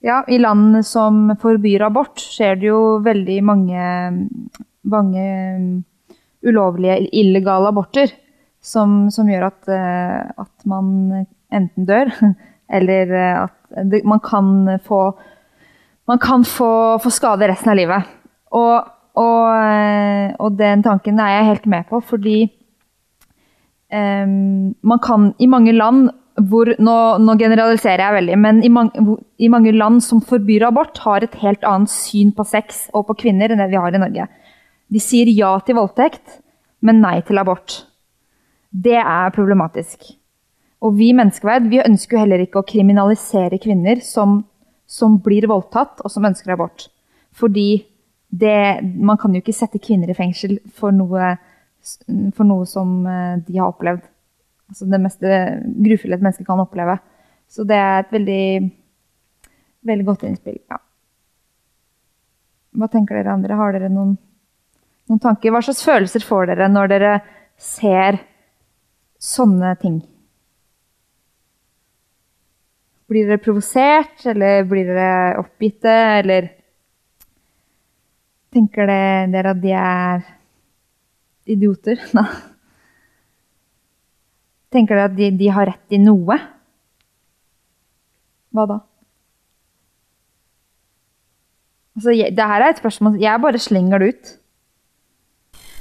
Ja, 0.04 0.18
i 0.28 0.36
land 0.36 0.82
som 0.84 1.30
forbyr 1.40 1.86
abort, 1.86 2.20
skjer 2.20 2.58
det 2.60 2.68
jo 2.68 2.80
veldig 3.04 3.38
mange, 3.46 3.84
mange 4.84 5.28
ulovlige, 6.44 6.98
illegale 7.16 7.70
aborter. 7.72 8.12
Som, 8.64 9.10
som 9.12 9.28
gjør 9.28 9.50
at, 9.50 9.66
uh, 9.68 10.44
at, 10.44 10.52
man 10.64 11.26
enten 11.52 11.84
dør, 11.84 12.08
eller 12.78 13.10
at 13.18 13.56
det, 13.90 14.00
man 14.08 14.22
kan 14.24 14.78
få 14.86 15.02
man 16.08 16.20
kan 16.20 16.44
få, 16.44 16.98
få, 16.98 17.10
skade 17.12 17.48
resten 17.48 17.72
av 17.72 17.76
livet. 17.76 18.14
Og, 18.54 18.90
og, 19.18 19.40
eh, 19.58 20.34
og, 20.38 20.58
den 20.58 20.84
tanken 20.84 21.18
er 21.22 21.38
jeg 21.38 21.48
helt 21.52 21.66
med 21.70 21.88
på, 21.90 22.00
fordi 22.00 22.38
um, 23.90 24.74
man 24.82 25.02
kan 25.02 25.32
i 25.38 25.50
mange 25.50 25.74
land 25.74 26.08
hvor 26.34 26.66
nå, 26.82 26.94
nå, 27.22 27.36
generaliserer 27.38 28.02
jeg 28.02 28.14
veldig, 28.16 28.38
men 28.42 28.62
i, 28.66 28.70
man, 28.72 28.88
i, 29.38 29.48
mange 29.52 29.70
land 29.74 30.00
som 30.02 30.22
forbyr 30.22 30.66
abort, 30.66 30.98
har 31.04 31.22
et 31.22 31.36
helt 31.38 31.62
annet 31.68 31.92
syn 31.92 32.32
på 32.34 32.46
sex 32.48 32.88
og 32.90 33.06
på 33.06 33.20
kvinner 33.22 33.54
enn 33.54 33.62
det 33.62 33.68
vi 33.70 33.78
har 33.78 33.94
i 33.94 34.00
Norge. 34.02 34.26
De 34.90 35.02
sier 35.02 35.30
ja 35.30 35.52
til 35.62 35.78
voldtekt, 35.78 36.40
men 36.82 36.98
nei 37.04 37.20
til 37.26 37.38
abort. 37.38 37.84
Det 38.74 38.98
er 38.98 39.34
problematisk. 39.34 40.10
Og 40.82 40.98
vi 40.98 41.12
menneskeverd 41.16 41.70
vi 41.70 41.84
ønsker 41.84 42.18
jo 42.18 42.24
heller 42.24 42.42
ikke 42.42 42.60
å 42.60 42.66
kriminalisere 42.66 43.60
kvinner 43.62 44.02
som, 44.04 44.40
som 44.90 45.20
blir 45.22 45.46
voldtatt, 45.48 46.02
og 46.02 46.12
som 46.12 46.26
ønsker 46.26 46.56
abort. 46.56 46.88
Fordi 47.34 47.84
det, 48.34 48.58
man 48.82 49.18
kan 49.20 49.34
jo 49.34 49.42
ikke 49.42 49.54
sette 49.54 49.80
kvinner 49.82 50.10
i 50.10 50.16
fengsel 50.16 50.58
for 50.74 50.94
noe 50.94 51.34
for 52.32 52.48
noe 52.48 52.64
som 52.64 53.02
eh, 53.04 53.34
de 53.44 53.58
har 53.58 53.68
opplevd. 53.68 54.06
Altså 54.72 54.86
det 54.88 55.00
mest 55.02 55.20
grufulle 55.84 56.16
et 56.16 56.22
menneske 56.24 56.46
kan 56.46 56.62
oppleve. 56.62 56.96
Så 57.50 57.66
det 57.68 57.76
er 57.76 57.98
et 58.00 58.14
veldig, 58.14 58.70
veldig 59.84 60.06
godt 60.08 60.24
innspill. 60.24 60.56
Ja. 60.72 60.80
Hva 62.74 62.88
tenker 62.90 63.18
dere 63.18 63.34
andre? 63.36 63.58
Har 63.58 63.76
dere 63.76 63.90
noen, 63.92 64.16
noen 65.10 65.22
tanker? 65.22 65.52
Hva 65.54 65.62
slags 65.62 65.84
følelser 65.86 66.24
får 66.26 66.50
dere 66.50 66.70
når 66.72 66.90
dere 66.90 67.12
ser 67.60 68.18
sånne 69.22 69.76
ting? 69.82 70.00
Blir 73.12 73.28
dere 73.28 73.44
provosert, 73.44 74.24
eller 74.32 74.64
blir 74.66 74.88
dere 74.88 75.36
oppgitte, 75.44 75.94
eller 76.24 76.53
tenker 78.54 78.86
dere 78.86 79.50
at 79.52 79.60
de 79.62 79.72
er 79.76 80.24
idioter? 81.50 82.00
Nei. 82.16 82.28
Tenker 84.74 84.96
dere 84.98 85.10
at 85.10 85.16
de, 85.18 85.30
de 85.38 85.50
har 85.54 85.68
rett 85.70 85.94
i 85.94 86.00
noe? 86.02 86.38
Hva 88.54 88.64
da? 88.70 88.78
Altså, 91.94 92.10
jeg, 92.14 92.32
det 92.34 92.46
her 92.50 92.62
er 92.64 92.72
et 92.72 92.80
spørsmål 92.82 93.20
Jeg 93.22 93.40
bare 93.42 93.58
slenger 93.62 93.98
det 94.02 94.08
ut. 94.14 94.30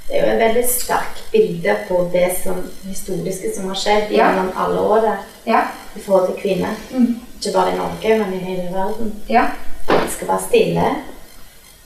Det 0.04 0.18
er 0.18 0.20
jo 0.26 0.32
et 0.34 0.42
veldig 0.44 0.62
sterkt 0.68 1.22
bilde 1.32 1.74
på 1.88 1.96
det 2.12 2.26
som 2.42 2.58
historiske 2.84 3.50
som 3.56 3.70
har 3.72 3.78
skjedd 3.80 4.12
Ja. 4.12 4.28
gjennom 4.28 4.50
alle 4.60 4.80
år 4.94 5.06
Ja. 5.48 5.62
i 5.96 6.00
forhold 6.04 6.28
til 6.28 6.42
kvinner. 6.42 6.74
Mm. 6.92 7.16
Ikke 7.40 7.54
bare 7.56 7.72
i 7.72 7.76
Norge, 7.78 8.18
men 8.20 8.34
i 8.36 8.42
hele 8.44 8.68
verden. 8.74 9.14
Ja. 9.28 9.46
Det 9.88 10.10
skal 10.12 10.28
være 10.28 10.44
stille, 10.46 10.84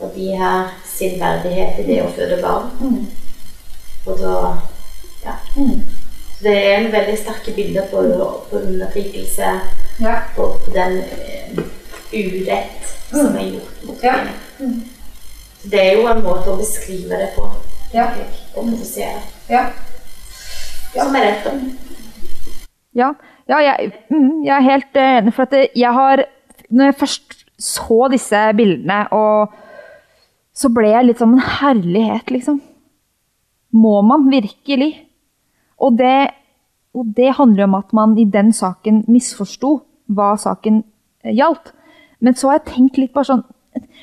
og 0.00 0.12
de 0.14 0.32
har 0.36 0.74
sin 0.86 1.20
verdighet 1.20 1.80
i 1.82 1.86
det 1.86 2.02
å 2.02 2.10
føde 2.14 2.42
barn. 2.42 2.70
Mm. 2.80 3.06
Og 4.06 4.18
da 4.18 4.34
Ja. 5.24 5.32
Mm. 5.56 5.80
Så 6.38 6.44
det 6.44 6.52
er 6.56 6.76
en 6.76 6.92
veldig 6.92 7.16
sterke 7.18 7.52
bilder 7.56 7.88
på, 7.90 8.02
på 8.50 8.56
undertrykkelse, 8.56 9.48
Ja. 10.00 10.14
på, 10.36 10.46
på 10.64 10.70
den 10.70 11.02
uh, 11.02 11.64
urett 12.12 12.94
som 13.10 13.36
er 13.36 13.48
gjort 13.50 13.82
mot 13.86 14.02
Ja. 14.02 14.12
kvinner. 14.12 14.38
Mm. 14.60 14.82
Så 15.62 15.68
det 15.70 15.80
er 15.80 15.96
jo 15.96 16.06
en 16.06 16.22
måte 16.22 16.52
å 16.52 16.56
beskrive 16.60 17.18
det 17.18 17.32
på. 17.36 17.50
Ja. 17.94 18.06
Og 18.54 18.68
produsere. 18.68 19.22
Ja. 19.48 19.64
Som 20.94 21.16
er 21.16 21.26
rett. 21.26 21.46
Ja, 22.94 23.12
ja 23.48 23.58
jeg, 23.58 23.92
mm, 24.10 24.44
jeg 24.44 24.54
er 24.56 24.70
helt 24.70 24.96
eh, 24.96 25.18
enig. 25.18 25.34
For 25.34 25.42
at 25.42 25.70
jeg 25.76 25.92
har 25.92 26.24
Når 26.70 26.84
jeg 26.84 26.94
først 27.00 27.44
så 27.58 28.08
disse 28.12 28.40
bildene, 28.56 29.06
og 29.12 29.48
så 30.58 30.70
ble 30.74 30.90
jeg 30.90 31.06
litt 31.06 31.20
som 31.22 31.36
en 31.36 31.44
herlighet, 31.60 32.32
liksom. 32.34 32.58
Må 33.78 34.00
man 34.02 34.26
virkelig? 34.32 34.90
Og 35.78 35.98
det, 36.00 36.30
og 36.96 37.12
det 37.14 37.36
handler 37.38 37.68
om 37.68 37.76
at 37.78 37.94
man 37.94 38.16
i 38.18 38.26
den 38.26 38.50
saken 38.56 39.04
misforsto 39.10 39.76
hva 40.10 40.32
saken 40.40 40.80
eh, 41.22 41.36
gjaldt. 41.36 41.70
Men 42.24 42.34
så 42.34 42.50
har 42.50 42.58
jeg 42.58 42.72
tenkt 42.72 42.98
litt 42.98 43.14
bare 43.14 43.28
sånn 43.28 43.46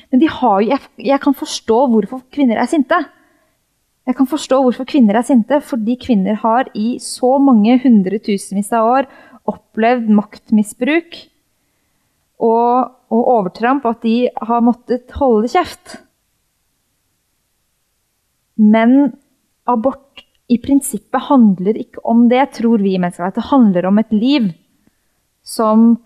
Men 0.08 0.20
de 0.22 0.28
har 0.30 0.62
jo, 0.62 0.70
jeg, 0.70 0.88
jeg 1.04 1.20
kan 1.20 1.34
forstå 1.36 1.76
hvorfor 1.92 2.22
kvinner 2.32 2.62
er 2.62 2.70
sinte. 2.70 2.96
Jeg 4.06 4.16
kan 4.16 4.28
forstå 4.30 4.60
hvorfor 4.62 4.86
kvinner 4.88 5.18
er 5.18 5.26
sinte, 5.26 5.58
fordi 5.60 5.98
kvinner 6.00 6.38
har 6.40 6.70
i 6.78 6.94
så 7.02 7.34
mange 7.42 7.74
hundretusenvis 7.82 8.70
av 8.78 8.88
år 8.88 9.08
opplevd 9.50 10.08
maktmisbruk 10.14 11.18
og, 12.38 12.94
og 13.12 13.30
overtramp 13.34 13.84
at 13.90 14.00
de 14.06 14.30
har 14.48 14.64
måttet 14.64 15.12
holde 15.18 15.50
kjeft. 15.52 15.98
Men 18.56 19.12
abort 19.68 20.24
i 20.48 20.58
prinsippet 20.62 21.26
handler 21.28 21.78
ikke 21.80 22.02
om 22.06 22.26
det, 22.30 22.44
tror 22.58 22.82
vi 22.82 22.96
mennesker. 22.98 23.28
At 23.28 23.38
det 23.38 23.50
handler 23.50 23.88
om 23.88 23.98
et 23.98 24.12
liv 24.14 24.52
som 25.46 25.96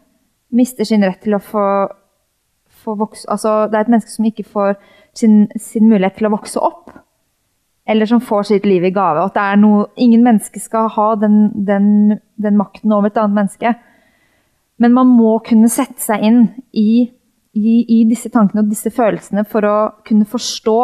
mister 0.50 0.88
sin 0.88 1.04
rett 1.06 1.20
til 1.22 1.36
å 1.36 1.42
få, 1.44 1.66
få 2.82 2.96
vokse 2.98 3.28
Altså, 3.30 3.68
det 3.70 3.78
er 3.78 3.86
et 3.86 3.92
menneske 3.92 4.12
som 4.12 4.26
ikke 4.26 4.48
får 4.48 4.74
sin, 5.16 5.44
sin 5.60 5.86
mulighet 5.88 6.18
til 6.18 6.28
å 6.28 6.34
vokse 6.34 6.60
opp 6.60 6.90
eller 7.90 8.06
som 8.06 8.20
får 8.22 8.44
sitt 8.46 8.66
liv 8.68 8.84
i 8.86 8.92
gave. 8.94 9.24
At 9.24 9.34
det 9.34 9.42
er 9.42 9.56
noe, 9.58 9.86
ingen 9.98 10.22
menneske 10.22 10.60
skal 10.62 10.90
ha 10.94 11.08
den, 11.18 11.48
den, 11.66 12.18
den 12.38 12.58
makten 12.58 12.92
over 12.94 13.10
et 13.10 13.18
annet 13.18 13.38
menneske. 13.38 13.72
Men 14.80 14.94
man 14.94 15.10
må 15.10 15.32
kunne 15.46 15.70
sette 15.72 15.98
seg 16.02 16.22
inn 16.28 16.40
i, 16.70 17.08
i, 17.58 17.72
i 17.82 17.98
disse 18.08 18.30
tankene 18.32 18.62
og 18.62 18.70
disse 18.70 18.92
følelsene 18.94 19.42
for 19.48 19.66
å 19.66 19.76
kunne 20.06 20.28
forstå 20.28 20.76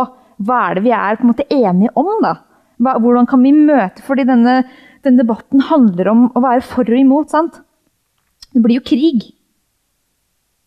hva 0.42 0.58
er 0.66 0.78
det 0.78 0.84
vi 0.84 0.92
er 0.92 1.16
på 1.16 1.24
en 1.24 1.32
måte 1.32 1.46
enige 1.52 1.92
om. 1.96 2.10
da? 2.24 2.34
Hva, 2.82 2.96
hvordan 3.00 3.28
kan 3.28 3.40
vi 3.40 3.54
møte 3.56 4.04
Fordi 4.04 4.26
denne, 4.28 4.58
denne 5.04 5.22
debatten 5.22 5.62
handler 5.70 6.10
om 6.12 6.26
å 6.36 6.42
være 6.44 6.64
for 6.66 6.84
og 6.84 6.98
imot. 6.98 7.30
sant? 7.32 7.60
Det 8.52 8.62
blir 8.64 8.80
jo 8.80 8.86
krig. 8.86 9.30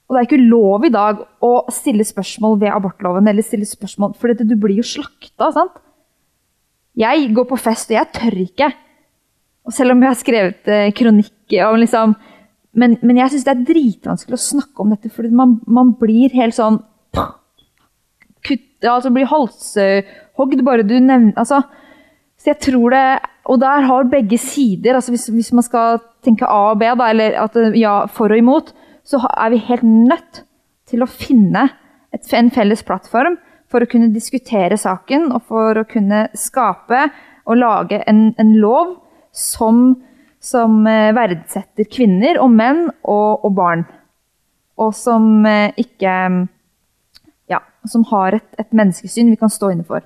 Og 0.09 0.15
det 0.15 0.21
er 0.21 0.25
ikke 0.25 0.49
lov 0.49 0.85
i 0.87 0.93
dag 0.93 1.21
å 1.45 1.53
stille 1.73 2.05
spørsmål 2.05 2.57
ved 2.63 2.73
abortloven. 2.73 3.27
eller 3.27 3.45
stille 3.45 3.65
spørsmål, 3.65 4.15
For 4.17 4.33
du 4.33 4.55
blir 4.55 4.77
jo 4.77 4.83
slakta. 4.83 5.51
sant? 5.53 5.77
Jeg 6.97 7.33
går 7.33 7.45
på 7.45 7.59
fest, 7.59 7.91
og 7.91 7.97
jeg 7.97 8.11
tør 8.11 8.37
ikke. 8.41 8.73
Og 9.65 9.73
selv 9.73 9.91
om 9.91 10.01
jeg 10.01 10.09
har 10.09 10.15
skrevet 10.17 10.67
eh, 10.67 10.91
kronikk 10.91 11.53
om 11.67 11.79
liksom 11.79 12.15
Men, 12.71 12.99
men 13.01 13.17
jeg 13.17 13.31
syns 13.31 13.45
det 13.47 13.51
er 13.51 13.65
dritvanskelig 13.65 14.37
å 14.37 14.37
snakke 14.37 14.83
om 14.83 14.91
dette, 14.93 15.09
fordi 15.09 15.31
man, 15.33 15.59
man 15.65 15.95
blir 15.97 16.29
helt 16.37 16.53
sånn 16.53 16.77
kutt, 18.45 18.65
altså 18.83 19.11
blir 19.13 19.29
halshogd 19.29 20.63
bare 20.65 20.85
du 20.87 20.95
nevner 20.99 21.33
altså, 21.35 21.61
Så 22.39 22.53
jeg 22.53 22.59
tror 22.63 22.95
det 22.95 23.19
Og 23.49 23.59
der 23.59 23.81
har 23.81 24.03
begge 24.03 24.37
sider. 24.37 24.95
altså 24.95 25.11
Hvis, 25.11 25.27
hvis 25.27 25.53
man 25.53 25.63
skal 25.63 25.99
tenke 26.23 26.45
A 26.45 26.71
og 26.71 26.79
B, 26.79 26.83
da, 26.83 27.09
eller 27.09 27.35
at 27.43 27.55
ja, 27.75 28.05
for 28.05 28.29
og 28.29 28.37
imot, 28.37 28.73
så 29.03 29.17
er 29.37 29.49
vi 29.49 29.57
helt 29.57 29.83
nødt 29.83 30.43
til 30.85 31.01
å 31.01 31.09
finne 31.09 31.69
et, 32.13 32.25
en 32.33 32.51
felles 32.51 32.83
plattform 32.83 33.37
for 33.69 33.81
å 33.81 33.89
kunne 33.89 34.11
diskutere 34.13 34.77
saken 34.77 35.31
og 35.31 35.45
for 35.47 35.79
å 35.79 35.87
kunne 35.89 36.27
skape 36.37 37.07
og 37.49 37.57
lage 37.57 38.01
en, 38.09 38.29
en 38.37 38.53
lov 38.61 38.97
som, 39.33 39.95
som 40.41 40.85
eh, 40.89 41.11
verdsetter 41.15 41.89
kvinner 41.89 42.41
og 42.41 42.53
menn 42.53 42.85
og, 42.89 43.45
og 43.45 43.53
barn. 43.57 43.85
Og 44.79 44.93
som 44.97 45.45
eh, 45.49 45.71
ikke 45.79 46.15
som 47.87 48.03
har 48.11 48.37
et, 48.37 48.47
et 48.59 48.75
menneskesyn 48.75 49.31
vi 49.31 49.39
kan 49.39 49.51
stå 49.51 49.71
inne 49.73 49.87
for. 49.87 50.03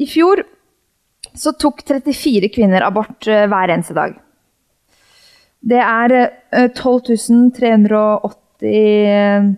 I 0.00 0.08
fjor 0.08 0.40
så 1.36 1.52
tok 1.52 1.82
34 1.84 2.48
kvinner 2.54 2.86
abort 2.86 3.28
eh, 3.28 3.46
hver 3.50 3.74
eneste 3.74 3.96
dag. 3.96 4.14
Det 5.60 5.80
er 5.84 6.14
eh, 6.16 6.70
12 6.72 7.50
380 7.56 9.56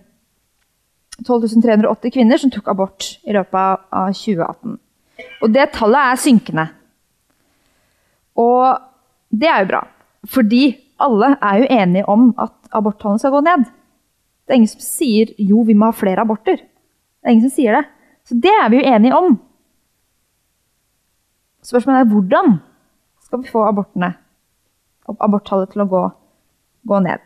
12 1.23 1.61
380 1.63 2.11
kvinner 2.11 2.41
som 2.41 2.51
tok 2.51 2.67
abort 2.73 3.13
i 3.23 3.35
løpet 3.35 3.85
av 3.93 4.11
2018. 4.17 4.77
Og 5.45 5.53
det 5.53 5.69
tallet 5.75 6.11
er 6.11 6.19
synkende. 6.19 6.65
Og 8.39 8.81
det 9.29 9.49
er 9.49 9.61
jo 9.61 9.69
bra, 9.69 9.83
fordi 10.29 10.63
alle 11.05 11.33
er 11.37 11.61
jo 11.61 11.71
enige 11.77 12.09
om 12.11 12.29
at 12.41 12.53
aborttallene 12.75 13.21
skal 13.21 13.33
gå 13.35 13.41
ned. 13.45 13.65
Det 14.43 14.53
er 14.53 14.59
ingen 14.59 14.71
som 14.73 14.83
sier 14.83 15.31
jo, 15.39 15.63
vi 15.67 15.75
må 15.77 15.89
ha 15.89 15.95
flere 15.95 16.23
aborter. 16.23 16.59
Det 16.59 17.27
er 17.27 17.35
ingen 17.35 17.47
som 17.47 17.55
sier 17.55 17.77
det. 17.77 17.83
Så 18.27 18.37
det 18.39 18.51
er 18.51 18.69
vi 18.71 18.79
jo 18.79 18.87
enige 18.93 19.17
om. 19.17 19.35
Spørsmålet 21.63 22.03
er 22.03 22.11
hvordan 22.11 22.57
skal 23.23 23.43
vi 23.43 23.51
få 23.51 23.63
abortene, 23.67 24.13
aborttallet 25.07 25.71
til 25.71 25.83
å 25.83 25.89
gå, 25.91 26.01
gå 26.91 26.99
ned. 27.05 27.23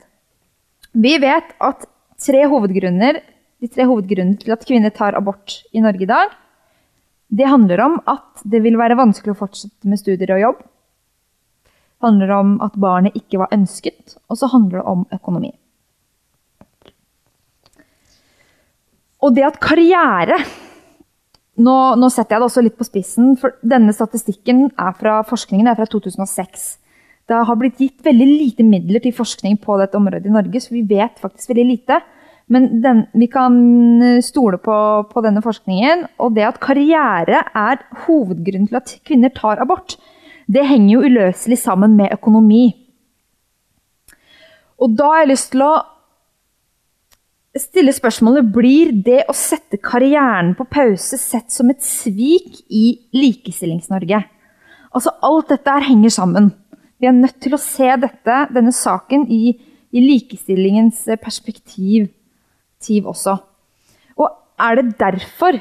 Vi 0.98 1.18
vet 1.22 1.56
at 1.62 1.88
tre 2.22 2.44
de 3.58 3.70
tre 3.74 3.86
hovedgrunnene 3.90 4.38
til 4.42 4.54
at 4.54 4.66
kvinner 4.66 4.94
tar 4.94 5.18
abort 5.18 5.62
i 5.74 5.82
Norge 5.82 6.06
i 6.06 6.10
dag, 6.10 6.34
det 7.28 7.50
handler 7.50 7.82
om 7.84 7.96
at 8.08 8.44
det 8.46 8.62
vil 8.64 8.78
være 8.80 8.98
vanskelig 8.98 9.34
å 9.34 9.42
fortsette 9.42 9.90
med 9.90 10.00
studier 10.00 10.32
og 10.38 10.44
jobb. 10.44 10.60
Handler 12.04 12.34
om 12.36 12.58
at 12.62 12.78
barnet 12.78 13.16
ikke 13.18 13.40
var 13.42 13.54
ønsket, 13.56 14.18
og 14.30 14.38
så 14.38 14.50
handler 14.52 14.82
det 14.82 14.88
om 14.92 15.06
økonomi. 15.14 15.52
Og 19.26 19.34
det 19.34 19.48
at 19.48 19.58
karriere 19.62 20.38
nå, 21.58 21.78
nå 21.98 22.10
setter 22.14 22.36
jeg 22.36 22.42
det 22.42 22.48
også 22.52 22.64
litt 22.66 22.78
på 22.78 22.86
spissen, 22.86 23.32
for 23.40 23.56
denne 23.66 23.94
statistikken 23.96 24.68
er 24.78 24.94
fra 25.00 25.22
forskningen 25.26 25.70
er 25.70 25.80
fra 25.80 25.88
2006. 25.90 26.68
Det 27.28 27.40
har 27.50 27.60
blitt 27.60 27.82
gitt 27.82 28.06
veldig 28.06 28.28
lite 28.30 28.66
midler 28.68 29.04
til 29.04 29.16
forskning 29.16 29.58
på 29.64 29.80
dette 29.82 29.98
området 30.00 30.30
i 30.30 30.36
Norge, 30.36 30.62
så 30.64 30.76
vi 30.76 30.86
vet 30.88 31.18
faktisk 31.20 31.52
veldig 31.52 31.66
lite. 31.68 31.98
Men 32.54 32.70
den, 32.84 33.02
vi 33.18 33.28
kan 33.28 33.58
stole 34.24 34.60
på, 34.64 34.78
på 35.10 35.24
denne 35.26 35.42
forskningen, 35.44 36.06
og 36.24 36.38
det 36.38 36.46
at 36.48 36.62
karriere 36.64 37.42
er 37.52 37.82
hovedgrunnen 38.06 38.70
til 38.70 38.80
at 38.80 38.94
kvinner 39.08 39.34
tar 39.36 39.60
abort, 39.64 39.98
det 40.48 40.64
henger 40.68 40.94
jo 40.94 41.04
uløselig 41.06 41.60
sammen 41.60 41.96
med 41.98 42.14
økonomi. 42.16 42.72
Og 44.78 44.94
da 44.96 45.12
har 45.12 45.24
jeg 45.24 45.32
lyst 45.34 45.52
til 45.54 45.64
å 45.66 45.74
stille 47.58 47.94
spørsmålet 47.96 48.50
blir 48.54 48.92
det 49.06 49.24
å 49.28 49.36
sette 49.36 49.80
karrieren 49.82 50.54
på 50.58 50.68
pause 50.70 51.18
sett 51.18 51.50
som 51.54 51.72
et 51.74 51.82
svik 51.84 52.62
i 52.70 52.86
Likestillings-Norge. 53.18 54.22
Altså, 54.94 55.14
alt 55.26 55.50
dette 55.52 55.74
her 55.74 55.88
henger 55.90 56.14
sammen. 56.14 56.52
Vi 56.98 57.10
er 57.10 57.18
nødt 57.18 57.40
til 57.44 57.54
å 57.58 57.62
se 57.62 57.90
dette, 58.02 58.38
denne 58.54 58.74
saken 58.74 59.28
i, 59.34 59.58
i 59.94 60.04
likestillingens 60.04 61.04
perspektiv 61.22 62.10
også. 63.10 63.36
Og 64.18 64.30
er 64.62 64.80
det 64.80 64.98
derfor 65.02 65.60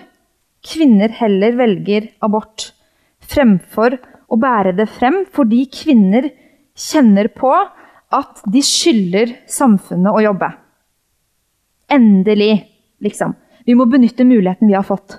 kvinner 0.66 1.12
heller 1.16 1.57
velger 1.59 2.11
abort 2.25 2.70
fremfor 3.27 3.99
å 4.27 4.39
bære 4.41 4.75
det 4.79 4.89
frem? 4.91 5.25
Fordi 5.33 5.65
kvinner 5.73 6.29
kjenner 6.77 7.31
på 7.35 7.53
at 8.17 8.43
de 8.47 8.62
skylder 8.62 9.35
samfunnet 9.51 10.15
å 10.15 10.23
jobbe. 10.25 10.51
Endelig, 11.93 12.55
liksom. 13.03 13.35
Vi 13.67 13.75
må 13.75 13.87
benytte 13.91 14.27
muligheten 14.27 14.71
vi 14.71 14.77
har 14.77 14.87
fått. 14.87 15.19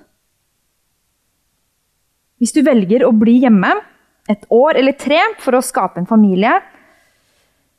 Hvis 2.37 2.53
du 2.53 2.61
velger 2.63 3.03
å 3.07 3.15
bli 3.17 3.39
hjemme 3.41 3.71
et 4.29 4.43
år 4.53 4.77
eller 4.79 4.95
tre 4.99 5.19
for 5.41 5.57
å 5.57 5.63
skape 5.63 5.99
en 5.99 6.09
familie, 6.09 6.53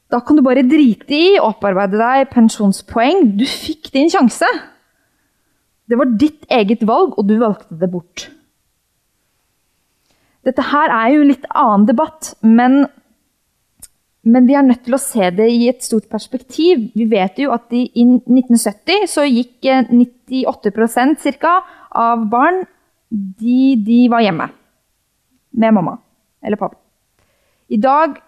da 0.09 0.21
kan 0.25 0.39
du 0.39 0.43
bare 0.45 0.65
drite 0.65 1.15
i 1.15 1.37
å 1.37 1.51
opparbeide 1.53 2.01
deg 2.01 2.31
pensjonspoeng. 2.33 3.37
Du 3.37 3.45
fikk 3.45 3.93
din 3.95 4.09
sjanse. 4.13 4.49
Det 5.89 5.97
var 5.97 6.11
ditt 6.21 6.49
eget 6.53 6.83
valg, 6.89 7.15
og 7.17 7.29
du 7.29 7.37
valgte 7.41 7.77
det 7.81 7.91
bort. 7.93 8.29
Dette 10.49 10.65
her 10.71 10.93
er 10.95 11.13
jo 11.13 11.25
en 11.25 11.31
litt 11.33 11.45
annen 11.53 11.85
debatt, 11.89 12.33
men 12.47 12.87
men 14.29 14.49
vi 14.49 14.57
er 14.59 14.65
nødt 14.67 14.83
til 14.85 14.97
å 14.97 15.01
se 15.01 15.31
det 15.33 15.47
i 15.49 15.69
et 15.71 15.85
stort 15.85 16.09
perspektiv. 16.11 16.89
Vi 16.97 17.07
vet 17.09 17.39
jo 17.41 17.53
at 17.55 17.73
i 17.73 17.87
1970 17.97 19.07
så 19.09 19.25
gikk 19.25 19.65
98% 19.89 21.25
ca. 21.41 21.55
av 21.97 22.27
barn 22.29 22.61
de, 23.09 23.77
de, 23.81 24.03
var 24.13 24.21
hjemme 24.21 24.51
med 25.57 25.75
mamma 25.75 25.97
eller 26.45 26.61
pappa. 26.61 26.77
I 27.73 27.79
dag 27.81 28.19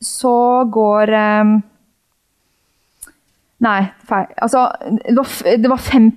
så 0.00 0.64
går 0.72 1.12
um, 1.12 1.56
Nei, 3.66 3.78
feil. 4.04 4.32
Altså, 4.44 4.66
det 5.00 5.16
var, 5.16 5.30
det 5.62 5.68
var 5.72 5.80
5 5.80 6.10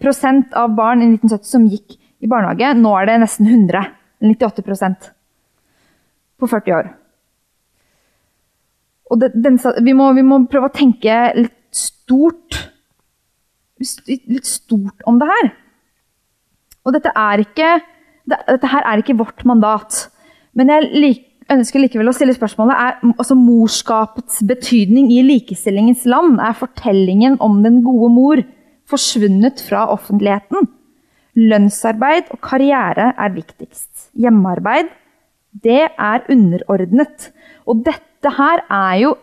av 0.59 0.73
barn 0.75 1.03
i 1.03 1.07
1970 1.13 1.47
som 1.47 1.67
gikk 1.71 1.95
i 2.19 2.27
barnehage. 2.27 2.73
Nå 2.75 2.91
er 2.99 3.07
det 3.07 3.21
nesten 3.23 3.47
100. 3.47 3.85
98 4.19 5.18
på 6.39 6.49
40 6.49 6.75
år. 6.77 6.89
Og 9.09 9.21
det, 9.21 9.31
den, 9.33 9.57
vi, 9.85 9.93
må, 9.97 10.11
vi, 10.17 10.25
må, 10.25 10.43
prøve 10.49 10.69
å 10.69 10.75
tenke 10.75 11.15
litt 11.37 11.55
stort 11.75 12.65
litt 13.79 14.47
stort 14.47 15.05
om 15.07 15.21
det 15.21 15.27
her. 15.29 15.49
Og 16.83 16.95
dette 16.97 17.13
er 17.15 17.45
ikke 17.45 17.69
dette 18.29 18.69
her 18.69 18.85
er 18.85 19.01
ikke 19.01 19.17
vårt 19.19 19.45
mandat. 19.47 20.07
Men 20.57 20.71
jeg 20.73 20.89
lik, 20.93 21.21
ønsker 21.49 21.81
likevel 21.81 22.11
å 22.11 22.15
stille 22.15 22.35
spørsmålet 22.35 22.77
er 22.77 22.97
altså 23.15 23.37
morskapets 23.37 24.43
betydning 24.49 25.09
i 25.15 25.23
likestillingens 25.25 26.05
land. 26.09 26.37
Er 26.43 26.57
fortellingen 26.57 27.39
om 27.41 27.61
den 27.65 27.81
gode 27.85 28.11
mor 28.13 28.43
forsvunnet 28.89 29.63
fra 29.65 29.87
offentligheten? 29.93 30.69
Lønnsarbeid 31.39 32.33
og 32.33 32.41
karriere 32.43 33.13
er 33.15 33.33
viktigst. 33.33 34.09
Hjemmearbeid, 34.19 34.89
det 35.51 35.89
er 35.89 36.27
underordnet. 36.29 37.29
Og 37.67 37.83
dette 37.85 38.33
her 38.37 38.63
er 38.69 38.95
jo 39.03 39.15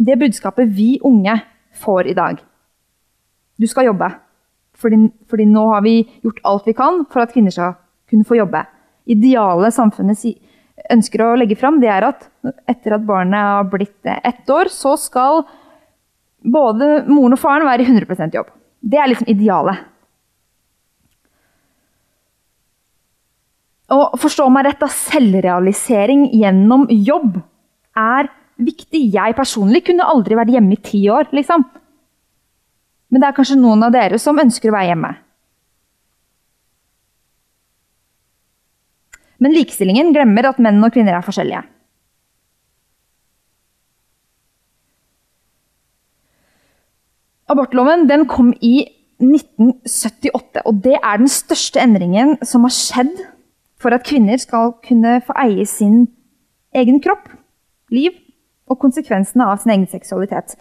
det 0.00 0.18
budskapet 0.20 0.70
vi 0.74 0.98
unge 1.04 1.36
får 1.80 2.10
i 2.10 2.16
dag. 2.16 2.40
Du 3.60 3.66
skal 3.68 3.90
jobbe. 3.90 4.08
Fordi, 4.80 4.96
fordi, 5.28 5.44
nå 5.44 5.66
har 5.74 5.82
vi 5.84 5.98
gjort 6.24 6.40
alt 6.48 6.68
vi 6.68 6.76
kan 6.76 7.02
for 7.12 7.22
at 7.22 7.34
kvinner 7.34 7.52
skal 7.52 7.74
kunne 8.08 8.24
få 8.24 8.38
jobbe. 8.38 8.62
Idealet 9.10 9.76
samfunnet 9.76 10.22
ønsker 10.90 11.24
å 11.24 11.34
legge 11.36 11.58
fram, 11.60 11.80
det 11.82 11.90
er 11.92 12.06
at 12.08 12.24
etter 12.70 12.96
at 12.96 13.04
barnet 13.04 13.36
har 13.36 13.68
blitt 13.68 14.08
ett 14.16 14.48
år, 14.48 14.70
så 14.72 14.94
skal 14.96 15.42
både 16.40 17.04
moren 17.10 17.36
og 17.36 17.42
faren 17.42 17.68
være 17.68 17.84
i 17.84 17.90
100% 17.90 18.38
jobb. 18.38 18.48
Det 18.80 18.96
er 18.96 19.10
liksom 19.12 19.28
idealet. 19.28 19.84
Og 23.90 24.18
forstå 24.22 24.46
meg 24.54 24.68
rett, 24.68 24.78
da, 24.78 24.86
selvrealisering 24.94 26.28
gjennom 26.38 26.86
jobb 26.94 27.40
er 27.98 28.30
viktig. 28.60 29.02
Jeg 29.16 29.36
personlig 29.38 29.82
kunne 29.88 30.06
aldri 30.06 30.38
vært 30.38 30.52
hjemme 30.54 30.76
i 30.76 30.84
ti 30.84 31.00
år, 31.10 31.30
liksom. 31.34 31.64
Men 33.10 33.22
det 33.22 33.26
er 33.26 33.34
kanskje 33.34 33.58
noen 33.58 33.82
av 33.82 33.94
dere 33.94 34.20
som 34.22 34.38
ønsker 34.38 34.70
å 34.70 34.76
være 34.76 34.92
hjemme. 34.92 35.10
Men 39.40 39.56
likestillingen 39.56 40.12
glemmer 40.14 40.50
at 40.50 40.60
menn 40.62 40.82
og 40.84 40.94
kvinner 40.94 41.16
er 41.16 41.26
forskjellige. 41.26 41.64
Abortloven 47.50 48.04
den 48.06 48.28
kom 48.30 48.52
i 48.62 48.84
1978, 49.18 50.62
og 50.62 50.82
det 50.84 50.94
er 51.00 51.18
den 51.18 51.32
største 51.32 51.80
endringen 51.82 52.36
som 52.46 52.62
har 52.68 52.76
skjedd 52.76 53.16
for 53.80 53.96
at 53.96 54.04
kvinner 54.06 54.40
skal 54.40 54.74
kunne 54.84 55.18
få 55.24 55.36
eie 55.40 55.64
sin 55.68 56.04
egen 56.76 57.00
kropp 57.02 57.30
liv 57.90 58.14
og 58.70 58.78
konsekvensene 58.82 59.48
av 59.48 59.62
sin 59.62 59.72
egen 59.74 59.88
seksualitet. 59.90 60.54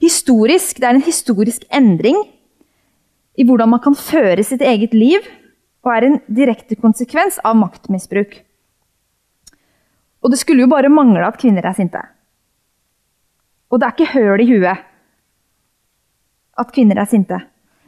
Historisk, 0.00 0.78
Det 0.80 0.86
er 0.86 0.94
en 0.94 1.04
historisk 1.04 1.66
endring 1.70 2.16
i 3.36 3.44
hvordan 3.44 3.68
man 3.68 3.80
kan 3.80 3.94
føre 3.94 4.42
sitt 4.44 4.62
eget 4.62 4.94
liv, 4.94 5.20
og 5.84 5.92
er 5.96 6.04
en 6.04 6.20
direkte 6.28 6.76
konsekvens 6.76 7.38
av 7.44 7.56
maktmisbruk. 7.56 8.44
Og 10.20 10.30
det 10.30 10.38
skulle 10.38 10.64
jo 10.64 10.72
bare 10.72 10.92
mangle 10.92 11.24
at 11.24 11.38
kvinner 11.40 11.64
er 11.64 11.76
sinte. 11.76 12.00
Og 13.70 13.80
det 13.80 13.86
er 13.86 13.94
ikke 13.94 14.12
høl 14.12 14.40
i 14.40 14.48
huet 14.50 14.86
at 16.60 16.72
kvinner 16.74 17.00
er 17.00 17.08
sinte. 17.08 17.38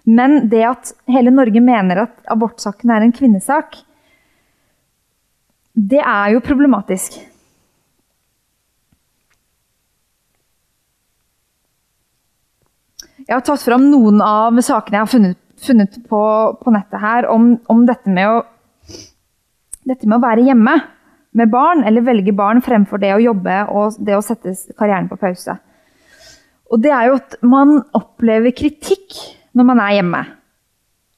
Men 0.05 0.49
det 0.49 0.63
at 0.65 0.93
hele 1.11 1.31
Norge 1.31 1.61
mener 1.61 2.07
at 2.07 2.15
abortsaken 2.33 2.91
er 2.91 3.05
en 3.05 3.13
kvinnesak, 3.13 3.77
det 5.73 6.01
er 6.01 6.35
jo 6.35 6.43
problematisk. 6.45 7.17
Jeg 13.23 13.37
har 13.39 13.45
tatt 13.47 13.63
fram 13.63 13.85
noen 13.89 14.21
av 14.25 14.59
sakene 14.65 14.99
jeg 14.99 15.05
har 15.05 15.11
funnet, 15.11 15.39
funnet 15.63 15.99
på, 16.11 16.23
på, 16.59 16.73
nettet 16.75 17.01
her 17.01 17.29
om, 17.31 17.55
om 17.71 17.85
dette, 17.87 18.11
med 18.11 18.29
å, 18.29 18.41
dette, 19.87 20.09
med 20.09 20.19
å, 20.19 20.25
være 20.25 20.47
hjemme 20.49 20.75
med 21.39 21.53
barn, 21.53 21.85
eller 21.89 22.05
velge 22.05 22.35
barn 22.37 22.61
fremfor 22.65 23.01
det 23.01 23.15
å 23.15 23.23
jobbe 23.23 23.63
og 23.73 24.01
det 24.05 24.19
å 24.19 24.25
sette 24.25 24.53
karrieren 24.77 25.09
på 25.09 25.21
pause. 25.21 25.55
Og 26.73 26.83
det 26.83 26.93
er 26.93 27.09
jo 27.09 27.17
at 27.21 27.39
man 27.47 27.79
opplever 27.97 28.53
kritikk 28.57 29.17
når 29.57 29.69
man 29.71 29.81
er 29.85 29.97
hjemme. 30.01 30.21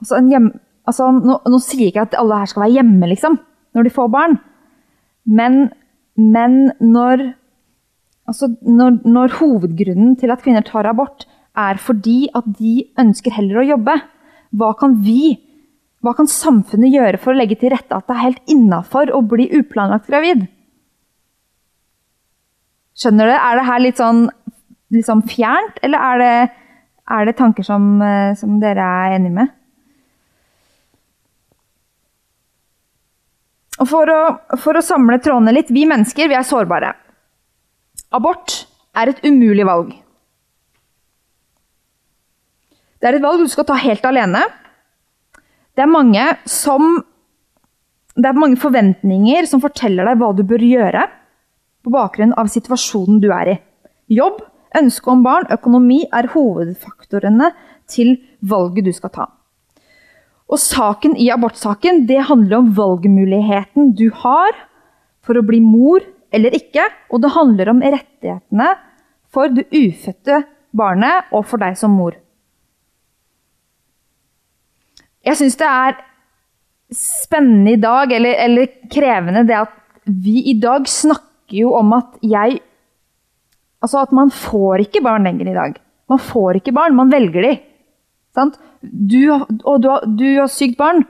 Altså 0.03 0.21
hjem, 0.29 0.53
altså, 0.85 1.09
nå, 1.15 1.41
nå, 1.49 1.61
sier 1.63 1.87
jeg 1.87 1.95
ikke 1.95 2.07
at 2.11 2.17
alle 2.21 2.43
her 2.43 2.51
skal 2.51 2.67
være 2.67 2.77
hjemme, 2.77 3.11
liksom, 3.11 3.39
når 3.75 3.87
de 3.87 3.95
får 3.95 4.11
barn. 4.13 4.37
Men, 5.25 5.69
men 6.17 6.59
når, 6.81 7.25
altså, 8.29 8.51
når, 8.63 9.01
når 9.05 9.39
hovedgrunnen 9.41 10.15
til 10.21 10.35
at 10.35 10.45
kvinner 10.45 10.67
tar 10.67 10.89
abort, 10.91 11.27
er 11.55 11.79
fordi 11.79 12.29
at 12.35 12.47
de 12.59 12.83
ønsker 13.01 13.35
heller 13.35 13.63
å 13.63 13.69
jobbe. 13.75 13.95
Hva 14.55 14.73
kan 14.79 14.99
vi, 15.03 15.37
hva 16.03 16.15
kan 16.19 16.29
samfunnet 16.31 16.93
gjøre 16.95 17.21
for 17.23 17.33
å 17.33 17.39
legge 17.39 17.59
til 17.61 17.73
rette 17.75 17.95
at 17.95 18.09
det 18.09 18.17
er 18.17 18.25
helt 18.25 18.51
innafor 18.51 19.13
å 19.15 19.23
bli 19.27 19.49
uplanlagt 19.59 20.11
gravid? 20.11 20.47
Skjønner 22.99 23.31
du? 23.31 23.35
Er 23.35 23.59
det 23.59 23.67
her 23.67 23.83
litt 23.83 23.99
sånn, 23.99 24.27
sånn 25.03 25.25
fjernt, 25.27 25.81
eller 25.87 26.11
er 26.13 26.23
det, 26.23 26.35
er 27.17 27.27
det 27.27 27.39
tanker 27.39 27.67
som, 27.67 27.97
eh, 28.03 28.35
som 28.39 28.61
dere 28.63 28.87
er 29.07 29.17
enig 29.17 29.33
med? 29.35 29.55
For 33.83 34.11
å, 34.11 34.21
for 34.61 34.79
å 34.79 34.85
samle 34.85 35.19
trådene 35.23 35.55
litt 35.57 35.73
vi 35.75 35.83
mennesker 35.91 36.31
vi 36.31 36.39
er 36.39 36.47
sårbare. 36.47 36.93
Abort 38.15 38.65
er 38.95 39.11
et 39.11 39.25
umulig 39.27 39.67
valg. 39.67 39.91
Det 43.03 43.11
er 43.11 43.19
et 43.19 43.25
valg 43.25 43.43
du 43.43 43.51
skal 43.53 43.67
ta 43.69 43.77
helt 43.83 44.07
alene. 44.09 44.45
Det 45.75 45.83
er 45.83 45.91
mange, 45.91 46.23
som, 46.49 47.03
det 48.15 48.31
er 48.31 48.39
mange 48.39 48.61
forventninger 48.63 49.51
som 49.51 49.63
forteller 49.63 50.07
deg 50.09 50.23
hva 50.23 50.31
du 50.33 50.45
bør 50.47 50.63
gjøre 50.63 51.03
på 51.85 51.93
bakgrunn 51.93 52.33
av 52.41 52.49
situasjonen 52.53 53.19
du 53.21 53.29
er 53.35 53.57
i. 53.57 53.61
Jobb, 54.15 54.39
ønske 54.79 55.11
om 55.11 55.25
barn, 55.27 55.51
økonomi 55.53 56.05
er 56.15 56.31
hovedfaktorene 56.33 57.51
til 57.91 58.17
valget 58.41 58.87
du 58.87 58.95
skal 58.95 59.13
ta. 59.13 59.27
Og 60.53 60.61
saken 60.61 61.17
i 61.21 61.31
abortsaken 61.33 62.05
det 62.09 62.27
handler 62.29 62.61
om 62.61 62.73
valgmuligheten 62.77 63.95
du 63.97 64.11
har 64.23 64.57
for 65.25 65.41
å 65.41 65.47
bli 65.47 65.61
mor 65.65 66.05
eller 66.35 66.55
ikke, 66.57 66.85
og 67.15 67.23
det 67.23 67.33
handler 67.37 67.71
om 67.71 67.81
rettighetene 67.83 68.75
for 69.35 69.53
det 69.55 69.69
ufødte 69.73 70.43
barnet 70.75 71.31
og 71.35 71.47
for 71.49 71.63
deg 71.63 71.79
som 71.79 71.95
mor. 71.95 72.17
Jeg 75.25 75.41
syns 75.41 75.57
det 75.57 75.71
er 75.71 75.97
spennende 76.95 77.75
i 77.75 77.81
dag, 77.81 78.13
eller, 78.13 78.37
eller 78.45 78.75
krevende, 78.93 79.47
det 79.49 79.57
at 79.57 79.73
vi 80.05 80.43
i 80.51 80.57
dag 80.61 80.85
snakker 80.91 81.57
jo 81.63 81.75
om 81.79 81.97
at 81.97 82.21
jeg 82.23 82.61
Altså 83.85 83.99
at 84.01 84.15
man 84.17 84.31
får 84.33 84.81
ikke 84.87 85.03
barn 85.05 85.27
lenger 85.29 85.51
i 85.51 85.53
dag. 85.53 85.75
Man 86.09 86.17
får 86.17 86.57
ikke 86.57 86.73
barn, 86.73 86.95
man 86.97 87.11
velger 87.13 87.45
de. 87.45 87.51
Sant? 88.33 88.57
Du, 88.91 89.19
og 89.31 89.81
du 89.83 89.89
har, 89.91 90.05
du 90.07 90.27
har 90.41 90.51
sykt 90.53 90.79
barn. 90.81 91.05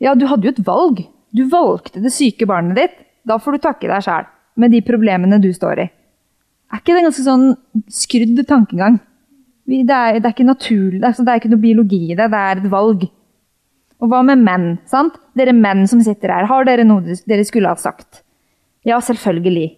Ja, 0.00 0.16
du 0.16 0.26
hadde 0.30 0.48
jo 0.48 0.54
et 0.54 0.66
valg. 0.66 1.04
Du 1.36 1.44
valgte 1.52 2.02
det 2.02 2.12
syke 2.14 2.48
barnet 2.48 2.78
ditt. 2.78 2.98
Da 3.28 3.38
får 3.38 3.56
du 3.56 3.64
takke 3.66 3.90
deg 3.90 4.04
sjæl 4.04 4.28
med 4.60 4.72
de 4.74 4.80
problemene 4.84 5.38
du 5.42 5.50
står 5.54 5.84
i. 5.84 5.86
Er 6.70 6.80
ikke 6.80 6.94
det 6.94 7.00
en 7.00 7.08
ganske 7.08 7.26
sånn 7.26 7.46
skrudd 7.90 8.42
tankegang? 8.48 8.98
Det, 9.70 9.82
er, 9.86 10.18
det, 10.18 10.24
er, 10.24 10.32
ikke 10.32 10.48
naturlig, 10.48 10.98
det 10.98 11.10
er, 11.12 11.36
ikke 11.38 11.50
noe 11.52 11.62
biologi 11.62 12.00
i 12.10 12.16
det, 12.18 12.26
det 12.32 12.38
er 12.38 12.58
et 12.58 12.70
valg. 12.72 13.04
Og 14.00 14.10
hva 14.10 14.22
med 14.26 14.40
menn? 14.42 14.70
sant? 14.88 15.18
Dere 15.38 15.54
menn 15.54 15.84
som 15.90 16.00
sitter 16.02 16.32
her, 16.32 16.48
har 16.50 16.66
dere 16.66 16.86
noe 16.88 17.14
dere 17.28 17.44
skulle 17.46 17.70
ha 17.70 17.78
sagt? 17.78 18.24
Ja, 18.86 18.98
selvfølgelig. 19.04 19.68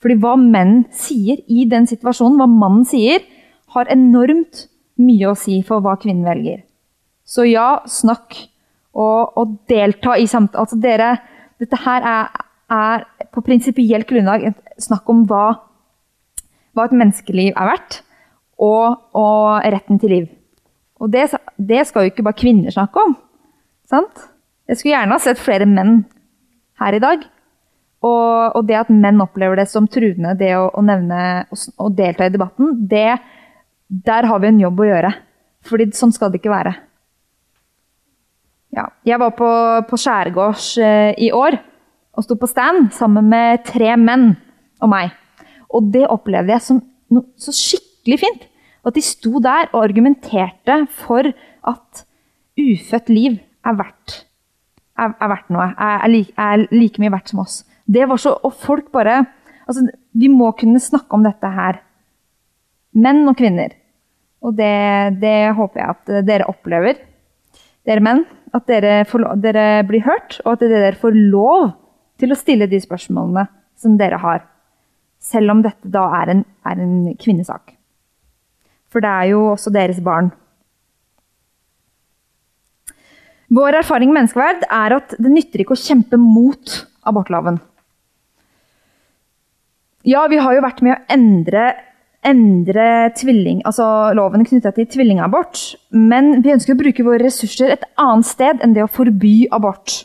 Fordi 0.00 0.16
hva 0.22 0.36
menn 0.40 0.84
sier 0.94 1.40
i 1.50 1.66
den 1.68 1.88
situasjonen, 1.90 2.38
hva 2.40 2.46
mannen 2.48 2.86
sier, 2.88 3.24
har 3.74 3.90
enormt 3.92 4.66
mye 5.02 5.32
å 5.32 5.36
si 5.36 5.58
for 5.66 5.84
hva 5.84 5.96
kvinnen 6.00 6.24
velger. 6.24 6.62
Så 7.26 7.46
ja, 7.48 7.82
snakk 7.90 8.36
og, 8.96 9.36
og 9.36 9.56
delta 9.68 10.16
i 10.16 10.28
samtale. 10.30 10.62
Altså 10.62 10.78
dere, 10.80 11.10
dette 11.60 11.80
her 11.84 12.06
er, 12.06 12.42
er 12.72 13.06
på 13.34 13.42
prinsipielt 13.44 14.08
grunnlag 14.08 14.48
snakk 14.82 15.08
om 15.12 15.24
hva, 15.28 15.44
hva, 16.76 16.86
et 16.86 16.96
menneskeliv 16.96 17.52
er 17.52 17.70
verdt, 17.72 18.00
og, 18.62 18.96
og 19.16 19.66
retten 19.74 20.00
til 20.00 20.14
liv. 20.14 20.26
Og 21.02 21.10
det, 21.12 21.28
det, 21.60 21.82
skal 21.88 22.06
jo 22.06 22.12
ikke 22.12 22.24
bare 22.24 22.40
kvinner 22.40 22.72
snakke 22.72 23.02
om. 23.02 23.16
Sant? 23.88 24.28
Jeg 24.66 24.78
skulle 24.78 24.94
gjerne 24.94 25.16
ha 25.16 25.22
sett 25.22 25.40
flere 25.40 25.68
menn 25.68 25.98
her 26.80 26.96
i 26.96 27.02
dag. 27.02 27.26
Og, 28.06 28.56
og, 28.56 28.62
det 28.68 28.78
at 28.78 28.92
menn 28.92 29.20
opplever 29.24 29.58
det 29.58 29.66
som 29.68 29.88
truende, 29.90 30.36
det 30.38 30.52
å, 30.56 30.68
å 30.72 30.82
nevne 30.84 31.20
og 31.52 31.96
delta 31.98 32.28
i 32.28 32.32
debatten, 32.32 32.74
det, 32.88 33.18
der 33.88 34.28
har 34.30 34.40
vi 34.40 34.50
en 34.52 34.62
jobb 34.62 34.82
å 34.82 34.88
gjøre. 34.88 35.12
Fordi 35.66 35.90
sånn 35.96 36.14
skal 36.14 36.32
det 36.32 36.40
ikke 36.40 36.54
være. 36.54 36.76
Ja. 38.76 38.90
Jeg 39.08 39.20
var 39.22 39.32
på, 39.38 39.48
på 39.88 39.98
skjærgårds 40.00 40.74
eh, 40.84 41.14
i 41.24 41.30
år 41.32 41.56
og 42.16 42.24
sto 42.24 42.36
på 42.40 42.48
stand 42.48 42.90
sammen 42.96 43.28
med 43.30 43.64
tre 43.68 43.94
menn 44.00 44.34
og 44.84 44.90
meg. 44.92 45.14
Og 45.72 45.88
det 45.92 46.04
opplevde 46.12 46.52
jeg 46.52 46.64
som 46.64 46.82
noe 47.12 47.40
så 47.40 47.54
skikkelig 47.56 48.20
fint. 48.20 48.44
At 48.86 48.96
de 48.96 49.02
sto 49.02 49.40
der 49.42 49.70
og 49.72 49.82
argumenterte 49.82 50.82
for 50.94 51.26
at 51.66 52.04
ufødt 52.56 53.10
liv 53.10 53.40
er 53.66 53.78
verdt, 53.80 54.20
er, 54.96 55.16
er 55.18 55.32
verdt 55.32 55.50
noe. 55.52 55.66
Er, 55.72 56.04
er, 56.04 56.12
like, 56.12 56.36
er 56.38 56.68
like 56.70 57.02
mye 57.02 57.12
verdt 57.16 57.32
som 57.32 57.42
oss. 57.42 57.58
Det 57.86 58.06
var 58.08 58.20
så, 58.20 58.36
Og 58.44 58.54
folk 58.54 58.92
bare 58.92 59.24
altså, 59.66 59.86
Vi 60.12 60.28
må 60.28 60.50
kunne 60.58 60.80
snakke 60.82 61.14
om 61.14 61.26
dette 61.26 61.50
her. 61.50 61.80
Menn 62.96 63.26
og 63.28 63.36
kvinner. 63.36 63.74
Og 64.44 64.54
det, 64.56 65.18
det 65.20 65.52
håper 65.56 65.80
jeg 65.80 65.96
at 65.96 66.26
dere 66.28 66.48
opplever, 66.48 67.00
dere 67.86 68.04
menn. 68.04 68.24
At 68.54 68.68
dere, 68.70 69.02
får, 69.08 69.26
dere, 69.42 69.82
blir 69.84 70.04
hørt, 70.06 70.38
og 70.44 70.54
at 70.54 70.64
dere 70.64 70.94
får 70.96 71.16
lov 71.32 71.72
til 72.20 72.32
å 72.32 72.38
stille 72.38 72.68
de 72.70 72.78
spørsmålene 72.80 73.44
som 73.76 73.98
dere 74.00 74.20
har. 74.22 74.46
Selv 75.20 75.52
om 75.52 75.62
dette 75.64 75.90
da 75.92 76.06
er 76.22 76.32
en, 76.32 76.42
er 76.64 76.80
en 76.80 76.96
kvinnesak. 77.20 77.74
For 78.92 79.04
det 79.04 79.12
er 79.12 79.30
jo 79.34 79.42
også 79.52 79.72
deres 79.74 80.00
barn. 80.04 80.30
Vår 83.52 83.78
erfaring 83.78 84.10
med 84.10 84.22
menneskeverd 84.22 84.64
er 84.72 84.96
at 84.96 85.12
det 85.22 85.30
nytter 85.30 85.62
ikke 85.62 85.76
å 85.76 85.82
kjempe 85.82 86.18
mot 86.18 86.78
abortloven. 87.06 87.60
Ja, 90.06 90.24
vi 90.30 90.38
har 90.38 90.54
jo 90.54 90.64
vært 90.64 90.82
med 90.86 90.94
å 90.94 91.02
endre, 91.10 91.68
endre 92.26 93.12
tvilling, 93.16 93.62
altså 93.68 93.86
loven 94.16 94.44
knytta 94.46 94.72
til 94.74 94.88
tvillingabort. 94.90 95.62
Men 95.94 96.40
vi 96.44 96.52
ønsker 96.54 96.74
å 96.74 96.80
bruke 96.80 97.06
våre 97.06 97.22
ressurser 97.24 97.72
et 97.72 97.86
annet 98.00 98.28
sted 98.28 98.62
enn 98.64 98.74
det 98.76 98.84
å 98.84 98.90
forby 98.90 99.46
abort. 99.54 100.02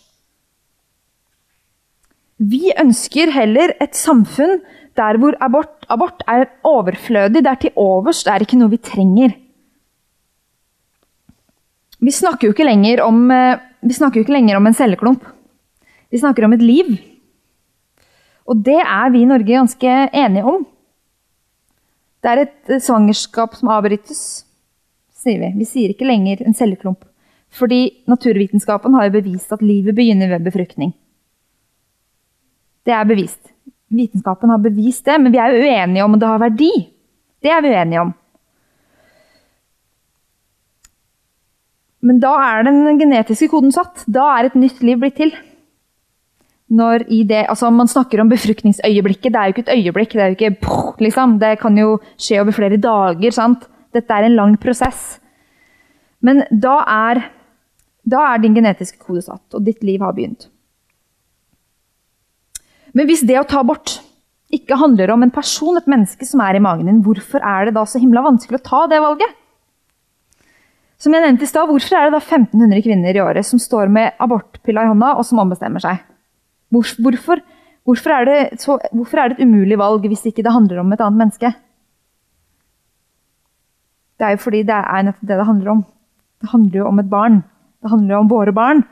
Vi 2.42 2.72
ønsker 2.80 3.34
heller 3.36 3.76
et 3.84 3.98
samfunn 3.98 4.62
der 4.98 5.20
hvor 5.22 5.38
abort, 5.44 5.86
abort 5.94 6.24
er 6.30 6.48
overflødig, 6.68 7.44
det 7.44 7.52
er 7.52 7.62
til 7.62 7.78
overs, 7.80 8.24
det 8.26 8.34
er 8.34 8.46
ikke 8.46 8.60
noe 8.60 8.74
vi 8.74 8.82
trenger. 8.82 9.36
Vi 12.02 12.14
snakker 12.16 12.50
jo 12.50 12.56
ikke 12.56 12.66
lenger 12.66 13.04
om, 13.06 13.30
eh, 13.32 13.60
ikke 13.86 14.34
lenger 14.34 14.58
om 14.58 14.68
en 14.68 14.74
celleklump. 14.74 15.24
Vi 16.12 16.18
snakker 16.18 16.46
om 16.46 16.54
et 16.54 16.62
liv. 16.66 17.00
Og 18.48 18.64
det 18.64 18.82
er 18.82 19.10
vi 19.12 19.22
i 19.22 19.30
Norge 19.30 19.46
ganske 19.46 20.10
enige 20.12 20.44
om. 20.44 20.66
Det 22.22 22.30
er 22.30 22.44
et 22.46 22.72
eh, 22.72 22.82
svangerskap 22.82 23.56
som 23.58 23.72
avbrytes, 23.74 24.22
sier 25.22 25.42
vi. 25.42 25.52
Vi 25.62 25.68
sier 25.70 25.94
ikke 25.94 26.08
lenger 26.08 26.44
en 26.46 26.58
celleklump. 26.58 27.04
Fordi 27.52 27.82
naturvitenskapen 28.08 28.94
har 28.96 29.10
jo 29.10 29.18
bevist 29.18 29.52
at 29.52 29.64
livet 29.66 29.98
begynner 29.98 30.30
ved 30.32 30.46
befruktning. 30.46 30.94
Det 32.88 32.94
er 32.96 33.10
bevist. 33.10 33.42
Vitenskapen 33.92 34.50
har 34.54 34.62
bevist 34.64 35.06
det, 35.06 35.18
men 35.20 35.34
vi 35.34 35.42
er 35.42 35.52
jo 35.52 35.66
uenige 35.66 36.06
om 36.06 36.16
det 36.18 36.30
har 36.30 36.42
verdi. 36.42 36.72
Det 37.44 37.52
er 37.52 37.62
vi 37.62 37.74
uenige 37.74 38.06
om. 38.06 38.14
Men 42.02 42.22
da 42.22 42.32
er 42.42 42.66
den 42.66 42.98
genetiske 42.98 43.50
koden 43.52 43.74
satt. 43.76 44.06
Da 44.08 44.24
er 44.38 44.48
et 44.48 44.58
nytt 44.58 44.80
liv 44.86 45.02
blitt 45.02 45.20
til 45.20 45.34
når 46.72 47.04
i 47.12 47.24
det, 47.28 47.46
altså 47.52 47.70
Man 47.74 47.90
snakker 47.92 48.22
om 48.22 48.30
befruktningsøyeblikket. 48.32 49.34
Det 49.34 49.40
er 49.40 49.50
jo 49.50 49.56
ikke 49.56 49.66
et 49.66 49.76
øyeblikk. 49.76 50.14
Det 50.16 50.24
er 50.24 50.32
jo 50.32 50.38
ikke 50.40 51.04
liksom. 51.04 51.38
Det 51.40 51.60
kan 51.60 51.78
jo 51.78 51.98
skje 52.16 52.42
over 52.42 52.56
flere 52.56 52.80
dager. 52.80 53.32
sant? 53.32 53.68
Dette 53.94 54.14
er 54.14 54.24
en 54.24 54.38
lang 54.38 54.56
prosess. 54.58 55.20
Men 56.22 56.44
da 56.52 56.78
er, 56.88 57.26
da 58.08 58.22
er 58.32 58.40
din 58.40 58.56
genetiske 58.56 59.02
kode 59.02 59.24
satt, 59.26 59.44
og 59.54 59.66
ditt 59.66 59.84
liv 59.84 60.00
har 60.02 60.14
begynt. 60.16 60.48
Men 62.94 63.08
hvis 63.08 63.26
det 63.28 63.40
å 63.40 63.48
ta 63.48 63.64
bort 63.64 64.00
ikke 64.52 64.78
handler 64.80 65.12
om 65.14 65.24
en 65.24 65.32
person, 65.32 65.78
et 65.80 65.88
menneske 65.88 66.28
som 66.28 66.44
er 66.44 66.56
i 66.56 66.64
magen 66.64 66.88
din, 66.88 67.02
hvorfor 67.04 67.40
er 67.40 67.68
det 67.68 67.76
da 67.76 67.86
så 67.88 68.00
himla 68.00 68.24
vanskelig 68.24 68.60
å 68.60 68.68
ta 68.68 68.82
det 68.92 69.00
valget? 69.02 69.38
Som 71.02 71.16
jeg 71.16 71.24
nevnte 71.24 71.48
i 71.48 71.50
stad, 71.50 71.66
Hvorfor 71.66 71.98
er 71.98 72.10
det 72.10 72.20
da 72.20 72.22
1500 72.22 72.84
kvinner 72.86 73.16
i 73.16 73.24
året 73.24 73.48
som 73.48 73.60
står 73.60 73.90
med 73.90 74.14
abortpilla 74.22 74.84
i 74.86 74.92
hånda 74.92 75.16
og 75.18 75.26
som 75.26 75.40
ombestemmer 75.42 75.82
seg? 75.82 76.04
Hvorfor, 76.72 77.42
hvorfor, 77.84 78.14
er 78.16 78.56
så, 78.56 78.78
hvorfor 78.96 79.20
er 79.20 79.30
det 79.30 79.40
et 79.40 79.48
umulig 79.48 79.78
valg 79.80 80.08
hvis 80.08 80.24
ikke 80.30 80.44
det 80.46 80.54
handler 80.56 80.80
om 80.80 80.94
et 80.94 81.04
annet 81.04 81.20
menneske? 81.20 81.52
Det 84.16 84.28
er 84.28 84.38
jo 84.38 84.44
fordi 84.46 84.64
det 84.64 84.78
er 84.78 85.04
nettopp 85.04 85.28
det 85.28 85.38
det 85.42 85.50
handler 85.50 85.72
om. 85.72 85.84
Det 86.42 86.50
handler 86.50 86.80
jo 86.80 86.88
om 86.88 87.00
et 87.00 87.10
barn. 87.10 87.44
Det 87.82 87.90
handler 87.92 88.16
jo 88.16 88.20
om 88.22 88.32
våre 88.32 88.54
barn. 88.54 88.84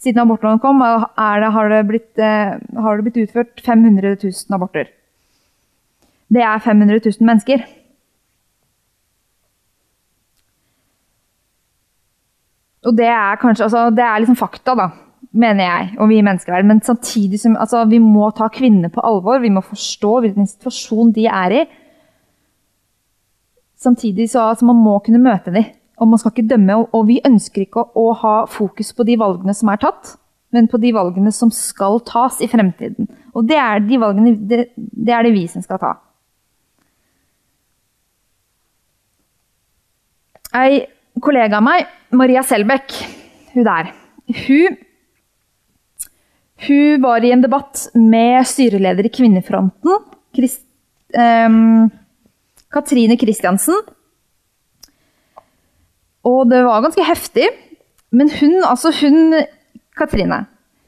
Siden 0.00 0.22
abortloven 0.22 0.58
kom, 0.62 0.80
det, 0.80 1.52
har, 1.52 1.68
det 1.68 1.86
blitt, 1.88 2.18
eh, 2.18 2.56
har 2.80 2.96
det 2.96 3.04
blitt 3.04 3.22
utført 3.28 3.60
500 3.64 4.16
000 4.22 4.56
aborter. 4.56 4.88
Det 6.32 6.42
er 6.42 6.58
500 6.58 7.00
000 7.04 7.26
mennesker. 7.26 7.64
Og 12.84 12.96
det 12.96 13.06
er 13.08 13.40
kanskje 13.40 13.64
altså, 13.64 13.90
Det 13.90 14.04
er 14.04 14.18
liksom 14.20 14.36
fakta, 14.36 14.74
da 14.74 14.90
mener 15.34 15.66
jeg, 15.66 15.94
og 15.98 16.10
vi 16.10 16.18
i 16.18 16.24
menneskeverd. 16.24 16.66
Men 16.68 16.82
samtidig 16.84 17.40
som 17.42 17.56
altså, 17.60 17.84
vi 17.90 17.98
må 18.02 18.30
ta 18.36 18.48
kvinnene 18.52 18.90
på 18.92 19.02
alvor. 19.04 19.42
Vi 19.42 19.52
må 19.52 19.64
forstå 19.64 20.12
hvilken 20.24 20.46
situasjon 20.50 21.12
de 21.16 21.26
er 21.30 21.56
i. 21.60 21.62
Samtidig 23.84 24.30
så 24.30 24.48
altså, 24.50 24.68
man 24.70 24.80
må 24.82 24.98
kunne 25.04 25.22
møte 25.22 25.54
dem. 25.54 25.72
Og 25.98 26.10
man 26.10 26.18
skal 26.18 26.34
ikke 26.34 26.48
dømme. 26.54 26.78
Og, 26.78 26.94
og 26.94 27.08
vi 27.10 27.20
ønsker 27.26 27.66
ikke 27.66 27.82
å, 27.82 27.90
å, 27.98 28.14
ha 28.22 28.36
fokus 28.50 28.94
på 28.94 29.06
de 29.06 29.18
valgene 29.20 29.54
som 29.56 29.70
er 29.72 29.82
tatt, 29.82 30.16
men 30.54 30.70
på 30.70 30.78
de 30.82 30.94
valgene 30.94 31.34
som 31.34 31.50
skal 31.54 32.00
tas 32.06 32.40
i 32.42 32.50
fremtiden. 32.50 33.10
Og 33.34 33.46
det 33.48 33.58
er 33.58 33.82
de 33.82 34.00
valgene 34.02 34.36
det, 34.38 34.68
det 34.74 35.14
er 35.14 35.26
det 35.26 35.34
vi 35.34 35.46
som 35.50 35.62
skal 35.62 35.82
ta. 35.82 35.94
Ei 40.54 40.84
kollega 41.22 41.58
av 41.58 41.66
meg, 41.66 41.86
Maria 42.14 42.42
Selbekk, 42.46 42.94
hun 43.54 43.66
der, 43.66 43.90
hun 44.46 44.76
hun 46.62 47.02
var 47.02 47.24
i 47.24 47.32
en 47.34 47.42
debatt 47.42 47.88
med 47.98 48.46
styreleder 48.46 49.08
i 49.08 49.12
Kvinnefronten, 49.12 50.04
Christ, 50.34 50.62
um, 51.18 51.90
Katrine 52.72 53.18
Kristiansen. 53.18 53.76
Og 56.24 56.46
det 56.50 56.62
var 56.64 56.84
ganske 56.84 57.04
heftig. 57.04 57.48
Men 58.14 58.30
hun, 58.30 58.60
altså 58.62 58.92
hun 59.02 59.34
Katrine, 59.98 60.44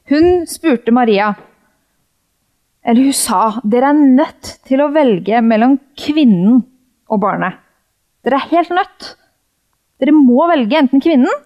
hun 0.07 0.45
spurte 0.47 0.93
Maria 0.95 1.33
Eller 2.87 3.09
hun 3.09 3.15
sa 3.15 3.59
dere 3.67 3.89
er 3.91 3.99
nødt 3.99 4.53
til 4.67 4.79
å 4.79 4.87
velge 4.95 5.41
mellom 5.43 5.75
kvinnen 5.99 6.61
og 7.11 7.19
barnet. 7.19 7.59
Dere 8.23 8.39
er 8.39 8.51
helt 8.53 8.71
nødt. 8.71 9.09
Dere 9.99 10.15
må 10.15 10.47
velge 10.47 10.79
enten 10.79 11.03
kvinnen 11.03 11.43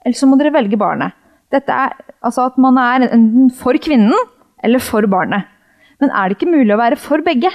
eller 0.00 0.16
så 0.16 0.26
må 0.26 0.38
dere 0.40 0.54
velge 0.54 0.78
barnet. 0.80 1.14
Dette 1.50 1.74
er 1.74 1.96
altså 2.22 2.46
at 2.50 2.58
man 2.62 2.78
er 2.78 3.08
enten 3.08 3.50
for 3.54 3.78
kvinnen 3.82 4.14
eller 4.64 4.82
for 4.84 5.06
barnet. 5.10 5.48
Men 6.00 6.12
er 6.14 6.28
det 6.28 6.38
ikke 6.38 6.52
mulig 6.52 6.74
å 6.74 6.80
være 6.80 6.98
for 7.00 7.24
begge? 7.24 7.50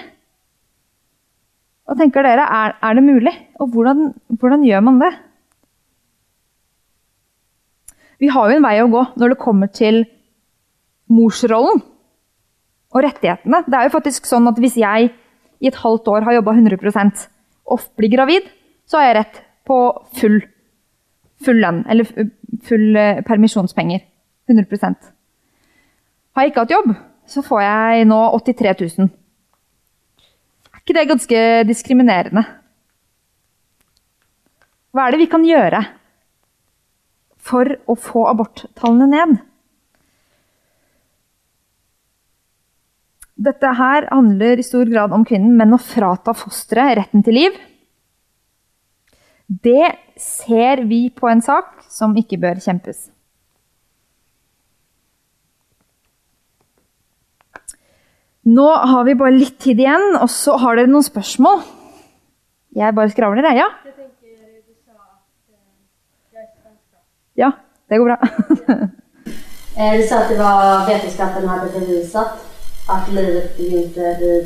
Hva 1.86 1.96
tenker 1.98 2.26
dere? 2.26 2.46
Er, 2.50 2.76
er 2.82 2.98
det 2.98 3.06
mulig? 3.06 3.34
Og 3.62 3.72
hvordan, 3.74 4.10
hvordan 4.42 4.66
gjør 4.66 4.84
man 4.86 5.00
det? 5.02 5.12
Vi 8.22 8.32
har 8.32 8.50
jo 8.50 8.58
en 8.58 8.66
vei 8.66 8.78
å 8.82 8.90
gå 8.92 9.04
når 9.20 9.34
det 9.34 9.42
kommer 9.42 9.72
til 9.72 10.04
morsrollen 11.12 11.84
og 12.96 13.04
rettighetene. 13.04 13.64
Det 13.68 13.78
er 13.78 13.88
jo 13.88 13.96
faktisk 13.98 14.28
sånn 14.30 14.48
at 14.50 14.60
hvis 14.62 14.78
jeg 14.80 15.12
i 15.62 15.70
et 15.70 15.80
halvt 15.82 16.10
år 16.12 16.26
har 16.28 16.38
jobba 16.38 16.56
100% 16.56 17.26
og 17.74 17.86
blir 18.00 18.14
gravid, 18.14 18.48
så 18.88 19.00
har 19.00 19.10
jeg 19.10 19.18
rett 19.20 19.42
på 19.66 19.78
full, 20.20 20.40
full 21.44 21.62
lønn, 21.62 21.84
eller 21.90 22.10
full 22.64 22.96
eh, 22.96 23.22
permisjonspenger. 23.26 24.04
100% 24.50 25.12
Har 26.36 26.44
jeg 26.44 26.52
ikke 26.52 26.66
hatt 26.66 26.74
jobb, 26.76 26.92
så 27.26 27.42
får 27.42 27.62
jeg 27.64 28.08
nå 28.10 28.20
83 28.38 28.74
000. 29.00 29.10
Er 30.70 30.82
ikke 30.84 30.98
det 30.98 31.08
ganske 31.10 31.42
diskriminerende? 31.66 32.44
Hva 34.94 35.08
er 35.08 35.16
det 35.16 35.24
vi 35.24 35.32
kan 35.32 35.44
gjøre 35.48 35.82
for 37.46 37.74
å 37.90 37.96
få 38.00 38.28
aborttallene 38.30 39.10
ned? 39.12 39.38
Dette 43.36 43.72
her 43.76 44.08
handler 44.14 44.62
i 44.62 44.64
stor 44.64 44.88
grad 44.88 45.12
om 45.12 45.26
kvinnen, 45.28 45.58
men 45.60 45.76
å 45.76 45.82
frata 45.82 46.32
fosteret 46.38 47.02
retten 47.02 47.26
til 47.26 47.36
liv 47.42 47.58
Det 49.48 49.92
ser 50.18 50.84
vi 50.90 51.10
på 51.10 51.28
en 51.30 51.42
sak 51.42 51.84
som 51.90 52.16
ikke 52.18 52.40
bør 52.42 52.62
kjempes. 52.64 53.10
Nå 58.46 58.66
har 58.92 59.06
vi 59.08 59.16
bare 59.18 59.34
litt 59.34 59.58
tid 59.62 59.80
igjen, 59.82 60.16
og 60.22 60.30
så 60.30 60.58
har 60.62 60.78
dere 60.78 60.90
noen 60.90 61.06
spørsmål. 61.06 61.64
Jeg 62.78 62.94
bare 62.98 63.10
skravler, 63.14 63.48
jeg. 63.50 63.64
Ja? 63.64 63.70
Ja, 67.36 67.50
det 67.90 68.00
går 68.02 68.14
bra. 68.14 68.20
Eh, 69.76 69.98
Du 70.00 70.08
sa 70.08 70.22
at 70.24 70.30
det 70.32 70.38
var 70.40 70.86
vitenskapen 70.88 71.50
hadde 71.52 71.66
bevist 71.74 72.14
at 72.16 73.10
livet 73.12 73.50
begynte 73.58 74.14
ved 74.22 74.46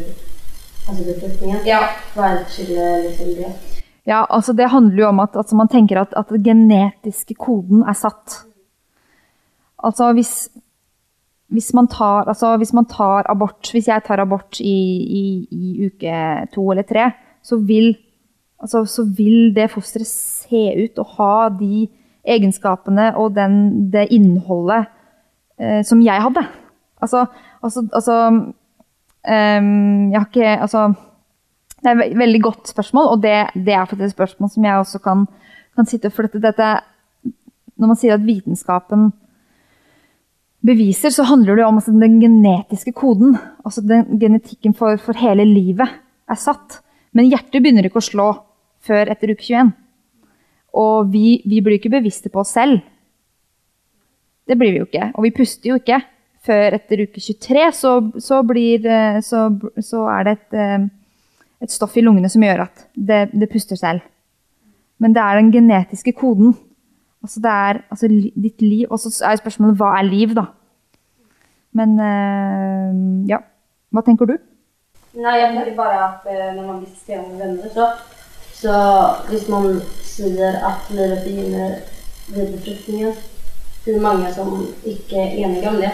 altså 0.89 1.03
befruktningen. 1.05 1.59
Ja. 1.69 1.83
Hva 2.15 2.31
skylder 2.49 3.03
liksom 3.03 3.35
det? 3.37 3.51
Ja, 4.09 4.23
altså 4.25 4.53
Det 4.57 4.71
handler 4.71 5.03
jo 5.03 5.09
om 5.11 5.19
at 5.21 5.35
altså 5.37 5.55
man 5.55 5.69
tenker 5.69 6.01
at, 6.01 6.13
at 6.17 6.31
den 6.33 6.43
genetiske 6.43 7.35
koden 7.37 7.83
er 7.83 7.93
satt. 7.93 8.39
Altså 9.83 10.11
hvis, 10.13 10.49
hvis, 11.47 11.73
man 11.73 11.87
tar, 11.87 12.25
altså 12.27 12.57
hvis 12.57 12.73
man 12.73 12.85
tar 12.85 13.29
abort 13.31 13.69
Hvis 13.71 13.87
jeg 13.87 14.01
tar 14.03 14.19
abort 14.19 14.59
i, 14.59 14.79
i, 15.21 15.47
i 15.51 15.85
uke 15.85 16.47
to 16.53 16.71
eller 16.71 16.83
tre, 16.83 17.11
så 17.43 17.57
vil, 17.57 17.97
altså, 18.59 18.85
så 18.85 19.05
vil 19.17 19.55
det 19.55 19.71
fosteret 19.71 20.07
se 20.07 20.63
ut 20.83 20.99
og 20.99 21.05
ha 21.17 21.49
de 21.59 21.87
egenskapene 22.27 23.15
og 23.17 23.35
den, 23.35 23.91
det 23.91 24.09
innholdet 24.11 24.89
eh, 25.59 25.83
som 25.85 26.01
jeg 26.01 26.21
hadde. 26.21 26.43
Altså, 27.01 27.25
altså, 27.63 27.85
altså 27.93 28.17
um, 28.29 30.11
Jeg 30.11 30.19
har 30.19 30.25
ikke 30.27 30.61
Altså 30.61 30.93
det 31.79 31.91
er 31.91 32.01
et 32.03 32.17
veldig 32.19 32.41
godt 32.43 32.69
spørsmål, 32.71 33.13
og 33.13 33.21
det, 33.23 33.37
det 33.55 33.73
er 33.75 33.87
et 33.95 34.11
spørsmål 34.11 34.51
som 34.51 34.65
jeg 34.67 34.81
også 34.81 34.99
kan, 35.03 35.25
kan 35.75 35.87
sitte 35.87 36.11
og 36.11 36.17
flytte. 36.17 36.41
dette 36.43 36.67
Når 37.79 37.87
man 37.87 37.99
sier 37.99 38.17
at 38.17 38.25
vitenskapen 38.25 39.09
beviser, 40.65 41.13
så 41.15 41.23
handler 41.23 41.55
det 41.55 41.65
om 41.65 41.79
altså, 41.79 41.91
den 41.95 42.19
genetiske 42.19 42.91
koden. 42.91 43.37
Altså 43.65 43.81
den 43.81 44.19
genetikken 44.19 44.75
for, 44.75 44.99
for 44.99 45.17
hele 45.17 45.45
livet 45.47 45.87
er 46.29 46.39
satt. 46.39 46.81
Men 47.15 47.29
hjertet 47.31 47.63
begynner 47.63 47.87
ikke 47.87 48.01
å 48.01 48.09
slå 48.09 48.29
før 48.85 49.11
etter 49.11 49.33
uke 49.33 49.45
21. 49.47 49.71
Og 50.79 51.09
vi, 51.13 51.39
vi 51.49 51.63
blir 51.63 51.79
ikke 51.79 51.95
bevisste 51.95 52.29
på 52.29 52.43
oss 52.43 52.53
selv. 52.57 52.83
Det 54.49 54.57
blir 54.57 54.73
vi 54.73 54.81
jo 54.81 54.87
ikke. 54.89 55.11
Og 55.15 55.25
vi 55.25 55.35
puster 55.35 55.71
jo 55.71 55.79
ikke. 55.79 56.01
Før 56.45 56.75
etter 56.77 57.03
uke 57.03 57.21
23 57.21 57.65
så, 57.75 57.93
så, 58.23 58.43
blir, 58.47 58.85
eh, 58.87 59.19
så, 59.25 59.49
så 59.83 60.05
er 60.11 60.27
det 60.27 60.35
et, 60.37 60.55
eh, 60.55 60.85
et 61.61 61.71
stoff 61.71 61.97
i 61.97 62.03
lungene 62.05 62.29
som 62.31 62.43
gjør 62.43 62.65
at 62.67 62.87
det, 62.95 63.29
det 63.33 63.49
puster 63.51 63.79
selv. 63.79 64.03
Men 64.99 65.15
det 65.15 65.23
er 65.23 65.39
den 65.39 65.51
genetiske 65.51 66.13
koden. 66.15 66.55
Altså 67.23 67.41
det 67.43 67.51
er 67.51 67.81
altså, 67.91 68.07
ditt 68.07 68.61
liv 68.61 68.87
Og 68.89 68.99
så 68.99 69.11
er 69.25 69.33
jo 69.35 69.41
spørsmålet 69.41 69.75
hva 69.75 69.89
er 69.97 70.07
liv, 70.07 70.35
da? 70.35 70.45
Men 71.75 71.99
øh, 71.99 73.29
ja. 73.29 73.41
Hva 73.91 74.03
tenker 74.05 74.29
du? 74.29 74.37
Nei, 75.17 75.35
jeg 75.39 75.53
tenker 75.55 75.75
bare 75.75 75.99
at 76.05 76.27
eh, 76.29 76.55
når 76.55 76.67
man 76.67 76.83
diskuterer 76.83 77.23
med 77.27 77.39
venner, 77.41 77.69
så, 77.73 77.87
så 78.53 78.73
hvis 79.29 79.47
man 79.49 79.79
sier 80.05 80.59
at 80.69 80.91
livet 80.93 81.23
begynner 81.25 81.71
ved 82.29 82.51
befruktningen, 82.53 83.15
det 83.85 84.01
mange 84.01 84.29
som 84.33 84.51
ikke 84.85 85.17
er 85.17 85.33
enige 85.41 85.69
om 85.69 85.79
det. 85.81 85.91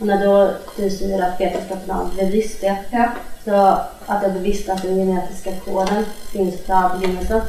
Når 0.00 0.22
da 0.24 0.30
du 0.76 0.88
sier 0.90 1.20
at 1.22 1.38
vetenskapen 1.38 1.90
har 1.90 2.08
bevisst 2.18 2.60
det, 2.60 2.76
Ja. 2.92 3.12
så 3.44 3.60
at 4.08 4.20
det 4.20 4.30
er 4.30 4.38
bevisst 4.38 4.68
at 4.68 4.82
den 4.82 4.96
genetiske 4.98 5.52
koden 5.64 6.04
finnes 6.32 6.56
fra 6.66 6.88
begynnelsen, 6.96 7.40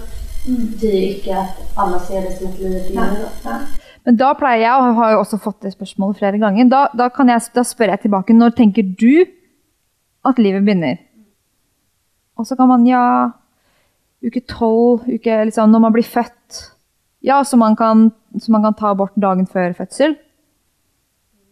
betyr 0.46 1.00
ikke 1.16 1.34
at 1.40 1.64
alle 1.78 2.00
ser 2.00 2.22
det 2.22 2.38
som 2.38 2.48
et 2.48 2.60
liv 2.60 2.70
begynner. 2.70 3.30
da. 3.44 3.58
Men 4.06 4.16
da 4.18 4.34
pleier 4.34 4.62
jeg, 4.62 4.74
og 4.76 4.96
har 4.96 5.12
jo 5.12 5.20
også 5.20 5.40
fått 5.42 5.62
det 5.62 5.74
spørsmålet 5.74 6.18
flere 6.18 6.38
ganger, 6.38 6.70
da, 6.70 6.88
da, 6.98 7.10
kan 7.10 7.30
jeg, 7.30 7.42
da 7.56 7.64
spør 7.64 7.96
jeg 7.96 8.00
tilbake 8.00 8.34
når 8.34 8.50
tenker 8.56 8.84
du 8.84 9.26
at 10.26 10.38
livet 10.38 10.66
begynner? 10.66 10.98
Og 12.38 12.46
så 12.46 12.56
kan 12.56 12.68
man 12.68 12.86
ja 12.88 13.32
Uke 14.26 14.42
tolv, 14.50 15.04
uke 15.06 15.44
liksom, 15.46 15.70
når 15.70 15.80
man 15.80 15.94
blir 15.94 16.04
født. 16.04 16.72
Ja, 17.22 17.44
så 17.44 17.58
man 17.58 17.76
kan, 17.76 18.12
så 18.40 18.52
man 18.52 18.64
kan 18.64 18.74
ta 18.74 18.90
abort 18.90 19.14
dagen 19.22 19.46
før 19.46 19.74
fødsel. 19.78 20.16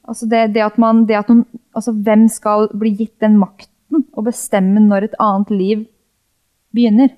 Altså 0.03 0.27
det, 0.29 0.45
det 0.55 0.63
at 0.65 0.77
man, 0.81 1.05
det 1.07 1.17
at 1.17 1.29
noen, 1.31 1.45
altså 1.75 1.93
Hvem 1.95 2.27
skal 2.31 2.67
bli 2.75 2.91
gitt 2.97 3.15
den 3.23 3.37
makten 3.39 4.03
å 4.13 4.23
bestemme 4.25 4.81
når 4.83 5.07
et 5.07 5.19
annet 5.21 5.51
liv 5.53 5.83
begynner? 6.75 7.13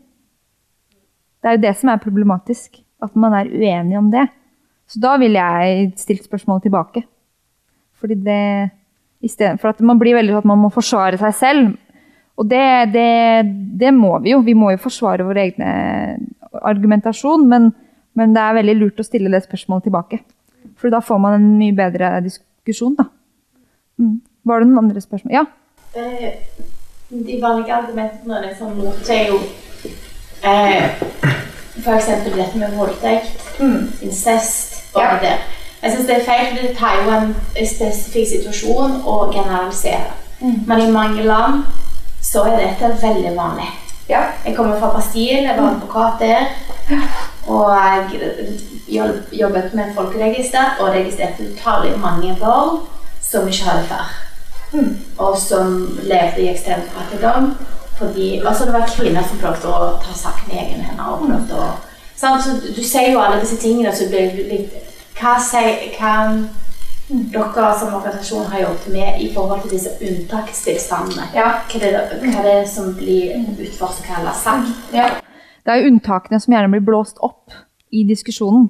Det 1.41 1.49
er 1.49 1.57
jo 1.57 1.65
det 1.65 1.75
som 1.79 1.91
er 1.91 2.01
problematisk. 2.01 2.81
At 3.03 3.17
man 3.19 3.35
er 3.37 3.51
uenig 3.51 3.97
om 3.99 4.07
det. 4.13 4.23
Så 4.89 5.01
da 5.01 5.15
ville 5.21 5.41
jeg 5.41 5.91
stilt 5.99 6.25
spørsmålet 6.25 6.67
tilbake. 6.67 7.03
Fordi 8.01 8.17
det 8.25 8.41
i 9.25 9.29
stedet 9.31 9.59
for 9.61 9.71
at 9.71 9.81
Man 9.81 9.97
blir 9.97 10.17
veldig 10.17 10.35
sånn 10.35 10.43
at 10.43 10.51
man 10.51 10.61
må 10.61 10.69
forsvare 10.73 11.17
seg 11.21 11.35
selv. 11.37 11.73
Og 12.35 12.49
det, 12.49 12.91
det, 12.93 13.45
det 13.79 13.93
må 13.95 14.17
vi 14.21 14.33
jo. 14.33 14.41
Vi 14.45 14.53
må 14.57 14.73
jo 14.73 14.81
forsvare 14.83 15.25
vår 15.25 15.41
egen 15.45 15.63
argumentasjon. 16.61 17.47
Men, 17.49 17.71
men 18.13 18.35
det 18.35 18.43
er 18.43 18.59
veldig 18.59 18.75
lurt 18.79 19.01
å 19.01 19.07
stille 19.07 19.31
det 19.33 19.45
spørsmålet 19.45 19.87
tilbake. 19.87 20.21
For 20.77 20.93
da 20.93 21.01
får 21.01 21.21
man 21.21 21.39
en 21.39 21.47
mye 21.59 21.77
bedre 21.77 22.17
diskusjon. 22.25 22.51
Da. 22.97 23.03
Mm. 23.97 24.21
Var 24.45 24.59
det 24.59 24.67
noen 24.67 24.77
andre 24.85 25.01
spørsmål? 25.01 25.31
Ja? 25.33 25.45
Eh, 25.95 26.31
De 27.09 27.39
vanlige 27.41 27.73
argumentene 27.73 28.41
liksom 28.47 28.77
mot 28.77 29.09
er 29.09 29.27
jo 29.27 29.35
eh, 30.43 30.89
f.eks. 31.83 32.05
dette 32.05 32.57
med 32.57 32.73
voldtekt, 32.77 33.59
incest 34.01 34.73
og 34.95 35.01
Ja. 35.01 35.13
det 35.13 35.21
der. 35.21 35.37
Jeg 35.83 35.91
syns 35.93 36.07
det 36.07 36.15
er 36.17 36.25
feil, 36.25 36.45
for 36.57 36.67
det 36.67 36.77
tar 36.77 37.03
jo 37.03 37.11
en 37.11 37.35
spesifikk 37.67 38.27
situasjon 38.27 39.01
å 39.05 39.31
generalisere. 39.33 40.11
Men 40.67 40.79
i 40.81 40.91
mange 40.91 41.23
land 41.23 41.63
så 42.21 42.43
er 42.43 42.57
dette 42.57 42.97
veldig 43.01 43.35
vanlig. 43.37 43.67
Ja. 44.09 44.23
Jeg 44.45 44.55
kommer 44.55 44.79
fra 44.79 44.89
Brasil, 44.93 45.43
jeg 45.43 45.57
var 45.57 45.69
advokat 45.75 46.19
der. 46.19 46.45
Og 47.47 47.77
jobbet 49.31 49.73
med 49.73 49.93
folkeregister 49.95 50.79
og 50.79 50.93
registrerte 50.95 51.45
utallige 51.51 51.97
mange 51.97 52.37
barn 52.39 52.79
som 53.21 53.47
ikke 53.47 53.63
hadde 53.63 53.87
far. 53.89 54.13
Og 55.17 55.37
som 55.37 55.99
levde 56.03 56.41
i 56.41 56.49
ekstrem 56.49 56.81
fattigdom. 56.93 57.53
Fordi, 57.97 58.41
altså 58.45 58.65
det 58.65 58.73
var 58.73 58.89
kvinner 58.97 59.23
som 59.23 59.39
prøvde 59.39 59.71
å 59.71 59.93
ta 60.03 60.13
saken 60.15 60.51
i 60.51 60.57
egne 60.59 60.83
hender. 60.83 61.05
og 61.13 61.27
prøvde 61.27 61.55
å, 61.55 61.69
sant? 62.17 62.43
Så 62.43 62.73
du 62.75 62.83
sier 62.83 63.13
jo 63.13 63.21
alle 63.23 63.39
disse 63.39 63.55
tingene, 63.61 63.95
så 63.95 64.09
blir 64.09 64.35
det 64.35 64.49
litt 64.51 64.81
Hva 65.15 65.37
sier 65.39 65.93
hva 65.95 66.15
dere 67.07 67.69
som 67.79 67.93
organisasjon 67.93 68.49
har 68.51 68.65
jobbet 68.65 68.87
med 68.91 69.21
i 69.21 69.29
forhold 69.33 69.61
til 69.61 69.77
disse 69.77 69.93
unntakstilstandene? 70.01 71.29
Ja. 71.37 71.61
Hva 71.71 71.79
er 71.79 71.95
det, 71.95 72.19
hva 72.25 72.41
er 72.41 72.49
det 72.49 72.69
som 72.73 72.91
blir 72.97 73.37
utforsket 73.55 74.17
eller 74.19 74.35
sagt? 74.43 74.73
Ja. 74.91 75.13
Det 75.65 75.73
er 75.73 75.81
jo 75.81 75.91
unntakene 75.93 76.39
som 76.41 76.53
gjerne 76.53 76.71
blir 76.75 76.85
blåst 76.85 77.21
opp 77.25 77.53
i 77.95 78.03
diskusjonen. 78.05 78.67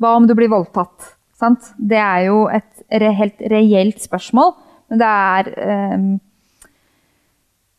Hva 0.00 0.14
om 0.16 0.28
du 0.28 0.32
blir 0.36 0.48
voldtatt? 0.52 1.12
Sant? 1.36 1.72
Det 1.76 2.00
er 2.00 2.26
jo 2.30 2.44
et 2.52 2.84
re 3.00 3.10
helt 3.16 3.42
reelt 3.52 4.00
spørsmål, 4.02 4.54
men 4.90 5.00
det 5.00 5.08
er 5.08 5.50
eh, 5.64 6.06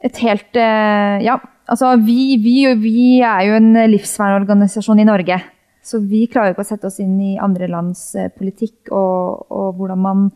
et 0.09 0.21
helt 0.25 0.57
eh, 0.57 1.17
Ja, 1.25 1.39
altså 1.69 1.95
vi, 2.01 2.37
vi, 2.41 2.55
vi 2.81 3.01
er 3.25 3.47
jo 3.49 3.57
en 3.57 3.73
livsvernorganisasjon 3.91 5.01
i 5.01 5.09
Norge. 5.09 5.41
Så 5.81 5.97
vi 6.05 6.27
klarer 6.29 6.53
ikke 6.53 6.61
å 6.61 6.69
sette 6.69 6.89
oss 6.89 6.99
inn 7.01 7.17
i 7.25 7.35
andre 7.41 7.69
lands 7.69 8.11
eh, 8.13 8.29
politikk 8.29 8.93
og, 8.93 9.47
og 9.49 9.77
hvordan 9.77 10.01
man 10.01 10.27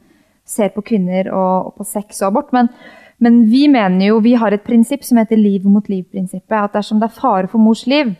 ser 0.45 0.73
på 0.73 0.83
kvinner 0.85 1.29
og, 1.33 1.71
og 1.71 1.79
på 1.79 1.87
sex 1.89 2.21
og 2.23 2.31
abort. 2.31 2.53
Men, 2.53 2.69
men, 3.23 3.45
vi 3.49 3.67
mener 3.71 4.09
jo, 4.09 4.19
vi 4.23 4.33
har 4.35 4.51
et 4.51 4.63
prinsipp 4.63 5.05
som 5.07 5.19
heter 5.21 5.39
liv 5.39 5.65
mot 5.67 5.87
liv-prinsippet. 5.89 6.57
At 6.57 6.75
dersom 6.75 6.99
det 6.99 7.09
er 7.09 7.19
fare 7.19 7.47
for 7.51 7.63
mors 7.63 7.85
liv, 7.87 8.11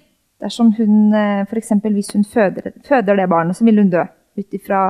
dersom 0.42 0.72
hun 0.78 1.14
f.eks. 1.50 1.74
hvis 1.84 2.14
hun 2.16 2.24
føder, 2.24 2.72
føder, 2.88 3.18
det 3.20 3.30
barnet, 3.30 3.58
så 3.58 3.66
vil 3.68 3.82
hun 3.82 3.92
dø 3.92 4.06
ut 4.40 4.56
ifra 4.56 4.90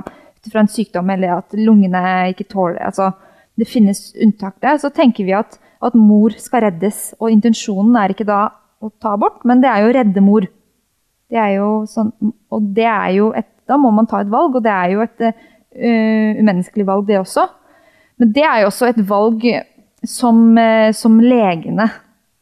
en 0.53 0.69
sykdom 0.69 1.09
eller 1.09 1.39
at 1.39 1.53
lungene 1.57 2.01
ikke 2.29 2.47
tåler 2.49 2.83
altså, 2.85 3.11
Det 3.57 3.67
finnes 3.67 4.13
unntak 4.21 4.59
der. 4.61 4.77
Så 4.77 4.89
tenker 4.89 5.23
vi 5.23 5.31
at, 5.31 5.57
at 5.81 5.93
mor 5.95 6.33
skal 6.37 6.65
reddes. 6.65 7.13
Og 7.19 7.31
intensjonen 7.31 7.95
er 7.95 8.11
ikke 8.11 8.27
da 8.27 8.49
å 8.83 8.89
ta 8.99 9.13
abort, 9.15 9.45
men 9.47 9.61
det 9.63 9.69
er 9.71 9.81
jo 9.81 9.91
å 9.91 9.95
redde 9.95 10.23
mor. 10.23 10.47
Det 11.31 11.39
er 11.39 11.53
jo 11.55 11.69
sånn, 11.87 12.11
og 12.51 12.65
det 12.75 12.89
er 12.91 13.13
jo 13.15 13.29
et, 13.31 13.47
da 13.65 13.77
må 13.79 13.93
man 13.95 14.09
ta 14.11 14.19
et 14.21 14.31
valg, 14.33 14.57
og 14.59 14.65
det 14.65 14.73
er 14.73 14.91
jo 14.91 15.05
et 15.05 15.23
uh, 15.23 16.41
umenneskelig 16.41 16.85
valg, 16.89 17.07
det 17.07 17.21
også. 17.21 17.47
Men 18.19 18.33
det 18.35 18.43
er 18.43 18.59
jo 18.61 18.67
også 18.73 18.91
et 18.91 18.99
valg 19.07 19.47
som, 20.09 20.57
uh, 20.57 20.91
som 20.95 21.19
legene, 21.21 21.89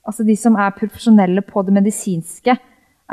altså 0.03 0.26
de 0.28 0.36
som 0.39 0.57
er 0.59 0.76
profesjonelle 0.78 1.43
på 1.47 1.64
det 1.66 1.76
medisinske, 1.76 2.57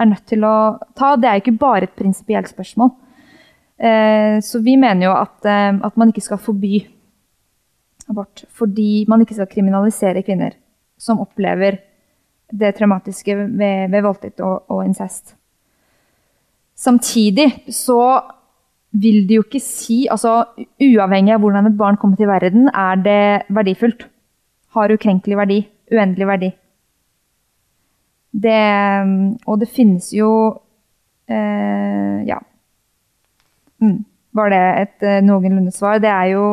er 0.01 0.09
nødt 0.09 0.27
til 0.31 0.47
å 0.47 0.55
ta. 0.97 1.15
Det 1.17 1.29
er 1.29 1.39
jo 1.39 1.45
ikke 1.45 1.61
bare 1.61 1.89
et 1.89 1.99
prinsipielt 1.99 2.51
spørsmål. 2.51 2.95
Uh, 3.81 4.39
så 4.45 4.61
vi 4.65 4.77
mener 4.81 5.09
jo 5.09 5.17
at, 5.17 5.39
at 5.47 6.01
man 6.01 6.13
ikke 6.13 6.25
skal 6.25 6.41
forby 6.41 6.83
abort 8.11 8.43
fordi 8.59 9.05
man 9.09 9.23
ikke 9.23 9.37
skal 9.39 9.49
kriminalisere 9.51 10.25
kvinner 10.27 10.57
som 11.01 11.21
opplever 11.23 11.79
det 12.51 12.75
traumatiske 12.77 13.37
ved, 13.37 13.91
ved 13.93 14.03
voldtekt 14.05 14.43
og, 14.45 14.67
og 14.73 14.83
incest. 14.85 15.37
Samtidig 16.75 17.47
så 17.71 18.01
vil 18.91 19.23
det 19.29 19.37
jo 19.37 19.45
ikke 19.45 19.63
si 19.63 20.03
altså 20.11 20.33
Uavhengig 20.83 21.35
av 21.37 21.43
hvordan 21.45 21.69
et 21.69 21.77
barn 21.79 21.99
kommer 22.01 22.19
til 22.19 22.31
verden, 22.31 22.67
er 22.75 22.99
det 23.05 23.23
verdifullt. 23.55 24.09
Har 24.77 24.93
ukrenkelig 24.95 25.39
verdi. 25.39 25.61
Uendelig 25.91 26.27
verdi. 26.29 26.51
Det, 28.31 28.61
og 29.47 29.59
det 29.59 29.71
finnes 29.75 30.13
jo 30.15 30.31
eh, 31.27 32.23
Ja. 32.29 32.39
Mm. 33.81 34.05
Var 34.37 34.51
det 34.53 34.65
et 34.79 35.03
eh, 35.09 35.23
noenlunde 35.27 35.73
svar? 35.75 35.99
Det 35.99 36.11
er 36.11 36.27
jo 36.37 36.45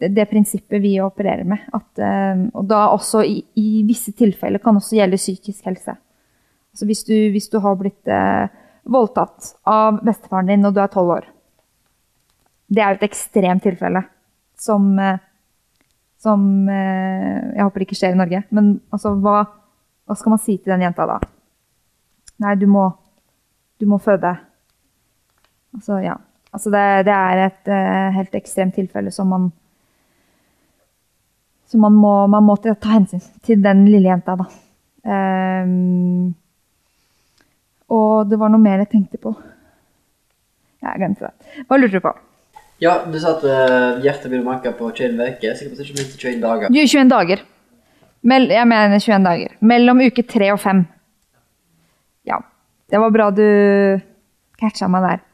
det, 0.00 0.12
det 0.16 0.28
prinsippet 0.30 0.80
vi 0.80 0.94
opererer 1.02 1.44
med. 1.44 1.66
At, 1.74 1.90
eh, 2.00 2.46
og 2.54 2.68
da 2.70 2.86
også 2.94 3.24
i, 3.26 3.42
i, 3.60 3.82
visse 3.88 4.14
tilfeller 4.16 4.62
kan 4.62 4.78
også 4.78 4.96
gjelde 4.96 5.20
psykisk 5.20 5.66
helse. 5.68 5.96
Altså 6.72 6.88
hvis 6.88 7.04
du, 7.04 7.14
hvis 7.34 7.50
du 7.52 7.58
har 7.60 7.76
blitt 7.76 8.08
eh, 8.08 8.48
voldtatt 8.88 9.54
av 9.68 10.00
bestefaren 10.06 10.48
din 10.48 10.64
når 10.64 10.74
du 10.74 10.82
er 10.82 10.92
tolv 10.92 11.16
år. 11.18 11.28
Det 12.68 12.82
er 12.82 12.94
jo 12.94 13.00
et 13.00 13.08
ekstremt 13.08 13.64
tilfelle 13.64 14.04
som, 14.58 14.90
eh, 14.98 15.20
som 16.18 16.68
eh, 16.68 17.54
Jeg 17.54 17.64
håper 17.64 17.84
ikke 17.84 17.98
skjer 17.98 18.14
i 18.14 18.18
Norge. 18.18 18.42
Men 18.54 18.72
altså, 18.94 19.14
hva, 19.22 19.42
hva, 20.06 20.16
skal 20.18 20.34
man 20.34 20.42
si 20.42 20.56
til 20.58 20.74
den 20.74 20.84
jenta 20.86 21.06
da? 21.08 21.18
Nei, 22.42 22.54
du 22.58 22.66
må, 22.70 22.88
du 23.78 23.86
må 23.90 24.00
føde. 24.02 24.34
Altså, 25.76 26.00
ja. 26.02 26.16
Altså, 26.52 26.72
det, 26.74 26.84
det 27.06 27.14
er 27.14 27.44
et 27.44 27.70
uh, 27.70 28.14
helt 28.16 28.36
ekstremt 28.38 28.74
tilfelle 28.78 29.12
som 29.12 29.28
man 29.28 29.50
Så 31.68 31.76
man 31.76 31.92
må, 31.92 32.12
man 32.32 32.46
må 32.46 32.54
ta 32.64 32.72
hensyn 32.88 33.20
til 33.44 33.60
den 33.60 33.82
lille 33.90 34.08
jenta, 34.08 34.38
da. 34.40 34.46
Um, 35.04 36.30
og 37.92 38.30
det 38.30 38.38
var 38.40 38.48
noe 38.48 38.62
mer 38.62 38.80
jeg 38.80 38.88
tenkte 38.94 39.20
på. 39.20 39.34
Jeg 40.80 40.96
glemte 40.96 41.28
det. 41.28 41.52
Hva 41.68 41.76
lurte 41.76 42.00
du 42.00 42.04
på? 42.06 42.14
Ja, 42.82 43.00
du 43.10 43.16
sa 43.18 43.34
at 43.34 43.44
uh, 43.44 43.98
hjertet 44.04 44.28
begynner 44.28 44.44
å 44.46 44.50
banke 44.52 44.70
på 44.78 44.90
21 44.92 45.18
uker. 45.18 45.54
Sikkert 45.58 45.80
ikke 45.82 45.96
minst 45.98 46.20
21 46.20 46.42
dager. 46.44 46.74
Jo, 46.74 46.84
21 46.84 47.10
dager. 47.10 47.42
Mell 48.28 48.46
jeg 48.52 48.68
mener 48.70 49.00
21 49.02 49.26
dager. 49.26 49.56
Mellom 49.72 50.02
uke 50.06 50.22
3 50.26 50.52
og 50.54 50.60
5. 50.62 50.84
Ja. 52.30 52.38
Det 52.88 53.00
var 53.02 53.14
bra 53.14 53.30
du 53.34 53.42
catcha 54.60 54.88
meg 54.90 55.04
der. 55.06 55.24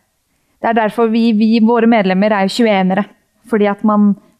Det 0.64 0.70
er 0.70 0.78
derfor 0.78 1.10
vi, 1.12 1.26
vi 1.36 1.58
våre 1.60 1.88
medlemmer 1.90 2.32
er 2.32 2.48
jo 2.48 2.64
21-ere. 2.64 3.04
Fordi, 3.50 3.68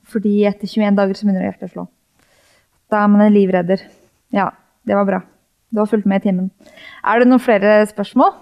fordi 0.09 0.35
etter 0.49 0.71
21 0.71 0.97
dager 0.97 1.19
så 1.19 1.29
begynner 1.29 1.45
hjertet 1.51 1.69
å 1.69 1.75
slå. 1.75 1.87
Da 2.89 3.03
er 3.03 3.13
man 3.13 3.27
en 3.27 3.37
livredder. 3.37 3.85
Ja, 4.33 4.49
det 4.89 4.97
var 4.97 5.09
bra. 5.09 5.21
Du 5.69 5.83
har 5.83 5.91
fulgt 5.91 6.09
med 6.09 6.23
i 6.23 6.31
timen. 6.31 6.49
Er 7.05 7.21
det 7.21 7.29
noen 7.29 7.43
flere 7.43 7.83
spørsmål? 7.91 8.33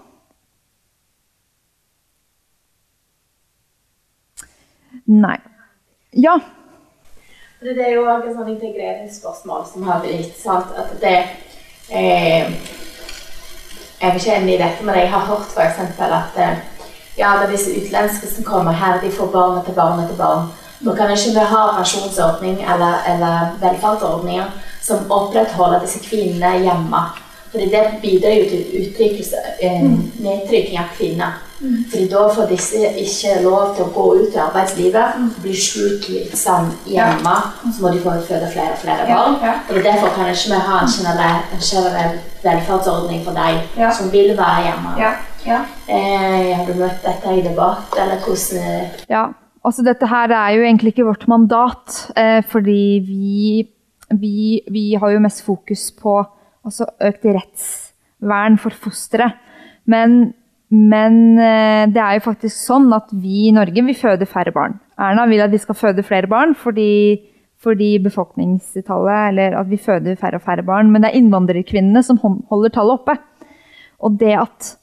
Nei. 5.05 5.37
Ja. 6.11 6.37
Det 7.63 7.79
er 7.79 7.93
jo 7.95 8.03
et 8.11 8.27
sånn 8.35 8.51
integreringsspørsmål 8.57 9.65
som 9.69 9.85
har 9.87 10.01
blitt 10.03 10.35
sant, 10.39 10.71
at 10.75 10.95
det 11.01 11.15
eh, 11.89 12.51
Jeg 14.03 14.09
er 14.09 14.17
ikke 14.19 14.35
enig 14.35 14.55
i 14.57 14.59
dette, 14.59 14.83
men 14.83 14.97
jeg 14.99 15.11
har 15.13 15.23
hørt 15.29 15.53
f.eks. 15.55 15.79
at 16.03 16.39
eh, 16.43 16.57
ja, 17.15 17.29
er 17.37 17.47
disse 17.51 17.71
utenlandske 17.71 18.27
som 18.27 18.43
kommer 18.43 18.75
her, 18.75 18.99
de 18.99 19.11
får 19.11 19.31
barn 19.31 19.61
etter 19.61 19.75
barn 19.77 20.01
etter 20.03 20.17
barn. 20.19 20.49
Nå 20.83 20.95
kan 20.97 21.11
ikke 21.13 21.37
vi 21.37 21.45
ha 21.53 21.61
pensjonsordning 21.77 22.57
eller, 22.67 22.97
eller 23.07 23.53
velferdsordninger 23.61 24.49
som 24.83 25.11
opprettholder 25.11 25.85
disse 25.85 26.01
kvinnene 26.03 26.57
hjemme. 26.65 27.03
Fordi 27.53 27.69
det 27.71 27.83
bidrar 28.01 28.35
jo 28.35 28.49
til 28.49 28.63
utrykkelse, 28.81 29.39
eh, 29.61 29.83
mm. 29.85 29.97
nedtrykking 30.25 30.79
av 30.81 30.91
kvinner. 30.97 31.39
Fordi 31.63 32.07
da 32.11 32.23
får 32.35 32.49
disse 32.51 32.89
ikke 32.99 33.37
lov 33.43 33.75
til 33.75 33.85
å 33.85 33.91
gå 33.95 34.05
ut 34.19 34.35
i 34.35 34.41
arbeidslivet, 34.43 35.19
blir 35.37 35.43
bli 35.45 35.53
syke 35.55 36.15
litt 36.17 36.35
sånn 36.37 36.71
hjemme, 36.89 37.35
så 37.63 37.83
må 37.83 37.93
de 37.93 38.01
få 38.03 38.15
føde 38.27 38.49
flere 38.51 38.75
og 38.75 38.81
flere 38.81 39.07
barn. 39.07 39.37
Og 39.69 39.79
Derfor 39.83 40.11
kan 40.15 40.31
ikke 40.31 40.51
vi 40.51 40.59
ha 40.67 40.81
en 40.81 40.91
generell, 40.91 41.45
en 41.55 41.63
generell 41.69 42.17
velferdsordning 42.43 43.23
for 43.23 43.37
deg 43.37 43.93
som 43.95 44.11
vil 44.11 44.33
være 44.37 44.65
hjemme. 44.67 45.13
Eh, 45.43 46.51
har 46.55 46.67
du 46.67 46.75
møtt 46.79 47.03
dette 47.03 47.31
i 47.35 47.43
debatt, 47.43 47.95
eller 47.99 48.19
hvordan 48.23 48.91
Ja, 49.09 49.25
altså 49.63 49.83
dette 49.83 50.07
her 50.07 50.31
er 50.31 50.55
jo 50.55 50.63
egentlig 50.63 50.93
ikke 50.93 51.07
vårt 51.07 51.27
mandat, 51.27 52.11
eh, 52.15 52.41
fordi 52.47 53.03
vi, 53.07 53.67
vi, 54.19 54.61
vi 54.71 54.85
har 54.99 55.15
jo 55.15 55.23
mest 55.23 55.43
fokus 55.45 55.91
på 55.99 56.21
altså 56.63 56.87
økt 57.03 57.25
rettsvern 57.27 58.57
for 58.59 58.75
fosteret. 58.85 59.39
Men, 59.85 60.33
men, 60.73 61.37
eh, 61.37 61.85
det 61.93 62.01
er 62.01 62.17
jo 62.17 62.25
faktisk 62.25 62.55
sånn 62.57 62.87
at 62.95 63.11
vi 63.13 63.47
i 63.49 63.53
Norge 63.53 63.83
vil 63.85 63.97
føde 63.97 64.25
færre 64.25 64.53
barn. 64.55 64.79
Erna 64.97 65.27
vil 65.29 65.43
at 65.45 65.53
vi 65.53 65.59
skal 65.61 65.77
føde 65.77 66.05
flere 66.05 66.29
barn 66.29 66.55
fordi, 66.57 67.21
fordi 67.61 67.99
befolkningstallet 68.01 69.29
Eller 69.29 69.57
at 69.59 69.69
vi 69.69 69.77
føder 69.77 70.17
færre 70.17 70.39
og 70.41 70.45
færre 70.47 70.65
barn. 70.65 70.89
Men 70.89 71.03
det 71.03 71.11
er 71.11 71.19
innvandrerkvinnene 71.19 72.01
som 72.01 72.17
holder 72.49 72.73
tallet 72.73 72.97
oppe. 72.97 73.17
Og 74.01 74.17
det 74.17 74.33
at 74.39 74.73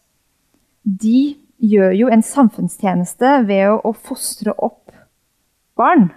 de 0.84 1.34
gjør 1.58 1.92
jo 1.98 2.08
en 2.08 2.22
samfunnstjeneste 2.22 3.32
ved 3.48 3.74
å, 3.74 3.92
fostre 3.92 4.54
opp 4.56 4.94
barn. 5.76 6.08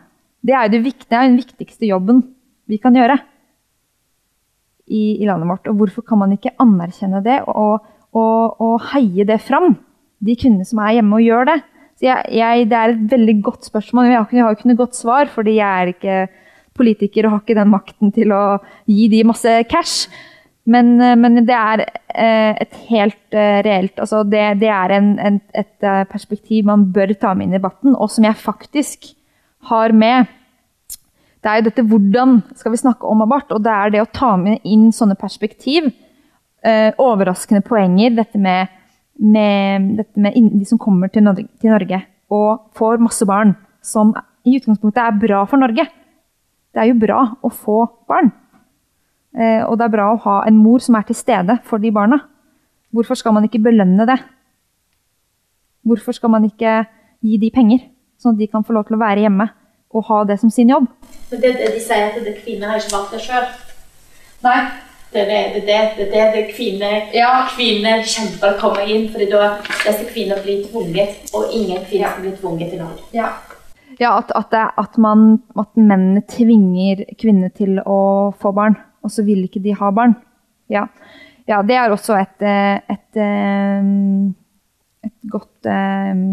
Det 0.46 0.54
er 0.54 0.70
jo 0.70 0.84
den 1.10 1.38
viktigste 1.40 1.90
jobben 1.90 2.22
vi 2.70 2.78
kan 2.78 2.96
gjøre 2.96 3.18
i, 4.86 5.18
i, 5.18 5.26
landet 5.26 5.50
vårt. 5.50 5.68
Og 5.68 5.82
hvorfor 5.82 6.06
kan 6.06 6.22
man 6.22 6.38
ikke 6.38 6.54
anerkjenne 6.62 7.24
det 7.26 7.42
og, 7.48 7.82
og, 8.14 8.62
og 8.64 8.76
heie 8.94 9.26
det 9.28 9.40
fram? 9.44 9.74
De 10.24 10.36
kvinnene 10.40 10.68
som 10.68 10.82
er 10.84 10.98
hjemme 11.00 11.20
og 11.20 11.26
gjør 11.26 11.50
det. 11.52 11.60
Jeg, 12.04 12.26
jeg, 12.36 12.68
det 12.72 12.78
er 12.78 12.94
et 12.94 13.08
veldig 13.12 13.36
godt 13.46 13.68
spørsmål. 13.70 14.10
Jeg 14.10 14.18
har, 14.18 14.28
ikke, 14.28 14.38
jeg 14.38 14.46
har 14.46 14.58
ikke 14.58 14.70
noe 14.72 14.82
godt 14.82 14.98
svar, 14.98 15.32
fordi 15.32 15.58
jeg 15.60 15.82
er 15.82 15.94
ikke 15.94 16.20
politiker 16.74 17.28
og 17.28 17.36
har 17.36 17.42
ikke 17.44 17.58
den 17.60 17.72
makten 17.72 18.14
til 18.16 18.34
å 18.36 18.44
gi 18.90 19.08
de 19.12 19.24
masse 19.30 19.58
cash. 19.72 20.08
Men, 20.64 20.96
men 21.20 21.42
det 21.44 21.56
er 21.56 21.84
eh, 21.84 22.54
et 22.64 22.78
helt 22.88 23.36
eh, 23.36 23.58
reelt 23.66 23.98
altså 24.00 24.22
det, 24.24 24.46
det, 24.62 24.70
er 24.72 24.94
en, 24.96 25.10
en, 25.20 25.40
et 25.60 25.84
eh, 25.84 26.06
perspektiv 26.08 26.70
man 26.70 26.86
bør 26.96 27.12
ta 27.20 27.34
med 27.36 27.50
inn 27.50 27.58
i 27.58 27.58
debatten, 27.58 27.98
og 28.00 28.08
som 28.14 28.24
jeg 28.24 28.40
faktisk 28.40 29.10
har 29.68 29.92
med 29.92 30.32
det 31.44 31.52
er 31.52 31.60
jo 31.60 31.66
dette 31.68 31.84
hvordan 31.84 32.38
skal 32.56 32.72
vi 32.72 32.80
snakke 32.80 33.10
om 33.10 33.26
abort, 33.26 33.52
og 33.52 33.60
det 33.66 33.74
er 33.76 33.92
det 33.92 34.04
å 34.06 34.12
ta 34.16 34.32
med 34.40 34.64
inn 34.64 34.88
sånne 34.96 35.18
perspektiv. 35.20 35.90
Eh, 36.64 36.92
overraskende 36.98 37.64
poenger. 37.66 38.14
Dette 38.16 38.40
med, 38.40 38.72
med, 39.20 39.90
dette 40.00 40.20
med 40.20 40.38
de 40.54 40.66
som 40.66 40.80
kommer 40.80 41.12
til 41.12 41.26
Norge, 41.26 41.48
til 41.62 41.74
Norge, 41.74 42.00
og 42.32 42.70
får 42.78 43.02
masse 43.04 43.26
barn, 43.28 43.56
som 43.84 44.14
i 44.48 44.56
utgangspunktet 44.58 45.02
er 45.04 45.20
bra 45.20 45.44
for 45.50 45.60
Norge. 45.60 45.88
Det 46.74 46.82
er 46.82 46.90
jo 46.90 47.00
bra 47.02 47.26
å 47.44 47.52
få 47.52 47.84
barn. 48.10 48.32
Eh, 49.36 49.64
og 49.66 49.78
det 49.78 49.88
er 49.88 49.96
bra 49.96 50.12
å 50.14 50.22
ha 50.24 50.38
en 50.48 50.62
mor 50.62 50.80
som 50.84 50.96
er 50.96 51.08
til 51.10 51.18
stede 51.18 51.58
for 51.68 51.84
de 51.84 51.92
barna. 51.92 52.22
Hvorfor 52.94 53.18
skal 53.20 53.36
man 53.36 53.48
ikke 53.48 53.64
belønne 53.64 54.08
det? 54.08 54.20
Hvorfor 55.84 56.16
skal 56.16 56.32
man 56.32 56.46
ikke 56.48 56.84
gi 57.24 57.38
de 57.42 57.52
penger, 57.52 57.84
sånn 58.22 58.38
at 58.38 58.40
de 58.40 58.48
kan 58.48 58.64
få 58.64 58.76
lov 58.78 58.88
til 58.88 58.96
å 58.96 59.04
være 59.04 59.26
hjemme? 59.26 59.50
og 59.94 60.06
ha 60.10 60.24
det 60.24 60.40
som 60.40 60.50
sin 60.50 60.70
jobb. 60.70 60.88
Men 61.32 61.42
det, 61.42 61.54
de 61.76 61.82
sier 61.82 62.10
at 62.10 62.18
det, 62.26 62.38
kvinner 62.44 62.72
har 62.72 62.82
ikke 62.82 62.96
valgt 62.96 63.14
det 63.14 63.22
sjøl? 63.22 63.46
Nei. 64.46 64.58
Det 65.14 65.22
er 65.22 65.30
det, 65.30 65.62
det, 65.68 65.80
det, 65.98 66.06
det, 66.12 66.20
er 66.20 66.32
det 66.34 66.44
kvinner, 66.56 67.10
Ja. 67.14 67.46
kvinner 67.54 68.02
kjemper 68.02 68.56
å 68.56 68.60
komme 68.62 68.86
inn, 68.90 69.10
For 69.14 69.22
da 69.30 69.58
disse 69.62 70.08
kvinner 70.10 70.42
blir 70.42 70.64
tvunget, 70.66 71.30
og 71.38 71.54
ingen 71.54 71.84
kvinner 71.86 72.10
ja. 72.10 72.14
blir 72.20 72.38
tvunget 72.40 72.74
til 72.74 72.82
noe. 72.82 72.98
Ja. 73.14 73.30
Ja, 74.00 74.16
at, 74.18 74.32
at, 74.34 74.50
det, 74.50 74.64
at, 74.82 74.98
man, 74.98 75.44
at 75.60 75.76
mennene 75.78 76.24
tvinger 76.26 77.04
kvinner 77.20 77.52
til 77.54 77.78
å 77.86 78.34
få 78.42 78.54
barn, 78.56 78.78
og 79.06 79.14
så 79.14 79.26
vil 79.28 79.44
ikke 79.46 79.62
de 79.64 79.76
ha 79.78 79.92
barn. 79.94 80.16
Ja, 80.72 80.88
ja 81.50 81.62
det 81.62 81.78
er 81.78 81.94
også 81.94 82.18
et, 82.18 82.42
eh, 82.42 82.80
et, 82.90 83.20
eh, 83.22 83.92
et, 85.06 85.18
godt, 85.30 85.70
eh, 85.70 86.24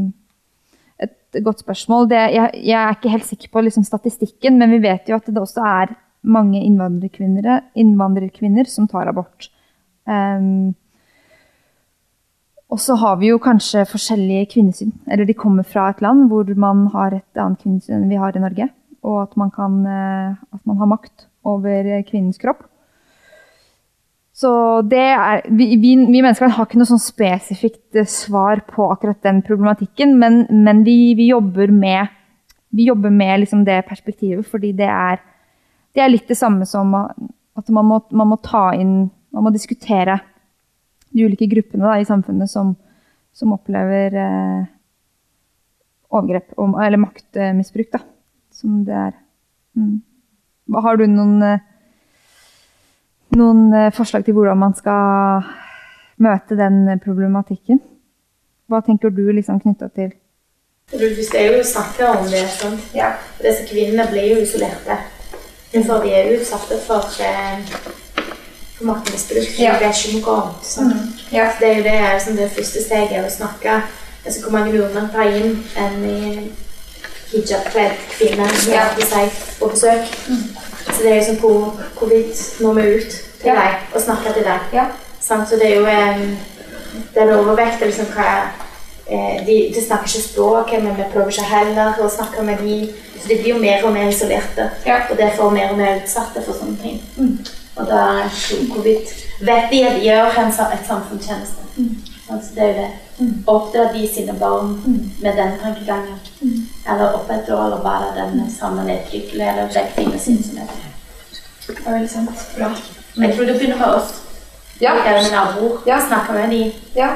et 1.04 1.42
godt 1.44 1.66
spørsmål. 1.66 2.08
Det, 2.08 2.22
jeg, 2.38 2.62
jeg 2.64 2.78
er 2.80 2.96
ikke 2.96 3.12
helt 3.12 3.28
sikker 3.28 3.52
på 3.52 3.64
liksom, 3.66 3.84
statistikken, 3.84 4.56
men 4.60 4.72
vi 4.78 4.80
vet 4.88 5.10
jo 5.10 5.20
at 5.20 5.28
det 5.28 5.44
også 5.44 5.66
er 5.66 5.98
mange 6.22 6.60
innvandrerkvinner, 6.64 7.48
innvandrerkvinner 7.78 8.68
som 8.68 8.88
tar 8.88 9.08
abort. 9.10 9.48
Um, 10.04 10.74
og 12.70 12.78
så 12.78 12.94
har 13.00 13.16
vi 13.18 13.32
jo 13.32 13.40
kanskje 13.42 13.86
forskjellige 13.88 14.50
kvinnesyn. 14.52 14.92
Eller 15.10 15.26
de 15.26 15.34
kommer 15.34 15.66
fra 15.66 15.88
et 15.90 16.02
land 16.04 16.28
hvor 16.30 16.46
man 16.54 16.86
har 16.94 17.16
et 17.16 17.40
annet 17.40 17.58
kvinnesyn 17.62 17.96
enn 17.98 18.12
vi 18.12 18.20
har 18.20 18.36
i 18.36 18.42
Norge. 18.42 18.68
Og 19.02 19.22
at 19.24 19.36
man, 19.40 19.50
kan, 19.50 19.80
eh, 19.88 20.36
at 20.54 20.62
man 20.68 20.78
har 20.78 20.90
makt 20.92 21.26
over 21.48 21.88
kvinnens 22.06 22.38
kropp. 22.38 22.62
Så 24.40 24.50
det 24.88 25.02
er, 25.02 25.42
vi, 25.50 25.74
vi, 25.80 25.96
vi 25.98 26.22
mennesker 26.22 26.52
har 26.54 26.68
ikke 26.68 26.78
noe 26.80 26.88
sånn 26.88 27.02
spesifikt 27.02 27.98
eh, 27.98 28.08
svar 28.08 28.62
på 28.70 28.86
akkurat 28.92 29.18
den 29.26 29.42
problematikken, 29.44 30.14
men, 30.20 30.44
men 30.48 30.84
vi, 30.86 31.12
vi 31.18 31.28
jobber 31.32 31.72
med, 31.74 32.14
vi 32.72 32.86
jobber 32.88 33.12
med 33.12 33.42
liksom 33.42 33.66
det 33.66 33.82
perspektivet, 33.88 34.46
fordi 34.48 34.72
det 34.78 34.88
er, 34.88 35.20
det 35.94 36.02
er 36.04 36.12
litt 36.12 36.28
det 36.30 36.38
samme 36.38 36.66
som 36.68 36.94
at 36.94 37.68
man 37.68 37.86
må, 37.86 38.00
man 38.10 38.30
må 38.32 38.38
ta 38.42 38.70
inn 38.76 39.10
Man 39.30 39.44
må 39.46 39.50
diskutere 39.54 40.16
de 41.10 41.22
ulike 41.22 41.46
gruppene 41.46 41.86
da, 41.86 41.98
i 42.00 42.06
samfunnet 42.06 42.50
som, 42.50 42.72
som 43.30 43.52
opplever 43.54 44.14
eh, 44.18 44.64
overgrep 46.10 46.56
om, 46.58 46.74
eller 46.82 46.98
maktmisbruk. 46.98 47.92
Da, 47.94 48.00
som 48.54 48.80
det 48.86 48.96
er. 48.98 49.12
Mm. 49.78 50.00
Har 50.82 50.98
du 50.98 51.06
noen, 51.06 51.36
eh, 51.46 51.62
noen 53.38 53.62
eh, 53.74 53.92
forslag 53.94 54.26
til 54.26 54.34
hvordan 54.34 54.58
man 54.58 54.74
skal 54.78 55.46
møte 56.18 56.58
den 56.58 56.82
problematikken? 57.02 57.78
Hva 58.70 58.82
tenker 58.86 59.14
du 59.14 59.24
liksom 59.30 59.62
knytta 59.62 59.90
til 59.94 60.12
Hvis 60.90 61.30
det 61.30 61.38
er 61.38 61.56
jo 61.56 61.64
snakke 61.66 62.06
om 62.18 62.26
det, 62.30 62.44
sånn. 62.50 62.78
Ja. 62.98 63.14
For 63.38 63.46
disse 63.46 63.66
kvinnene 63.70 64.10
blir 64.10 64.34
jo 64.34 64.42
isolerte. 64.42 64.98
For 65.72 66.02
de 66.02 66.10
er 66.14 66.32
utsatte 66.34 66.78
for, 66.86 67.04
eh, 67.22 67.58
for 68.76 68.84
maktmisbruk. 68.84 69.58
Ja. 69.58 69.72
De 69.78 69.84
vet 69.86 70.04
ikke 70.04 70.20
noe 70.26 70.40
det. 70.40 70.66
Sånn. 70.66 70.94
Ja. 71.32 71.50
Det 71.60 71.68
er 71.68 71.76
jo 71.76 71.82
det, 71.82 71.98
liksom, 72.14 72.36
det 72.36 72.50
første 72.56 72.82
steget, 72.82 73.12
er 73.12 73.26
å 73.28 73.30
snakke. 73.30 73.82
Altså, 74.26 74.40
hvor 74.42 74.50
mange 74.52 74.72
nordmenn 74.74 75.10
tar 75.12 75.30
inn 75.30 75.64
en 75.76 76.04
eh, 76.04 76.42
hijab-kledd 77.32 77.92
kvinne 78.16 78.48
Ja. 78.68 78.88
seg 78.98 79.30
på 79.60 79.68
besøk? 79.70 80.10
Så 80.90 81.02
det 81.02 81.12
er 81.12 81.22
sånn, 81.24 81.38
hvor, 81.40 81.76
hvorvidt 81.98 82.60
må 82.60 82.72
vi 82.74 82.82
ut 82.96 83.10
til 83.40 83.46
Ja. 83.46 83.54
deg 83.54 83.94
og 83.94 84.02
snakker 84.02 84.32
til 84.32 84.42
deg? 84.44 84.60
Ja. 84.72 84.86
Så 85.20 85.56
det 85.58 85.62
er 85.70 85.76
jo 85.76 85.86
en, 85.86 86.38
det 87.14 87.22
er 87.22 87.36
overvekt 87.38 87.80
liksom 87.80 88.06
hva 88.16 88.50
eh, 89.06 89.46
de, 89.46 89.70
de 89.74 89.80
snakker 89.86 90.08
ikke 90.08 90.28
språket, 90.28 90.82
men 90.82 90.96
vi 90.96 91.06
prøver 91.12 91.30
ikke 91.30 91.42
heller 91.54 91.94
å 92.02 92.10
snakke 92.10 92.42
med 92.42 92.58
de. 92.58 92.92
Så 93.22 93.28
de 93.28 93.36
blir 93.38 93.54
jo 93.54 93.58
mer 93.58 93.84
og 93.84 93.92
mer 93.92 94.08
isolerte, 94.08 94.70
Ja. 94.86 94.96
og 95.10 95.16
derfor 95.18 95.50
mer 95.50 95.70
og 95.70 95.78
mer 95.78 95.96
utsatte 96.02 96.42
for 96.46 96.52
sånne 96.52 96.76
ting. 96.82 97.02
Og 97.76 97.86
da 97.86 98.28
hvorvidt 98.72 99.16
Vet 99.40 99.70
de 99.70 99.86
at 99.86 99.96
de 99.96 100.04
gjør 100.04 100.38
en, 100.38 100.48
et 100.48 100.86
samfunnstjeneste? 100.86 101.62
Mm. 101.76 101.96
Altså, 102.30 102.48
det 102.54 102.62
er 102.62 102.66
jo 102.68 102.74
det. 102.82 102.90
Oppdra 103.46 103.92
de 103.92 104.08
sine 104.14 104.34
barn 104.40 104.82
med 105.22 105.32
den 105.36 105.52
tankegangen. 105.62 106.20
Eller 106.88 107.12
opprettholde 107.12 107.80
bare 107.82 108.12
den 108.16 108.54
samme 108.60 108.84
nedtrykkelige 108.84 109.48
eller 109.48 109.66
begge 109.66 109.92
tingene 109.96 110.18
sine 110.18 110.42
som 110.42 110.56
er 110.56 110.60
det. 110.60 110.90
Det 111.66 111.86
er 111.86 111.92
veldig 111.92 112.10
sant. 112.10 112.30
Bra. 112.58 112.70
Jeg 113.16 113.36
tror 113.36 113.44
det 113.44 113.54
begynner 113.54 113.76
med 113.76 113.86
oss. 113.86 114.14
Ja. 114.80 114.92
Jeg 115.04 115.22
med 115.22 115.30
naboer. 115.32 115.78
Ja. 115.86 115.98
Snakke 116.08 116.32
med 116.32 116.50
dem. 116.50 116.72
Ja. 116.96 117.08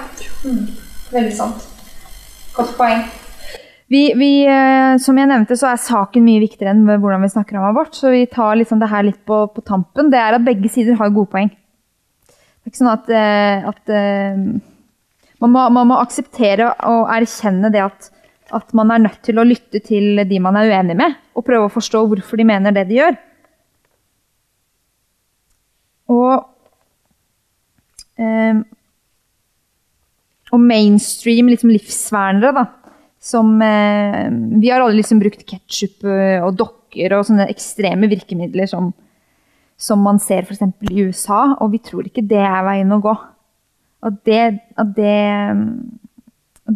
Mm. 0.44 0.68
Veldig 1.11 1.36
sant. 1.36 1.62
Godt 2.55 2.76
poeng. 2.76 3.05
Vi, 3.93 4.14
vi, 4.16 4.30
eh, 4.49 4.97
som 5.03 5.18
jeg 5.18 5.28
nevnte, 5.28 5.57
så 5.61 5.68
er 5.68 5.80
saken 5.80 6.24
mye 6.24 6.41
viktigere 6.43 6.72
enn 6.72 6.87
hvordan 6.89 7.24
vi 7.24 7.32
snakker 7.35 7.59
om 7.61 7.66
abort. 7.68 7.93
Så 7.97 8.12
vi 8.14 8.24
tar 8.30 8.57
liksom 8.57 8.80
det 8.80 8.89
her 8.91 9.05
litt 9.05 9.20
på, 9.28 9.45
på 9.53 9.64
tampen. 9.66 10.09
Det 10.12 10.20
er 10.20 10.39
at 10.39 10.47
begge 10.47 10.70
sider 10.72 10.97
har 11.01 11.12
gode 11.12 11.30
poeng. 11.35 11.51
Det 12.24 12.64
er 12.64 12.72
ikke 12.72 12.80
sånn 12.80 12.95
at, 12.95 13.11
eh, 13.12 13.68
at 13.68 13.93
eh, 13.93 14.41
man, 15.45 15.53
må, 15.53 15.66
man 15.76 15.91
må 15.91 16.01
akseptere 16.01 16.70
og 16.89 17.12
erkjenne 17.12 17.68
det 17.74 17.85
at, 17.85 18.09
at 18.57 18.72
man 18.76 18.95
er 18.95 19.05
nødt 19.05 19.20
til 19.26 19.41
å 19.41 19.45
lytte 19.45 19.82
til 19.85 20.24
de 20.30 20.41
man 20.41 20.57
er 20.57 20.72
uenig 20.72 20.97
med, 20.97 21.20
og 21.37 21.45
prøve 21.45 21.68
å 21.68 21.74
forstå 21.74 22.07
hvorfor 22.09 22.41
de 22.41 22.49
mener 22.49 22.72
det 22.76 22.87
de 22.89 23.01
gjør. 23.03 23.20
Og 26.14 26.51
og 30.55 30.61
mainstream 30.62 31.49
liksom 31.51 31.72
livsvernere, 31.74 32.53
da. 32.55 32.62
Som 33.25 33.57
eh, 33.64 34.29
Vi 34.61 34.68
har 34.68 34.83
alle 34.85 34.99
liksom 34.99 35.22
brukt 35.22 35.47
ketsjup 35.49 36.05
og 36.45 36.59
dokker 36.61 37.16
og 37.16 37.25
sånne 37.27 37.49
ekstreme 37.51 38.11
virkemidler 38.11 38.68
som, 38.70 38.91
som 39.81 40.03
man 40.05 40.20
ser 40.22 40.45
f.eks. 40.45 40.61
i 40.91 41.07
USA, 41.09 41.57
og 41.59 41.72
vi 41.72 41.81
tror 41.83 42.07
ikke 42.07 42.27
det 42.29 42.43
er 42.45 42.66
veien 42.66 42.93
å 42.93 43.01
gå. 43.03 43.14
At 44.05 44.20
det, 44.29 44.43
at 44.77 44.91
det, 44.99 45.16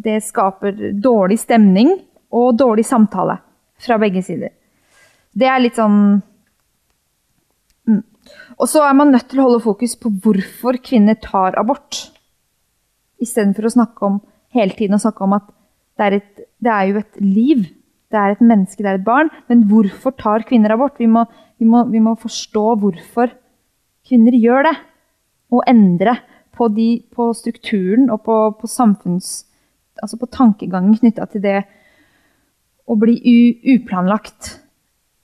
det 0.07 0.17
skaper 0.25 0.95
dårlig 0.97 1.39
stemning 1.43 1.93
og 2.33 2.57
dårlig 2.61 2.87
samtale 2.89 3.39
fra 3.79 3.99
begge 4.01 4.23
sider. 4.25 4.55
Det 5.39 5.49
er 5.49 5.61
litt 5.63 5.79
sånn 5.79 5.99
mm. 7.89 8.03
Og 8.59 8.67
så 8.69 8.83
er 8.85 8.97
man 8.97 9.13
nødt 9.15 9.29
til 9.31 9.43
å 9.43 9.49
holde 9.49 9.65
fokus 9.65 9.95
på 10.01 10.11
hvorfor 10.25 10.81
kvinner 10.85 11.19
tar 11.23 11.59
abort. 11.61 12.09
Istedenfor 13.23 13.69
å 13.69 13.75
snakke 13.77 14.09
om 14.09 14.19
hele 14.57 14.75
tiden 14.75 14.97
å 14.97 15.03
snakke 15.03 15.25
om 15.27 15.37
at 15.37 15.47
det 15.99 16.07
er, 16.07 16.17
et, 16.21 16.47
det 16.63 16.73
er 16.73 16.89
jo 16.89 17.03
et 17.03 17.21
liv. 17.23 17.67
Det 18.09 18.19
er 18.21 18.33
et 18.33 18.45
menneske, 18.45 18.83
det 18.85 18.93
er 18.93 19.01
et 19.01 19.07
barn. 19.07 19.31
Men 19.51 19.67
hvorfor 19.69 20.15
tar 20.17 20.47
kvinner 20.49 20.73
abort? 20.75 20.97
Vi 21.01 21.09
må, 21.11 21.25
vi 21.59 21.67
må, 21.69 21.83
vi 21.91 22.01
må 22.03 22.15
forstå 22.19 22.65
hvorfor 22.83 23.35
kvinner 24.09 24.37
gjør 24.39 24.71
det. 24.71 24.77
Og 25.53 25.65
endre 25.69 26.15
på, 26.55 26.69
de, 26.75 27.03
på 27.15 27.33
strukturen 27.37 28.09
og 28.15 28.25
på, 28.27 28.39
på 28.61 28.71
samfunns... 28.71 29.45
Altså 29.99 30.15
på 30.15 30.29
tankegangen 30.31 30.95
knytta 30.95 31.25
til 31.27 31.43
det 31.43 31.57
å 32.87 32.95
bli 32.95 33.17
u, 33.19 33.39
uplanlagt 33.75 34.53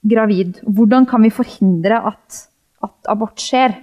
gravid. 0.03 0.59
Hvordan 0.67 1.07
kan 1.07 1.23
vi 1.23 1.31
forhindre 1.31 2.01
at, 2.11 2.41
at 2.83 3.11
abort 3.13 3.39
skjer? 3.39 3.77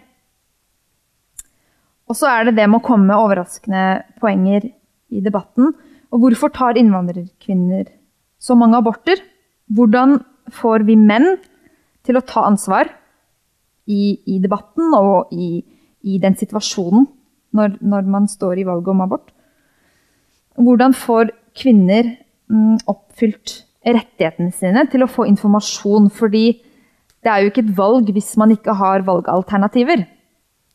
Og 2.12 2.18
så 2.20 2.28
er 2.28 2.50
det 2.50 2.58
det 2.58 2.68
med 2.68 2.82
å 2.82 2.84
komme 2.84 3.08
med 3.08 3.24
overraskende 3.24 3.86
poenger 4.20 4.68
i 4.68 5.24
debatten. 5.24 5.72
Og 6.12 6.26
hvorfor 6.26 6.52
tar 6.52 6.80
innvandrerkvinner 6.80 7.88
så 8.42 8.56
mange 8.60 8.80
aborter? 8.82 9.22
Hvordan 9.72 10.20
får 10.52 10.84
vi 10.88 10.98
menn 11.00 11.38
til 12.06 12.20
å 12.20 12.26
ta 12.28 12.44
ansvar 12.50 12.90
i, 13.88 14.20
i 14.28 14.40
debatten 14.44 14.92
og 14.98 15.32
i, 15.32 15.62
i 16.04 16.20
den 16.22 16.36
situasjonen 16.40 17.08
når, 17.56 17.78
når, 17.80 18.08
man 18.12 18.28
står 18.32 18.60
i 18.60 18.68
valget 18.68 18.92
om 18.92 19.04
abort? 19.06 19.32
Hvordan 20.60 20.96
får 20.98 21.32
kvinner 21.58 22.18
mm, 22.52 22.84
oppfylt 22.92 23.62
rettighetene 23.88 24.52
sine 24.56 24.84
til 24.92 25.06
å 25.06 25.12
få 25.12 25.30
informasjon? 25.32 26.10
Fordi 26.12 26.46
det 27.22 27.32
er 27.32 27.44
jo 27.44 27.52
ikke 27.54 27.64
et 27.64 27.78
valg 27.78 28.12
hvis 28.12 28.34
man 28.42 28.52
ikke 28.52 28.76
har 28.82 29.06
valgalternativer. 29.08 30.04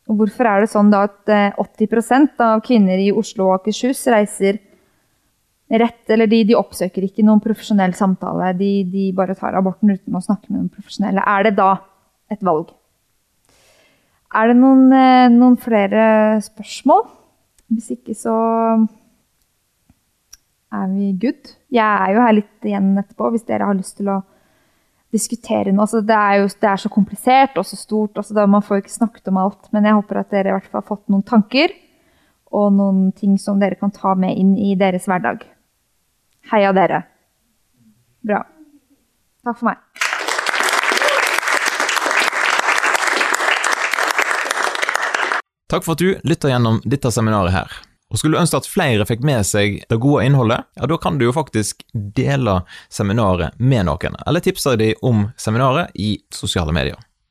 Og 0.07 0.21
hvorfor 0.21 0.47
er 0.49 0.63
det 0.63 0.71
sånn 0.71 0.89
da 0.89 1.03
at 1.05 1.29
eh, 1.29 1.57
80% 1.59 2.41
av 2.41 2.63
kvinner 2.65 2.97
i 3.03 3.11
Oslo 3.11 3.49
og 3.49 3.59
Akershus 3.59 4.05
reiser 4.09 4.61
rett, 5.67 6.03
eller 6.13 6.29
de, 6.31 6.43
de 6.47 6.55
oppsøker 6.55 7.03
ikke 7.07 7.25
noen 7.27 7.41
profesjonell 7.43 7.95
samtale, 7.97 8.53
de, 8.59 8.71
de 8.87 9.09
bare 9.15 9.35
tar 9.35 9.57
aborten 9.59 9.91
uten 9.91 10.15
å 10.15 10.23
snakke 10.23 10.51
med 10.51 10.61
noen 10.61 10.71
profesjonelle. 10.71 11.23
Er 11.27 11.47
det 11.49 11.57
da 11.59 11.73
et 12.31 12.43
valg? 12.45 12.71
Er 14.35 14.51
det 14.51 14.57
noen, 14.59 14.87
eh, 14.95 15.27
noen 15.33 15.57
flere 15.59 16.39
spørsmål? 16.43 17.05
Hvis 17.71 17.91
ikke 17.97 18.15
så 18.15 18.37
er 20.71 20.87
vi 20.91 21.11
good. 21.19 21.53
Jeg 21.71 21.83
er 21.83 22.13
jo 22.13 22.23
her 22.23 22.35
litt 22.35 22.67
igjen 22.67 22.91
etterpå 22.99 23.31
hvis 23.33 23.47
dere 23.47 23.67
har 23.67 23.77
lyst 23.77 23.97
til 23.99 24.11
å 24.11 24.21
diskutere 25.15 25.71
noe. 25.71 25.85
Altså, 25.85 26.01
det, 26.03 26.15
er 26.15 26.41
jo, 26.41 26.47
det 26.61 26.69
er 26.71 26.81
så 26.83 26.91
komplisert 26.91 27.59
og 27.59 27.67
så 27.67 27.79
stort. 27.79 28.19
Altså, 28.19 28.47
man 28.47 28.63
får 28.63 28.79
jo 28.79 28.85
ikke 28.85 28.97
snakket 28.97 29.31
om 29.31 29.41
alt. 29.43 29.69
Men 29.75 29.87
jeg 29.87 29.99
håper 29.99 30.21
at 30.21 30.33
dere 30.33 30.51
i 30.51 30.57
hvert 30.57 30.71
fall 30.71 30.81
har 30.81 30.89
fått 30.89 31.05
noen 31.11 31.25
tanker 31.27 31.75
og 32.55 32.71
noen 32.75 33.07
ting 33.15 33.35
som 33.41 33.59
dere 33.59 33.79
kan 33.79 33.91
ta 33.95 34.13
med 34.15 34.35
inn 34.39 34.55
i 34.59 34.75
deres 34.79 35.07
hverdag. 35.09 35.43
Heia 36.51 36.73
dere. 36.73 37.03
Bra. 38.27 38.43
Takk 39.43 39.59
for 39.59 39.69
meg. 39.69 39.83
Takk 45.67 45.83
for 45.83 45.97
at 45.97 45.99
du 45.99 46.15
lytter 46.23 46.53
gjennom 46.53 46.79
dette 46.87 47.11
seminaret 47.11 47.51
her. 47.51 47.73
Og 48.07 48.19
Skulle 48.19 48.37
du 48.37 48.41
ønske 48.41 48.61
at 48.61 48.69
flere 48.71 49.03
fikk 49.07 49.25
med 49.27 49.43
seg 49.43 49.81
det 49.91 49.97
gode 49.99 50.23
innholdet, 50.23 50.63
ja, 50.79 50.87
da 50.87 50.95
kan 51.01 51.17
du 51.19 51.25
jo 51.27 51.35
faktisk 51.35 51.83
dele 51.91 52.61
seminaret 52.87 53.57
med 53.59 53.89
noen, 53.89 54.15
eller 54.23 54.43
tipse 54.43 54.77
dem 54.79 54.95
om 55.03 55.25
seminaret 55.35 55.91
i 55.99 56.15
sosiale 56.31 56.71
medier. 56.71 56.95